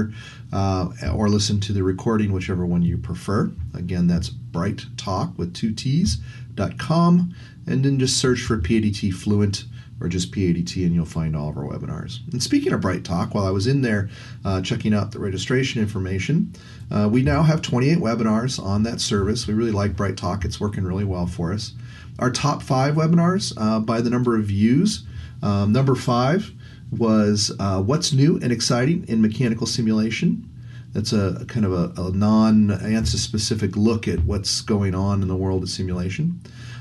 uh, 0.52 0.88
or 1.14 1.28
listen 1.28 1.60
to 1.60 1.72
the 1.72 1.82
recording, 1.82 2.32
whichever 2.32 2.64
one 2.64 2.82
you 2.82 2.98
prefer. 2.98 3.50
Again, 3.74 4.06
that's 4.06 4.28
Bright 4.28 4.86
Talk 4.96 5.36
with 5.38 5.54
two 5.54 5.72
T's 5.72 6.18
dot 6.54 6.78
com, 6.78 7.34
and 7.66 7.84
then 7.84 7.98
just 7.98 8.18
search 8.18 8.40
for 8.40 8.58
PADT 8.58 9.12
Fluent 9.12 9.64
or 10.00 10.08
just 10.08 10.32
PADT, 10.32 10.84
and 10.84 10.94
you'll 10.94 11.06
find 11.06 11.34
all 11.34 11.48
of 11.48 11.56
our 11.56 11.64
webinars. 11.64 12.20
And 12.32 12.42
speaking 12.42 12.72
of 12.72 12.82
Bright 12.82 13.04
Talk, 13.04 13.34
while 13.34 13.46
I 13.46 13.50
was 13.50 13.66
in 13.66 13.80
there 13.80 14.10
uh, 14.44 14.60
checking 14.60 14.92
out 14.92 15.10
the 15.10 15.18
registration 15.18 15.80
information, 15.80 16.52
uh, 16.90 17.08
we 17.10 17.22
now 17.22 17.42
have 17.42 17.62
28 17.62 17.98
webinars 17.98 18.62
on 18.62 18.82
that 18.82 19.00
service. 19.00 19.46
We 19.46 19.54
really 19.54 19.72
like 19.72 19.96
Bright 19.96 20.16
Talk; 20.16 20.44
it's 20.44 20.60
working 20.60 20.84
really 20.84 21.04
well 21.04 21.26
for 21.26 21.52
us. 21.52 21.72
Our 22.18 22.30
top 22.30 22.62
five 22.62 22.94
webinars 22.94 23.52
uh, 23.56 23.80
by 23.80 24.00
the 24.00 24.10
number 24.10 24.36
of 24.36 24.44
views. 24.44 25.04
Um, 25.42 25.72
number 25.72 25.94
five 25.94 26.50
was 26.98 27.52
uh, 27.58 27.82
what's 27.82 28.12
new 28.12 28.38
and 28.42 28.52
exciting 28.52 29.04
in 29.08 29.20
mechanical 29.20 29.66
simulation. 29.66 30.50
That's 30.92 31.12
a 31.12 31.44
kind 31.46 31.66
of 31.66 31.72
a, 31.72 32.00
a 32.00 32.10
non 32.10 32.68
ANSYS 32.68 33.18
specific 33.18 33.76
look 33.76 34.08
at 34.08 34.20
what's 34.24 34.62
going 34.62 34.94
on 34.94 35.20
in 35.20 35.28
the 35.28 35.36
world 35.36 35.62
of 35.62 35.68
simulation. 35.68 36.40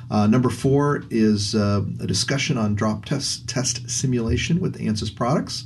Uh, 0.10 0.28
number 0.28 0.49
four 0.49 1.04
is 1.10 1.56
uh, 1.56 1.82
a 1.99 2.08
discussion 2.08 2.58
on 2.58 2.75
drop 2.75 3.06
test, 3.06 3.47
test 3.49 3.89
simulation 3.89 4.60
with 4.60 4.80
ANSYS 4.80 5.13
products. 5.13 5.65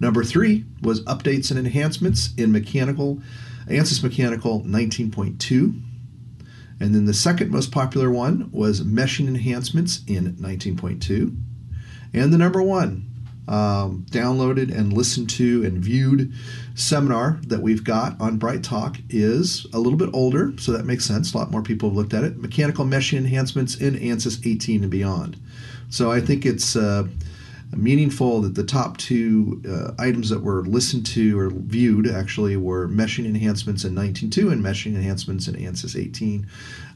Number 0.00 0.24
three 0.24 0.64
was 0.82 1.04
updates 1.04 1.50
and 1.50 1.58
enhancements 1.58 2.34
in 2.36 2.50
mechanical, 2.50 3.22
ANSYS 3.68 4.02
Mechanical 4.02 4.62
19.2. 4.62 5.80
And 6.80 6.94
then 6.94 7.04
the 7.04 7.14
second 7.14 7.50
most 7.50 7.70
popular 7.70 8.10
one 8.10 8.50
was 8.50 8.82
meshing 8.82 9.28
enhancements 9.28 10.00
in 10.06 10.34
19.2. 10.34 11.36
And 12.12 12.32
the 12.32 12.38
number 12.38 12.62
one 12.62 13.13
um, 13.46 14.06
downloaded 14.10 14.76
and 14.76 14.92
listened 14.92 15.30
to 15.30 15.64
and 15.64 15.78
viewed 15.78 16.32
seminar 16.74 17.40
that 17.46 17.60
we've 17.60 17.84
got 17.84 18.20
on 18.20 18.38
Bright 18.38 18.62
Talk 18.62 18.96
is 19.10 19.66
a 19.72 19.78
little 19.78 19.98
bit 19.98 20.10
older, 20.12 20.52
so 20.58 20.72
that 20.72 20.84
makes 20.84 21.04
sense. 21.04 21.32
A 21.32 21.38
lot 21.38 21.50
more 21.50 21.62
people 21.62 21.88
have 21.88 21.96
looked 21.96 22.14
at 22.14 22.24
it. 22.24 22.38
Mechanical 22.38 22.84
meshing 22.84 23.18
enhancements 23.18 23.76
in 23.76 23.94
ANSYS 23.94 24.46
18 24.46 24.82
and 24.82 24.90
beyond. 24.90 25.36
So 25.90 26.10
I 26.10 26.20
think 26.20 26.44
it's 26.44 26.74
uh, 26.74 27.06
meaningful 27.76 28.40
that 28.42 28.54
the 28.54 28.64
top 28.64 28.96
two 28.96 29.62
uh, 29.68 29.92
items 29.98 30.30
that 30.30 30.40
were 30.40 30.62
listened 30.62 31.06
to 31.06 31.38
or 31.38 31.50
viewed 31.50 32.06
actually 32.08 32.56
were 32.56 32.88
meshing 32.88 33.24
enhancements 33.24 33.84
in 33.84 33.94
19.2 33.94 34.52
and 34.52 34.64
meshing 34.64 34.94
enhancements 34.94 35.48
in 35.48 35.54
ANSYS 35.54 35.98
18. 35.98 36.46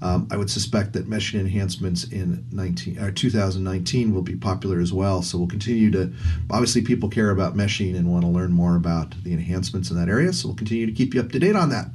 Um, 0.00 0.28
I 0.30 0.36
would 0.36 0.50
suspect 0.50 0.92
that 0.92 1.08
meshing 1.08 1.40
enhancements 1.40 2.04
in 2.04 2.44
19, 2.52 2.98
uh, 2.98 3.10
2019 3.14 4.14
will 4.14 4.22
be 4.22 4.36
popular 4.36 4.80
as 4.80 4.92
well. 4.92 5.22
So 5.22 5.38
we'll 5.38 5.48
continue 5.48 5.90
to, 5.92 6.12
obviously, 6.50 6.82
people 6.82 7.08
care 7.08 7.30
about 7.30 7.56
meshing 7.56 7.96
and 7.96 8.10
want 8.10 8.24
to 8.24 8.30
learn 8.30 8.52
more 8.52 8.76
about 8.76 9.14
the 9.24 9.32
enhancements 9.32 9.90
in 9.90 9.96
that 9.96 10.08
area. 10.08 10.32
So 10.32 10.48
we'll 10.48 10.56
continue 10.56 10.86
to 10.86 10.92
keep 10.92 11.14
you 11.14 11.20
up 11.20 11.32
to 11.32 11.38
date 11.38 11.56
on 11.56 11.70
that. 11.70 11.86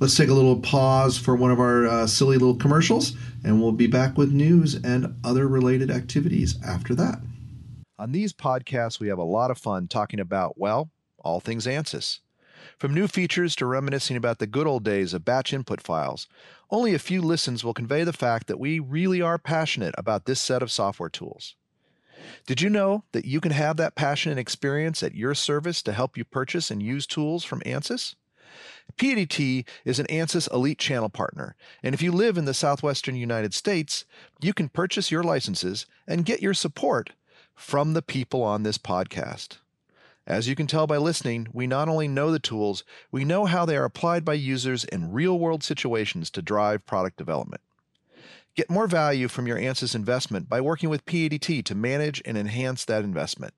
Let's 0.00 0.16
take 0.16 0.28
a 0.28 0.34
little 0.34 0.60
pause 0.60 1.18
for 1.18 1.34
one 1.34 1.50
of 1.50 1.58
our 1.58 1.86
uh, 1.86 2.06
silly 2.06 2.38
little 2.38 2.54
commercials, 2.54 3.16
and 3.42 3.60
we'll 3.60 3.72
be 3.72 3.88
back 3.88 4.16
with 4.16 4.30
news 4.30 4.76
and 4.76 5.16
other 5.24 5.48
related 5.48 5.90
activities 5.90 6.56
after 6.64 6.94
that. 6.94 7.18
On 7.98 8.12
these 8.12 8.32
podcasts, 8.32 9.00
we 9.00 9.08
have 9.08 9.18
a 9.18 9.24
lot 9.24 9.50
of 9.50 9.58
fun 9.58 9.88
talking 9.88 10.20
about, 10.20 10.56
well, 10.56 10.90
all 11.18 11.40
things 11.40 11.66
ANSYS. 11.66 12.20
From 12.78 12.94
new 12.94 13.08
features 13.08 13.56
to 13.56 13.66
reminiscing 13.66 14.16
about 14.16 14.38
the 14.38 14.46
good 14.46 14.68
old 14.68 14.84
days 14.84 15.12
of 15.14 15.24
batch 15.24 15.52
input 15.52 15.80
files, 15.80 16.28
only 16.70 16.94
a 16.94 17.00
few 17.00 17.20
listens 17.20 17.64
will 17.64 17.74
convey 17.74 18.04
the 18.04 18.12
fact 18.12 18.46
that 18.46 18.60
we 18.60 18.78
really 18.78 19.20
are 19.20 19.36
passionate 19.36 19.96
about 19.98 20.26
this 20.26 20.40
set 20.40 20.62
of 20.62 20.70
software 20.70 21.08
tools. 21.08 21.56
Did 22.46 22.60
you 22.60 22.70
know 22.70 23.02
that 23.10 23.24
you 23.24 23.40
can 23.40 23.50
have 23.50 23.76
that 23.78 23.96
passion 23.96 24.30
and 24.30 24.38
experience 24.38 25.02
at 25.02 25.14
your 25.14 25.34
service 25.34 25.82
to 25.82 25.92
help 25.92 26.16
you 26.16 26.24
purchase 26.24 26.70
and 26.70 26.80
use 26.80 27.04
tools 27.04 27.42
from 27.42 27.62
ANSYS? 27.62 28.14
PADT 28.96 29.64
is 29.84 29.98
an 29.98 30.06
ANSYS 30.06 30.48
Elite 30.52 30.78
channel 30.78 31.08
partner, 31.08 31.56
and 31.82 31.94
if 31.96 32.02
you 32.02 32.12
live 32.12 32.38
in 32.38 32.44
the 32.44 32.54
southwestern 32.54 33.16
United 33.16 33.54
States, 33.54 34.04
you 34.40 34.52
can 34.54 34.68
purchase 34.68 35.10
your 35.10 35.24
licenses 35.24 35.86
and 36.06 36.24
get 36.24 36.42
your 36.42 36.54
support 36.54 37.10
from 37.58 37.92
the 37.92 38.02
people 38.02 38.42
on 38.42 38.62
this 38.62 38.78
podcast. 38.78 39.58
As 40.28 40.46
you 40.46 40.54
can 40.54 40.68
tell 40.68 40.86
by 40.86 40.96
listening, 40.96 41.48
we 41.52 41.66
not 41.66 41.88
only 41.88 42.06
know 42.06 42.30
the 42.30 42.38
tools, 42.38 42.84
we 43.10 43.24
know 43.24 43.46
how 43.46 43.64
they 43.64 43.76
are 43.76 43.84
applied 43.84 44.24
by 44.24 44.34
users 44.34 44.84
in 44.84 45.12
real 45.12 45.38
world 45.38 45.64
situations 45.64 46.30
to 46.30 46.40
drive 46.40 46.86
product 46.86 47.16
development. 47.16 47.60
Get 48.54 48.70
more 48.70 48.86
value 48.86 49.26
from 49.26 49.48
your 49.48 49.58
ANSYS 49.58 49.94
investment 49.94 50.48
by 50.48 50.60
working 50.60 50.88
with 50.88 51.04
PADT 51.04 51.64
to 51.64 51.74
manage 51.74 52.22
and 52.24 52.38
enhance 52.38 52.84
that 52.84 53.04
investment. 53.04 53.54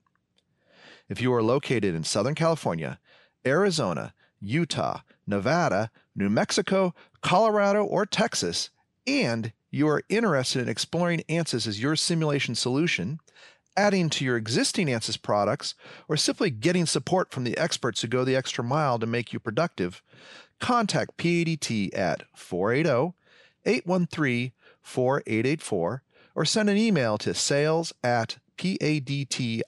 If 1.09 1.21
you 1.21 1.33
are 1.35 1.43
located 1.43 1.95
in 1.95 2.05
Southern 2.05 2.35
California, 2.35 2.99
Arizona, 3.47 4.15
Utah, 4.41 5.01
Nevada, 5.27 5.91
New 6.17 6.31
Mexico, 6.31 6.95
Colorado, 7.21 7.85
or 7.85 8.07
Texas, 8.07 8.71
and 9.07 9.53
you 9.71 9.89
are 9.89 10.03
interested 10.09 10.63
in 10.63 10.69
exploring 10.69 11.23
ANSYS 11.29 11.67
as 11.67 11.83
your 11.83 11.97
simulation 11.97 12.55
solution, 12.55 13.21
adding 13.77 14.11
to 14.11 14.25
your 14.25 14.37
existing 14.37 14.89
ANSYS 14.89 15.21
products, 15.21 15.75
or 16.09 16.17
simply 16.17 16.51
getting 16.51 16.87
support 16.87 17.31
from 17.31 17.45
the 17.45 17.57
experts 17.57 18.03
who 18.03 18.09
go 18.09 18.25
the 18.25 18.37
extra 18.37 18.65
mile 18.65 18.99
to 18.99 19.07
make 19.07 19.33
you 19.33 19.39
productive, 19.39 20.03
contact 20.59 21.17
PADT 21.17 21.97
at 21.97 22.23
480 22.35 23.15
813 23.65 24.53
4884 24.83 26.03
or 26.35 26.45
send 26.45 26.71
an 26.71 26.77
email 26.77 27.19
to 27.19 27.35
sales 27.35 27.93
at 28.03 28.39
padtinc.com. 28.57 29.67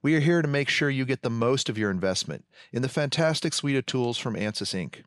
We 0.00 0.14
are 0.14 0.20
here 0.20 0.42
to 0.42 0.48
make 0.48 0.68
sure 0.68 0.90
you 0.90 1.04
get 1.04 1.22
the 1.22 1.30
most 1.30 1.68
of 1.68 1.76
your 1.76 1.90
investment 1.90 2.44
in 2.72 2.82
the 2.82 2.88
fantastic 2.88 3.52
suite 3.52 3.76
of 3.76 3.84
tools 3.86 4.16
from 4.16 4.36
ANSYS 4.36 4.74
Inc. 4.74 5.02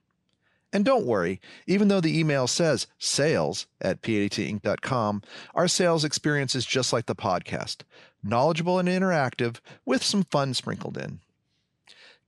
And 0.74 0.86
don't 0.86 1.06
worry, 1.06 1.42
even 1.68 1.90
though 1.90 2.00
the 2.00 2.18
email 2.18 2.48
says 2.48 2.88
sales 2.98 3.68
at 3.82 4.02
padtinc.com, 4.02 5.22
our 5.54 5.68
sales 5.68 6.06
experience 6.06 6.56
is 6.56 6.66
just 6.66 6.94
like 6.94 7.06
the 7.08 7.16
podcast 7.16 7.84
knowledgeable 8.24 8.78
and 8.78 8.88
interactive 8.88 9.60
with 9.84 10.04
some 10.04 10.24
fun 10.24 10.54
sprinkled 10.54 10.98
in. 10.98 11.20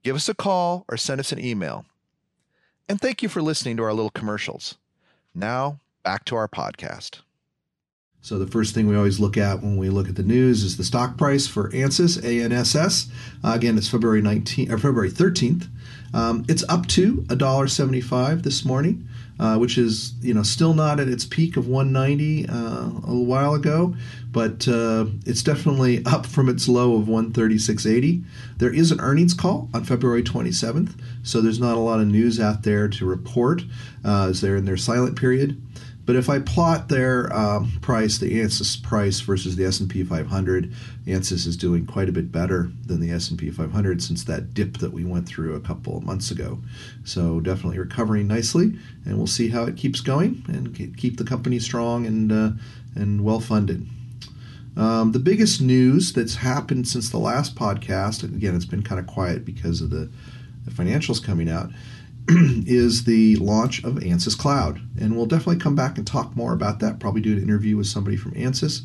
Give 0.02 0.16
us 0.16 0.28
a 0.28 0.34
call 0.34 0.84
or 0.88 0.96
send 0.96 1.20
us 1.20 1.32
an 1.32 1.38
email. 1.38 1.86
And 2.88 3.00
thank 3.00 3.22
you 3.22 3.28
for 3.28 3.40
listening 3.40 3.76
to 3.78 3.84
our 3.84 3.94
little 3.94 4.10
commercials. 4.10 4.76
Now, 5.34 5.80
back 6.02 6.24
to 6.26 6.36
our 6.36 6.48
podcast. 6.48 7.20
So 8.24 8.38
the 8.38 8.46
first 8.46 8.74
thing 8.74 8.86
we 8.86 8.96
always 8.96 9.20
look 9.20 9.36
at 9.36 9.60
when 9.60 9.76
we 9.76 9.90
look 9.90 10.08
at 10.08 10.16
the 10.16 10.22
news 10.22 10.64
is 10.64 10.78
the 10.78 10.82
stock 10.82 11.18
price 11.18 11.46
for 11.46 11.68
ANSYS, 11.74 12.16
ANSS. 12.24 13.10
Uh, 13.44 13.52
again, 13.52 13.76
it's 13.76 13.90
February 13.90 14.22
19 14.22 14.72
or 14.72 14.78
February 14.78 15.10
13th. 15.10 15.68
Um, 16.14 16.42
it's 16.48 16.64
up 16.70 16.86
to 16.86 17.16
$1.75 17.16 18.42
this 18.42 18.64
morning, 18.64 19.06
uh, 19.38 19.58
which 19.58 19.76
is 19.76 20.14
you 20.22 20.32
know 20.32 20.42
still 20.42 20.72
not 20.72 21.00
at 21.00 21.08
its 21.08 21.26
peak 21.26 21.58
of 21.58 21.68
190 21.68 22.48
uh, 22.48 22.54
a 22.54 22.84
little 22.86 23.26
while 23.26 23.52
ago, 23.52 23.94
but 24.32 24.66
uh, 24.68 25.04
it's 25.26 25.42
definitely 25.42 26.02
up 26.06 26.24
from 26.24 26.48
its 26.48 26.66
low 26.66 26.96
of 26.96 27.04
136.80. 27.04 28.24
There 28.56 28.72
is 28.72 28.90
an 28.90 29.02
earnings 29.02 29.34
call 29.34 29.68
on 29.74 29.84
February 29.84 30.22
27th, 30.22 30.98
so 31.22 31.42
there's 31.42 31.60
not 31.60 31.76
a 31.76 31.80
lot 31.80 32.00
of 32.00 32.06
news 32.06 32.40
out 32.40 32.62
there 32.62 32.88
to 32.88 33.04
report 33.04 33.64
uh, 34.02 34.28
as 34.30 34.40
they're 34.40 34.56
in 34.56 34.64
their 34.64 34.78
silent 34.78 35.18
period. 35.18 35.60
But 36.06 36.16
if 36.16 36.28
I 36.28 36.38
plot 36.38 36.88
their 36.88 37.34
um, 37.34 37.72
price, 37.80 38.18
the 38.18 38.40
ANSYS 38.40 38.82
price 38.82 39.20
versus 39.20 39.56
the 39.56 39.64
S&P 39.64 40.04
500, 40.04 40.72
ANSYS 41.06 41.46
is 41.46 41.56
doing 41.56 41.86
quite 41.86 42.08
a 42.08 42.12
bit 42.12 42.30
better 42.30 42.70
than 42.86 43.00
the 43.00 43.10
S&P 43.10 43.50
500 43.50 44.02
since 44.02 44.24
that 44.24 44.52
dip 44.52 44.78
that 44.78 44.92
we 44.92 45.04
went 45.04 45.26
through 45.26 45.54
a 45.54 45.60
couple 45.60 45.96
of 45.96 46.04
months 46.04 46.30
ago. 46.30 46.58
So 47.04 47.40
definitely 47.40 47.78
recovering 47.78 48.26
nicely, 48.26 48.78
and 49.04 49.16
we'll 49.16 49.26
see 49.26 49.48
how 49.48 49.64
it 49.64 49.76
keeps 49.76 50.00
going 50.00 50.44
and 50.48 50.74
keep 50.74 51.16
the 51.16 51.24
company 51.24 51.58
strong 51.58 52.06
and 52.06 52.30
uh, 52.30 52.50
and 52.94 53.24
well 53.24 53.40
funded. 53.40 53.86
Um, 54.76 55.12
the 55.12 55.20
biggest 55.20 55.60
news 55.60 56.12
that's 56.12 56.36
happened 56.36 56.88
since 56.88 57.10
the 57.10 57.18
last 57.18 57.54
podcast, 57.54 58.22
and 58.22 58.34
again, 58.34 58.56
it's 58.56 58.64
been 58.64 58.82
kind 58.82 58.98
of 58.98 59.06
quiet 59.06 59.44
because 59.44 59.80
of 59.80 59.90
the, 59.90 60.10
the 60.64 60.70
financials 60.70 61.22
coming 61.22 61.48
out. 61.48 61.70
is 62.28 63.04
the 63.04 63.36
launch 63.36 63.84
of 63.84 63.96
ANSYS 63.96 64.38
Cloud. 64.38 64.80
And 64.98 65.16
we'll 65.16 65.26
definitely 65.26 65.58
come 65.58 65.74
back 65.74 65.98
and 65.98 66.06
talk 66.06 66.34
more 66.34 66.52
about 66.52 66.80
that, 66.80 66.98
probably 66.98 67.20
do 67.20 67.32
an 67.32 67.42
interview 67.42 67.76
with 67.76 67.86
somebody 67.86 68.16
from 68.16 68.32
ANSYS. 68.32 68.82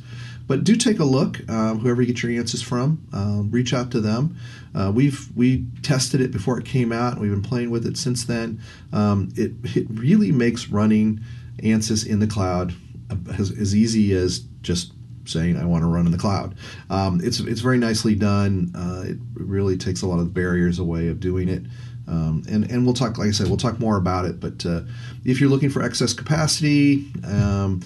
but 0.48 0.64
do 0.64 0.76
take 0.76 1.00
a 1.00 1.06
look. 1.06 1.48
Um, 1.50 1.80
whoever 1.80 2.02
you 2.02 2.12
get 2.12 2.24
your 2.24 2.32
Ansys 2.32 2.64
from, 2.64 3.08
um, 3.14 3.52
reach 3.52 3.74
out 3.74 3.92
to 3.92 4.02
them. 4.02 4.36
Uh, 4.74 4.92
we've 4.94 5.30
we 5.36 5.66
tested 5.84 6.22
it 6.22 6.32
before 6.32 6.60
it 6.60 6.66
came 6.66 6.92
out, 6.92 7.14
and 7.14 7.22
we've 7.22 7.32
been 7.32 7.42
playing 7.42 7.70
with 7.70 7.86
it 7.86 7.98
since 7.98 8.26
then. 8.26 8.60
Um, 8.92 9.30
it 9.36 9.52
it 9.76 9.88
really 9.90 10.32
makes 10.32 10.70
running 10.70 11.22
Ansys 11.60 12.06
in 12.06 12.20
the 12.20 12.28
cloud 12.28 12.74
as, 13.38 13.52
as 13.52 13.76
easy 13.76 14.12
as 14.14 14.40
just 14.62 14.94
saying 15.26 15.58
I 15.58 15.66
want 15.66 15.84
to 15.84 15.88
run 15.88 16.06
in 16.06 16.12
the 16.12 16.18
cloud. 16.18 16.56
Um, 16.90 17.22
it's 17.24 17.40
it's 17.40 17.62
very 17.62 17.78
nicely 17.78 18.16
done. 18.16 18.72
Uh, 18.76 19.04
it 19.12 19.18
really 19.36 19.78
takes 19.78 20.02
a 20.02 20.08
lot 20.08 20.20
of 20.20 20.26
the 20.26 20.32
barriers 20.32 20.80
away 20.80 21.08
of 21.08 21.20
doing 21.20 21.48
it. 21.48 21.64
Um, 22.10 22.44
and 22.50 22.70
and 22.72 22.86
we'll 22.86 22.96
talk, 22.96 23.18
like 23.18 23.28
I 23.28 23.32
said, 23.32 23.48
we'll 23.48 23.58
talk 23.58 23.80
more 23.80 23.98
about 23.98 24.26
it. 24.26 24.40
But 24.40 24.66
uh, 24.66 24.82
if 25.26 25.40
you're 25.40 25.50
looking 25.50 25.70
for 25.70 25.84
excess 25.84 26.14
capacity, 26.14 27.06
um, 27.24 27.82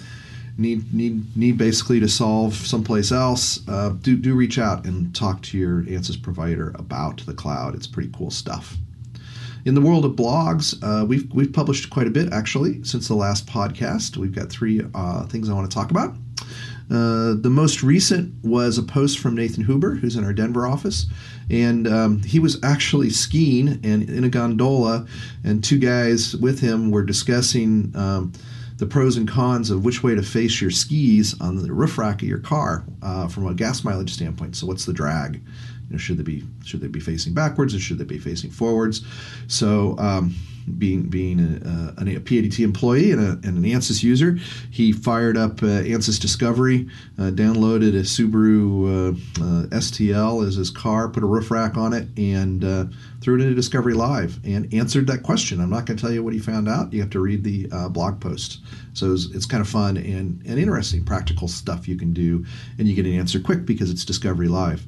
need 0.56 0.92
need 0.94 1.36
need 1.36 1.58
basically 1.58 2.00
to 2.00 2.08
solve 2.08 2.54
someplace 2.54 3.12
else, 3.12 3.66
uh, 3.68 3.90
do 3.90 4.16
do 4.16 4.34
reach 4.34 4.58
out 4.58 4.86
and 4.86 5.14
talk 5.14 5.42
to 5.42 5.58
your 5.58 5.82
Ansys 5.82 6.20
provider 6.20 6.72
about 6.76 7.18
the 7.26 7.34
cloud. 7.34 7.74
It's 7.74 7.86
pretty 7.86 8.10
cool 8.14 8.30
stuff. 8.30 8.76
In 9.64 9.74
the 9.74 9.80
world 9.80 10.04
of 10.04 10.12
blogs, 10.12 10.76
uh, 10.82 11.04
we've 11.04 11.30
we've 11.32 11.52
published 11.52 11.90
quite 11.90 12.06
a 12.06 12.10
bit 12.10 12.32
actually 12.32 12.82
since 12.84 13.08
the 13.08 13.14
last 13.14 13.46
podcast. 13.46 14.16
We've 14.16 14.34
got 14.34 14.48
three 14.48 14.82
uh, 14.94 15.26
things 15.26 15.48
I 15.48 15.54
want 15.54 15.70
to 15.70 15.74
talk 15.74 15.90
about. 15.90 16.14
Uh, 16.90 17.34
the 17.34 17.50
most 17.50 17.82
recent 17.82 18.34
was 18.44 18.76
a 18.76 18.82
post 18.82 19.18
from 19.18 19.34
Nathan 19.34 19.64
Huber, 19.64 19.94
who's 19.94 20.16
in 20.16 20.24
our 20.24 20.32
Denver 20.32 20.66
office, 20.66 21.06
and 21.50 21.88
um, 21.88 22.22
he 22.22 22.38
was 22.38 22.62
actually 22.62 23.10
skiing 23.10 23.80
and 23.82 24.08
in 24.08 24.24
a 24.24 24.28
gondola, 24.28 25.06
and 25.42 25.64
two 25.64 25.78
guys 25.78 26.36
with 26.36 26.60
him 26.60 26.90
were 26.90 27.02
discussing 27.02 27.92
um, 27.94 28.32
the 28.76 28.86
pros 28.86 29.16
and 29.16 29.28
cons 29.28 29.70
of 29.70 29.84
which 29.84 30.02
way 30.02 30.14
to 30.14 30.22
face 30.22 30.60
your 30.60 30.70
skis 30.70 31.38
on 31.40 31.56
the 31.56 31.72
roof 31.72 31.96
rack 31.96 32.22
of 32.22 32.28
your 32.28 32.38
car 32.38 32.84
uh, 33.02 33.28
from 33.28 33.46
a 33.46 33.54
gas 33.54 33.84
mileage 33.84 34.12
standpoint. 34.12 34.56
So, 34.56 34.66
what's 34.66 34.84
the 34.84 34.92
drag? 34.92 35.42
You 35.88 35.94
know, 35.94 35.98
should 35.98 36.18
they 36.18 36.22
be 36.22 36.44
should 36.64 36.80
they 36.80 36.88
be 36.88 37.00
facing 37.00 37.34
backwards 37.34 37.74
or 37.74 37.80
should 37.80 37.98
they 37.98 38.04
be 38.04 38.18
facing 38.18 38.50
forwards? 38.50 39.04
So. 39.46 39.96
Um, 39.98 40.34
being 40.78 41.02
being 41.02 41.40
a, 41.40 42.02
a, 42.02 42.16
a 42.16 42.20
PADT 42.20 42.60
employee 42.60 43.12
and, 43.12 43.20
a, 43.20 43.30
and, 43.46 43.58
an 43.58 43.64
ANSYS 43.64 44.02
user, 44.02 44.38
he 44.70 44.92
fired 44.92 45.36
up 45.36 45.62
uh, 45.62 45.82
ANSYS 45.82 46.18
Discovery, 46.18 46.88
uh, 47.18 47.30
downloaded 47.30 47.90
a 47.90 48.02
Subaru 48.02 49.12
uh, 49.12 49.42
uh 49.42 49.66
STL 49.66 50.46
as 50.46 50.54
his 50.56 50.70
car, 50.70 51.08
put 51.08 51.22
a 51.22 51.26
roof 51.26 51.50
rack 51.50 51.76
on 51.76 51.92
it, 51.92 52.08
and 52.16 52.64
uh, 52.64 52.86
threw 53.24 53.36
it 53.36 53.40
into 53.40 53.54
Discovery 53.54 53.94
Live 53.94 54.38
and 54.44 54.72
answered 54.74 55.06
that 55.06 55.22
question. 55.22 55.58
I'm 55.58 55.70
not 55.70 55.86
going 55.86 55.96
to 55.96 56.02
tell 56.02 56.12
you 56.12 56.22
what 56.22 56.34
he 56.34 56.38
found 56.38 56.68
out. 56.68 56.92
You 56.92 57.00
have 57.00 57.08
to 57.10 57.20
read 57.20 57.42
the 57.42 57.66
uh, 57.72 57.88
blog 57.88 58.20
post. 58.20 58.60
So 58.92 59.14
it's, 59.14 59.30
it's 59.34 59.46
kind 59.46 59.62
of 59.62 59.68
fun 59.68 59.96
and, 59.96 60.42
and 60.46 60.58
interesting, 60.58 61.06
practical 61.06 61.48
stuff 61.48 61.88
you 61.88 61.96
can 61.96 62.12
do, 62.12 62.44
and 62.78 62.86
you 62.86 62.94
get 62.94 63.06
an 63.06 63.18
answer 63.18 63.40
quick 63.40 63.64
because 63.64 63.90
it's 63.90 64.04
Discovery 64.04 64.46
Live. 64.46 64.84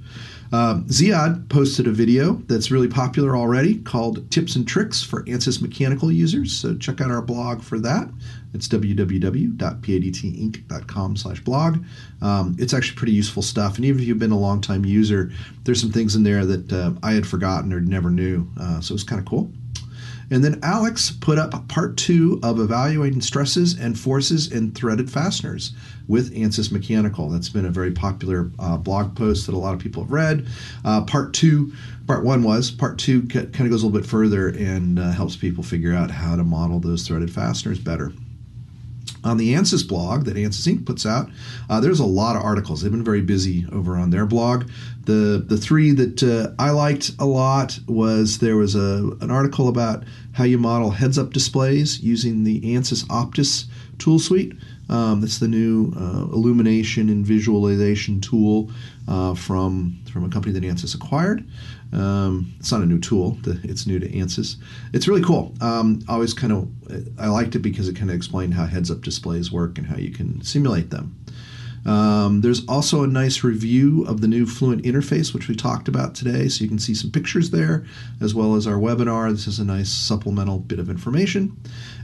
Uh, 0.53 0.81
Ziad 0.89 1.49
posted 1.49 1.87
a 1.87 1.91
video 1.91 2.35
that's 2.47 2.71
really 2.71 2.89
popular 2.89 3.35
already 3.35 3.79
called 3.79 4.31
Tips 4.31 4.55
and 4.55 4.69
Tricks 4.69 5.03
for 5.03 5.25
ANSYS 5.25 5.63
Mechanical 5.63 6.13
Users. 6.13 6.53
So 6.53 6.77
check 6.77 7.01
out 7.01 7.11
our 7.11 7.23
blog 7.23 7.63
for 7.63 7.79
that. 7.81 8.09
It's 8.55 8.69
www.padtinc.com 8.69 11.17
slash 11.17 11.41
blog. 11.41 11.85
Um, 12.23 12.57
it's 12.59 12.73
actually 12.73 12.97
pretty 12.97 13.13
useful 13.13 13.43
stuff. 13.43 13.77
And 13.77 13.85
even 13.85 14.01
if 14.01 14.09
you've 14.09 14.19
been 14.19 14.33
a 14.33 14.39
long 14.39 14.61
time 14.61 14.85
user, 14.85 15.31
there's 15.65 15.81
some 15.81 15.93
things 15.93 16.17
in 16.17 16.23
there 16.23 16.45
that 16.47 16.73
uh, 16.73 16.93
I 17.03 17.13
had 17.13 17.27
forgotten 17.27 17.73
or 17.73 17.81
never 17.81 18.11
knew. 18.11 18.49
Uh, 18.59 18.81
so 18.81 18.95
it's 18.95 19.05
kind 19.05 19.21
of 19.21 19.27
cool. 19.27 19.53
And 20.31 20.43
then 20.43 20.59
Alex 20.63 21.13
put 21.13 21.39
up 21.39 21.69
part 21.69 21.97
two 21.97 22.41
of 22.43 22.59
evaluating 22.59 23.21
stresses 23.21 23.79
and 23.79 23.99
forces 23.99 24.51
in 24.51 24.73
threaded 24.73 25.11
fasteners 25.11 25.73
with 26.09 26.35
ANSYS 26.35 26.73
Mechanical. 26.73 27.29
That's 27.29 27.49
been 27.49 27.65
a 27.65 27.71
very 27.71 27.93
popular 27.93 28.51
uh, 28.59 28.77
blog 28.77 29.17
post 29.17 29.47
that 29.47 29.55
a 29.55 29.59
lot 29.59 29.75
of 29.75 29.81
people 29.81 30.03
have 30.03 30.11
read. 30.11 30.49
Uh, 30.85 31.05
part 31.05 31.33
two, 31.33 31.73
part 32.09 32.25
one 32.25 32.43
was, 32.43 32.73
part 32.73 32.99
two 32.99 33.23
kind 33.29 33.47
of 33.47 33.71
goes 33.71 33.85
a 33.85 33.87
little 33.87 34.01
bit 34.01 34.09
further 34.09 34.49
and 34.49 34.99
uh, 34.99 35.13
helps 35.13 35.37
people 35.37 35.63
figure 35.63 35.95
out 35.95 36.11
how 36.11 36.35
to 36.35 36.43
model 36.43 36.81
those 36.81 37.07
threaded 37.07 37.33
fasteners 37.33 37.79
better 37.79 38.13
on 39.27 39.37
the 39.37 39.55
ANSYS 39.55 39.87
blog 39.87 40.25
that 40.25 40.37
ANSYS 40.37 40.67
Inc. 40.67 40.87
puts 40.87 41.05
out, 41.05 41.29
uh, 41.69 41.81
there's 41.81 42.01
a 42.01 42.07
lot 42.07 42.37
of 42.37 42.43
articles. 42.43 42.83
They've 42.83 42.91
been 42.91 43.05
very 43.05 43.21
busy 43.21 43.67
over 43.73 43.97
on 43.97 44.11
their 44.11 44.27
blog. 44.27 44.69
The 45.05 45.45
the 45.47 45.57
three 45.57 45.93
that 45.93 46.23
uh, 46.23 46.55
I 46.59 46.71
liked 46.71 47.13
a 47.19 47.27
lot 47.27 47.79
was 47.87 48.39
there 48.39 48.57
was 48.57 48.75
a 48.75 49.11
an 49.21 49.31
article 49.31 49.69
about 49.69 50.05
how 50.33 50.45
you 50.45 50.59
model 50.59 50.91
heads 50.91 51.19
up 51.19 51.33
displays 51.33 52.01
using 52.01 52.45
the 52.45 52.61
ANSYS 52.61 53.05
Optis 53.07 53.65
tool 53.99 54.19
suite. 54.19 54.53
Um, 54.89 55.21
that's 55.21 55.39
the 55.39 55.49
new 55.49 55.93
uh, 55.97 56.27
illumination 56.33 57.09
and 57.09 57.27
visualization 57.27 58.21
tool 58.21 58.71
uh, 59.09 59.35
from 59.35 59.99
from 60.13 60.25
a 60.25 60.29
company 60.29 60.53
that 60.59 60.65
ANSYS 60.65 60.95
acquired. 60.95 61.47
Um, 61.93 62.55
it's 62.59 62.73
not 62.73 62.83
a 62.83 62.87
new 62.87 62.99
tool; 62.99 63.39
it's 63.45 63.87
new 63.87 63.99
to 63.99 64.09
ANSYS. 64.09 64.57
It's 64.93 65.09
really 65.09 65.23
cool. 65.23 65.55
Um, 65.61 66.03
always 66.09 66.35
kind 66.35 66.53
of 66.53 66.69
I 67.19 67.29
liked 67.29 67.55
it 67.57 67.61
because 67.61 67.89
it 67.89 67.97
kind 67.97 68.11
of 68.11 68.17
explained 68.17 68.55
how 68.55 68.67
heads-up 68.67 69.03
displays 69.03 69.51
work 69.51 69.79
and 69.79 69.87
how 69.87 69.97
you 69.97 70.11
can 70.11 70.43
simulate 70.43 70.91
them. 70.91 71.17
Um, 71.87 72.41
there's 72.41 72.67
also 72.67 73.05
a 73.05 73.07
nice 73.07 73.45
review 73.45 74.05
of 74.07 74.21
the 74.21 74.27
new 74.27 74.45
Fluent 74.45 74.83
interface, 74.83 75.33
which 75.33 75.47
we 75.47 75.55
talked 75.55 75.87
about 75.87 76.17
today. 76.17 76.49
So 76.49 76.65
you 76.65 76.69
can 76.69 76.81
see 76.81 76.95
some 76.95 77.13
pictures 77.13 77.51
there, 77.51 77.87
as 78.21 78.35
well 78.35 78.57
as 78.57 78.67
our 78.67 78.75
webinar. 78.75 79.31
This 79.31 79.47
is 79.47 79.61
a 79.61 79.65
nice 79.65 79.89
supplemental 79.89 80.59
bit 80.59 80.81
of 80.81 80.91
information. 80.91 81.57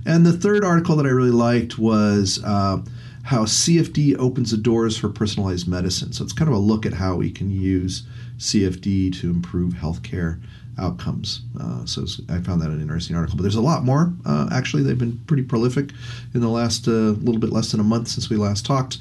And 0.05 0.27
the 0.27 0.33
third 0.33 0.65
article 0.65 0.97
that 0.97 1.07
I 1.07 1.11
really 1.11 1.31
liked 1.31 1.79
was 1.79 2.43
uh, 2.45 2.79
how 3.25 3.45
CFD 3.45 4.17
opens 4.19 4.51
the 4.51 4.57
doors 4.57 4.99
for 4.99 5.09
personalized 5.09 5.69
medicine. 5.69 6.13
So 6.13 6.25
it's 6.25 6.33
kind 6.33 6.49
of 6.49 6.57
a 6.57 6.61
look 6.61 6.85
at 6.85 6.95
how 6.95 7.15
we 7.17 7.31
can 7.31 7.51
use 7.51 8.03
CFD 8.39 9.21
to 9.21 9.31
improve 9.31 9.75
healthcare 9.75 10.41
outcomes. 10.79 11.43
Uh, 11.61 11.85
so 11.85 12.07
I 12.29 12.41
found 12.41 12.63
that 12.63 12.71
an 12.71 12.81
interesting 12.81 13.15
article. 13.15 13.37
But 13.37 13.43
there's 13.43 13.57
a 13.57 13.61
lot 13.61 13.85
more. 13.85 14.15
Uh, 14.25 14.49
actually, 14.53 14.83
they've 14.83 14.99
been 14.99 15.21
pretty 15.27 15.43
prolific 15.43 15.91
in 16.35 16.41
the 16.41 16.49
last 16.49 16.89
uh, 16.89 16.91
little 16.91 17.41
bit 17.41 17.51
less 17.51 17.71
than 17.71 17.81
a 17.81 17.85
month 17.85 18.09
since 18.09 18.31
we 18.31 18.37
last 18.37 18.67
talked. 18.67 18.99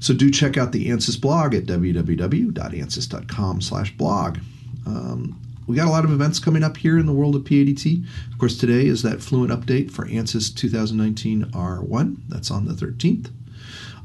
So 0.00 0.14
do 0.14 0.30
check 0.30 0.56
out 0.56 0.72
the 0.72 0.88
ANSYS 0.88 1.20
blog 1.20 1.54
at 1.54 1.66
www.ansys.com/blog. 1.66 4.38
Um, 4.86 5.38
we 5.70 5.76
got 5.76 5.86
a 5.86 5.90
lot 5.90 6.04
of 6.04 6.10
events 6.10 6.40
coming 6.40 6.64
up 6.64 6.76
here 6.76 6.98
in 6.98 7.06
the 7.06 7.12
world 7.12 7.36
of 7.36 7.44
PADT. 7.44 8.04
Of 8.32 8.38
course, 8.38 8.58
today 8.58 8.86
is 8.86 9.02
that 9.02 9.22
Fluent 9.22 9.52
update 9.52 9.92
for 9.92 10.04
ANSYS 10.04 10.52
2019 10.52 11.44
R1. 11.52 12.16
That's 12.28 12.50
on 12.50 12.66
the 12.66 12.74
13th. 12.74 13.30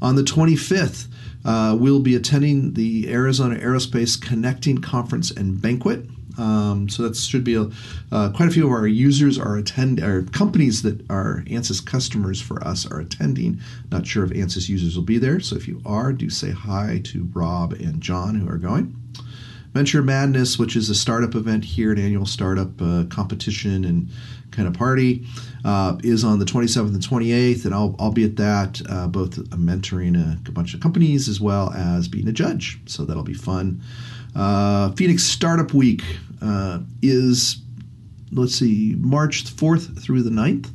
On 0.00 0.14
the 0.14 0.22
25th, 0.22 1.08
uh, 1.44 1.76
we'll 1.76 1.98
be 1.98 2.14
attending 2.14 2.74
the 2.74 3.12
Arizona 3.12 3.56
Aerospace 3.56 4.20
Connecting 4.20 4.78
Conference 4.78 5.32
and 5.32 5.60
Banquet. 5.60 6.06
Um, 6.38 6.88
so 6.88 7.02
that 7.02 7.16
should 7.16 7.42
be 7.42 7.56
a, 7.56 7.68
uh, 8.12 8.30
quite 8.30 8.48
a 8.48 8.52
few 8.52 8.66
of 8.66 8.70
our 8.70 8.86
users 8.86 9.36
are 9.36 9.56
attend 9.56 10.00
or 10.00 10.22
companies 10.22 10.82
that 10.82 11.04
are 11.10 11.42
ANSYS 11.48 11.84
customers 11.84 12.40
for 12.40 12.62
us 12.64 12.86
are 12.86 13.00
attending. 13.00 13.60
Not 13.90 14.06
sure 14.06 14.24
if 14.24 14.30
ANSYS 14.30 14.68
users 14.68 14.94
will 14.94 15.02
be 15.02 15.18
there. 15.18 15.40
So 15.40 15.56
if 15.56 15.66
you 15.66 15.82
are, 15.84 16.12
do 16.12 16.30
say 16.30 16.52
hi 16.52 17.00
to 17.06 17.28
Rob 17.32 17.72
and 17.72 18.00
John 18.00 18.36
who 18.36 18.48
are 18.48 18.58
going. 18.58 18.94
Venture 19.76 20.00
Madness, 20.00 20.58
which 20.58 20.74
is 20.74 20.88
a 20.88 20.94
startup 20.94 21.34
event 21.34 21.62
here, 21.62 21.92
an 21.92 21.98
annual 21.98 22.24
startup 22.24 22.80
uh, 22.80 23.04
competition 23.10 23.84
and 23.84 24.08
kind 24.50 24.66
of 24.66 24.72
party, 24.72 25.26
uh, 25.66 25.98
is 26.02 26.24
on 26.24 26.38
the 26.38 26.46
27th 26.46 26.94
and 26.94 27.02
28th, 27.02 27.66
and 27.66 27.74
I'll, 27.74 27.94
I'll 27.98 28.10
be 28.10 28.24
at 28.24 28.36
that, 28.36 28.80
uh, 28.88 29.06
both 29.06 29.36
mentoring 29.50 30.16
a, 30.16 30.50
bunch 30.50 30.72
of 30.72 30.80
companies 30.80 31.28
as 31.28 31.42
well 31.42 31.74
as 31.74 32.08
being 32.08 32.26
a 32.26 32.32
judge. 32.32 32.80
So 32.86 33.04
that'll 33.04 33.22
be 33.22 33.34
fun. 33.34 33.82
Uh, 34.34 34.92
Phoenix 34.92 35.24
Startup 35.24 35.70
Week 35.74 36.02
uh, 36.40 36.78
is, 37.02 37.58
let's 38.32 38.54
see, 38.54 38.94
March 38.98 39.44
4th 39.44 40.02
through 40.02 40.22
the 40.22 40.30
9th. 40.30 40.70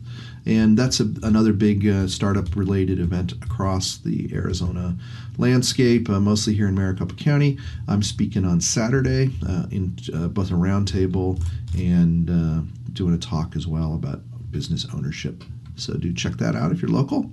And 0.45 0.77
that's 0.77 0.99
a, 0.99 1.05
another 1.23 1.53
big 1.53 1.87
uh, 1.87 2.07
startup 2.07 2.55
related 2.55 2.99
event 2.99 3.31
across 3.31 3.97
the 3.97 4.29
Arizona 4.31 4.95
landscape, 5.41 6.09
uh, 6.09 6.19
mostly 6.19 6.53
here 6.53 6.67
in 6.67 6.75
Maricopa 6.75 7.15
County. 7.15 7.57
I'm 7.87 8.03
speaking 8.03 8.45
on 8.45 8.61
Saturday 8.61 9.31
uh, 9.45 9.65
in 9.71 9.97
uh, 10.13 10.27
both 10.27 10.51
a 10.51 10.53
roundtable 10.53 11.43
and 11.77 12.29
uh, 12.29 12.61
doing 12.93 13.13
a 13.13 13.17
talk 13.17 13.55
as 13.55 13.67
well 13.67 13.95
about 13.95 14.21
business 14.51 14.85
ownership. 14.93 15.43
So 15.75 15.93
do 15.95 16.13
check 16.13 16.33
that 16.37 16.55
out 16.55 16.71
if 16.71 16.81
you're 16.81 16.91
local. 16.91 17.31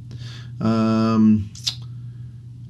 Um, 0.61 1.51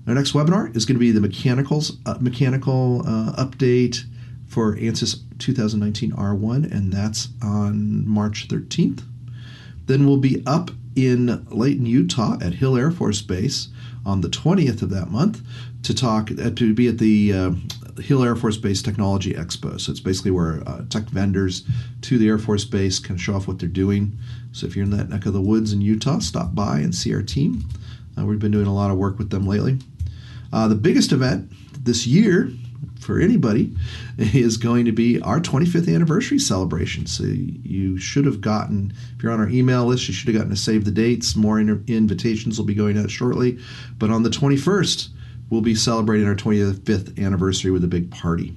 our 0.07 0.15
next 0.15 0.33
webinar 0.33 0.75
is 0.77 0.85
going 0.85 0.97
to 0.97 1.01
be 1.01 1.13
the 1.13 1.21
mechanicals 1.21 1.99
mechanical 2.21 3.03
update 3.37 4.05
for 4.47 4.75
ANSYS 4.77 5.21
2019 5.39 6.13
R1, 6.13 6.73
and 6.73 6.93
that's 6.93 7.29
on 7.43 8.09
March 8.09 8.49
13th. 8.49 9.05
Then 9.87 10.07
we'll 10.07 10.17
be 10.17 10.43
up 10.47 10.71
in 10.97 11.47
Layton, 11.51 11.87
Utah 11.87 12.39
at 12.43 12.55
Hill 12.55 12.77
Air 12.77 12.91
Force 12.91 13.21
Base 13.21 13.69
on 14.09 14.23
the 14.23 14.29
20th 14.29 14.81
of 14.81 14.89
that 14.89 15.11
month 15.11 15.43
to 15.83 15.95
talk 15.95 16.31
uh, 16.31 16.51
to 16.51 16.73
be 16.73 16.89
at 16.89 16.99
the 16.99 17.33
uh, 17.33 17.51
Hill 18.01 18.25
Air 18.25 18.35
Force 18.35 18.57
Base 18.57 18.81
Technology 18.81 19.35
Expo. 19.35 19.79
So 19.79 19.93
it's 19.93 20.01
basically 20.01 20.31
where 20.31 20.63
uh, 20.67 20.83
tech 20.89 21.05
vendors 21.05 21.65
to 22.03 22.17
the 22.17 22.27
Air 22.27 22.39
Force 22.39 22.65
Base 22.65 22.99
can 22.99 23.19
show 23.19 23.35
off 23.35 23.47
what 23.47 23.59
they're 23.59 23.69
doing. 23.69 24.17
So 24.53 24.67
if 24.67 24.75
you're 24.75 24.85
in 24.85 24.91
that 24.93 25.11
neck 25.11 25.27
of 25.27 25.35
the 25.35 25.43
woods 25.43 25.75
in 25.75 25.83
Utah, 25.83 26.21
stop 26.21 26.55
by 26.55 26.79
and 26.79 26.95
see 26.95 27.15
our 27.15 27.23
team. 27.23 27.69
Uh, 28.19 28.25
we've 28.25 28.39
been 28.39 28.51
doing 28.51 28.67
a 28.67 28.75
lot 28.75 28.91
of 28.91 28.97
work 28.97 29.19
with 29.19 29.29
them 29.29 29.47
lately. 29.47 29.79
Uh, 30.53 30.67
the 30.67 30.75
biggest 30.75 31.13
event 31.13 31.53
this 31.85 32.07
year 32.07 32.51
for 33.01 33.21
anybody 33.21 33.75
is 34.19 34.57
going 34.57 34.85
to 34.85 34.93
be 34.93 35.21
our 35.21 35.41
25th 35.41 35.93
anniversary 35.93 36.39
celebration. 36.39 37.07
So 37.07 37.25
you 37.25 37.99
should 37.99 38.25
have 38.25 38.41
gotten, 38.41 38.93
if 39.17 39.23
you're 39.23 39.33
on 39.33 39.41
our 39.41 39.49
email 39.49 39.87
list, 39.87 40.09
you 40.09 40.15
should 40.15 40.29
have 40.29 40.37
gotten 40.37 40.51
to 40.51 40.57
save 40.57 40.85
the 40.85 40.91
dates. 40.91 41.37
More 41.37 41.59
in- 41.59 41.85
invitations 41.87 42.59
will 42.59 42.67
be 42.67 42.75
going 42.75 42.99
out 42.99 43.11
shortly. 43.11 43.59
But 43.99 44.11
on 44.11 44.23
the 44.23 44.31
21st, 44.31 45.09
we'll 45.51 45.61
be 45.61 45.75
celebrating 45.75 46.27
our 46.27 46.35
25th 46.35 47.23
anniversary 47.23 47.71
with 47.71 47.85
a 47.85 47.89
big 47.89 48.11
party. 48.11 48.55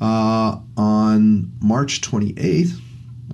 Uh, 0.00 0.58
on 0.76 1.52
March 1.60 2.00
28th, 2.00 2.80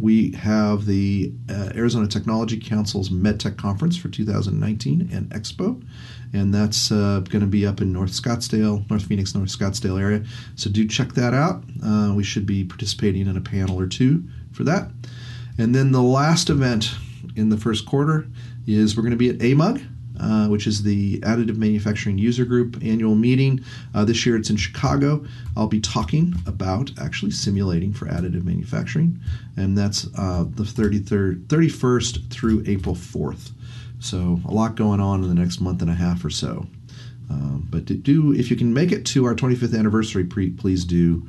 we 0.01 0.33
have 0.33 0.87
the 0.87 1.33
uh, 1.49 1.71
Arizona 1.75 2.07
Technology 2.07 2.59
Council's 2.59 3.11
MedTech 3.11 3.57
Conference 3.57 3.97
for 3.97 4.09
2019 4.09 5.11
and 5.13 5.29
Expo, 5.31 5.83
and 6.33 6.55
that's 6.55 6.93
uh, 6.93 7.21
going 7.29 7.41
to 7.41 7.47
be 7.47 7.67
up 7.67 7.81
in 7.81 7.93
North 7.93 8.13
Scottsdale, 8.13 8.89
North 8.89 9.07
Phoenix, 9.07 9.35
North 9.35 9.49
Scottsdale 9.49 10.01
area. 10.01 10.25
So 10.57 10.71
do 10.71 10.87
check 10.87 11.13
that 11.15 11.35
out. 11.35 11.63
Uh, 11.85 12.13
we 12.15 12.23
should 12.23 12.47
be 12.47 12.65
participating 12.65 13.27
in 13.27 13.37
a 13.37 13.41
panel 13.41 13.81
or 13.81 13.87
two 13.87 14.25
for 14.53 14.65
that. 14.65 14.91
And 15.59 15.75
then 15.75 15.93
the 15.93 16.03
last 16.03 16.49
event 16.51 16.95
in 17.37 17.49
the 17.49 17.57
first 17.57 17.87
quarter 17.87 18.27
is 18.67 18.97
we're 18.97 19.03
going 19.03 19.11
to 19.11 19.17
be 19.17 19.31
at 19.31 19.39
AMUG, 19.39 19.87
uh, 20.21 20.49
which 20.49 20.67
is 20.67 20.83
the 20.83 21.19
Additive 21.21 21.57
Manufacturing 21.57 22.19
User 22.19 22.45
Group 22.45 22.77
annual 22.83 23.15
meeting. 23.15 23.65
Uh, 23.95 24.05
this 24.05 24.25
year 24.25 24.37
it's 24.37 24.51
in 24.51 24.57
Chicago. 24.57 25.25
I'll 25.57 25.67
be 25.67 25.81
talking 25.81 26.35
about 26.47 26.91
actually 27.01 27.33
simulating 27.33 27.93
for 27.93 28.07
additive 28.07 28.45
manufacturing, 28.45 29.19
and 29.57 29.77
that's 29.77 30.07
uh, 30.17 30.45
the 30.49 30.65
33rd, 30.65 31.47
31st 31.47 32.31
through 32.31 32.63
April 32.67 32.95
4th. 32.95 33.53
So 34.01 34.41
a 34.47 34.51
lot 34.51 34.75
going 34.75 35.01
on 35.01 35.23
in 35.23 35.29
the 35.29 35.35
next 35.35 35.61
month 35.61 35.83
and 35.83 35.91
a 35.91 35.95
half 35.95 36.25
or 36.25 36.31
so. 36.31 36.67
Um, 37.31 37.69
but 37.71 37.85
do, 38.03 38.33
if 38.33 38.51
you 38.51 38.57
can 38.57 38.75
make 38.75 38.91
it 38.91 39.07
to 39.07 39.25
our 39.27 39.35
25th 39.35 39.79
anniversary, 39.79 40.25
pre, 40.25 40.51
please 40.51 40.85
do. 40.85 41.29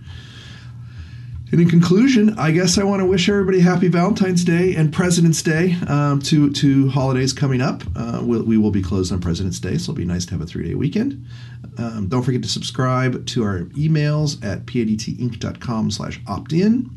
And 1.51 1.59
in 1.59 1.69
conclusion, 1.69 2.39
I 2.39 2.51
guess 2.51 2.77
I 2.77 2.85
want 2.85 3.01
to 3.01 3.05
wish 3.05 3.27
everybody 3.27 3.59
happy 3.59 3.89
Valentine's 3.89 4.45
Day 4.45 4.73
and 4.73 4.93
President's 4.93 5.43
Day, 5.43 5.75
um, 5.85 6.21
two, 6.21 6.49
two 6.53 6.89
holidays 6.89 7.33
coming 7.33 7.61
up. 7.61 7.83
Uh, 7.93 8.21
we'll, 8.23 8.43
we 8.43 8.57
will 8.57 8.71
be 8.71 8.81
closed 8.81 9.11
on 9.11 9.19
President's 9.19 9.59
Day, 9.59 9.77
so 9.77 9.91
it'll 9.91 9.95
be 9.95 10.05
nice 10.05 10.25
to 10.27 10.31
have 10.31 10.41
a 10.41 10.45
three 10.45 10.65
day 10.65 10.75
weekend. 10.75 11.25
Um, 11.77 12.07
don't 12.07 12.23
forget 12.23 12.41
to 12.43 12.49
subscribe 12.49 13.25
to 13.27 13.43
our 13.43 13.59
emails 13.75 14.43
at 14.45 14.65
padtinc.com 14.65 15.91
slash 15.91 16.21
opt 16.25 16.53
in. 16.53 16.89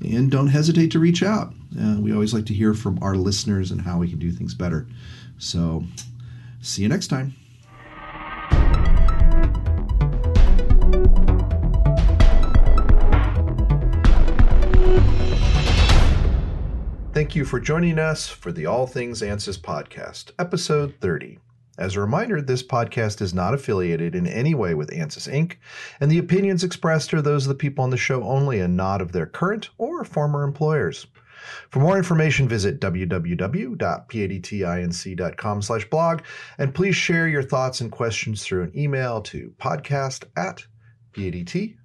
And 0.00 0.30
don't 0.30 0.48
hesitate 0.48 0.92
to 0.92 1.00
reach 1.00 1.22
out. 1.24 1.52
Uh, 1.78 1.96
we 1.98 2.12
always 2.12 2.32
like 2.32 2.46
to 2.46 2.54
hear 2.54 2.74
from 2.74 3.02
our 3.02 3.16
listeners 3.16 3.72
and 3.72 3.80
how 3.80 3.98
we 3.98 4.08
can 4.08 4.18
do 4.18 4.30
things 4.30 4.54
better. 4.54 4.86
So, 5.38 5.84
see 6.60 6.82
you 6.82 6.88
next 6.88 7.08
time. 7.08 7.34
Thank 17.12 17.34
you 17.34 17.46
for 17.46 17.60
joining 17.60 17.98
us 17.98 18.28
for 18.28 18.52
the 18.52 18.66
All 18.66 18.86
Things 18.86 19.22
ANSYS 19.22 19.58
podcast, 19.58 20.32
episode 20.38 20.96
30. 21.00 21.38
As 21.78 21.96
a 21.96 22.00
reminder, 22.00 22.42
this 22.42 22.62
podcast 22.62 23.22
is 23.22 23.32
not 23.32 23.54
affiliated 23.54 24.14
in 24.14 24.26
any 24.26 24.54
way 24.54 24.74
with 24.74 24.90
ANSYS 24.90 25.26
Inc., 25.26 25.56
and 25.98 26.10
the 26.10 26.18
opinions 26.18 26.62
expressed 26.62 27.14
are 27.14 27.22
those 27.22 27.44
of 27.44 27.48
the 27.48 27.54
people 27.54 27.84
on 27.84 27.90
the 27.90 27.96
show 27.96 28.22
only 28.22 28.60
and 28.60 28.76
not 28.76 29.00
of 29.00 29.12
their 29.12 29.26
current 29.26 29.70
or 29.78 30.04
former 30.04 30.42
employers. 30.42 31.06
For 31.70 31.80
more 31.80 31.96
information, 31.96 32.48
visit 32.48 32.80
www.padtinc.com 32.80 35.62
slash 35.62 35.90
blog, 35.90 36.22
and 36.58 36.74
please 36.74 36.96
share 36.96 37.28
your 37.28 37.42
thoughts 37.42 37.80
and 37.80 37.92
questions 37.92 38.42
through 38.42 38.64
an 38.64 38.76
email 38.76 39.22
to 39.22 39.54
podcast 39.58 40.24
at 40.36 40.66
padtinc.com. 41.12 41.76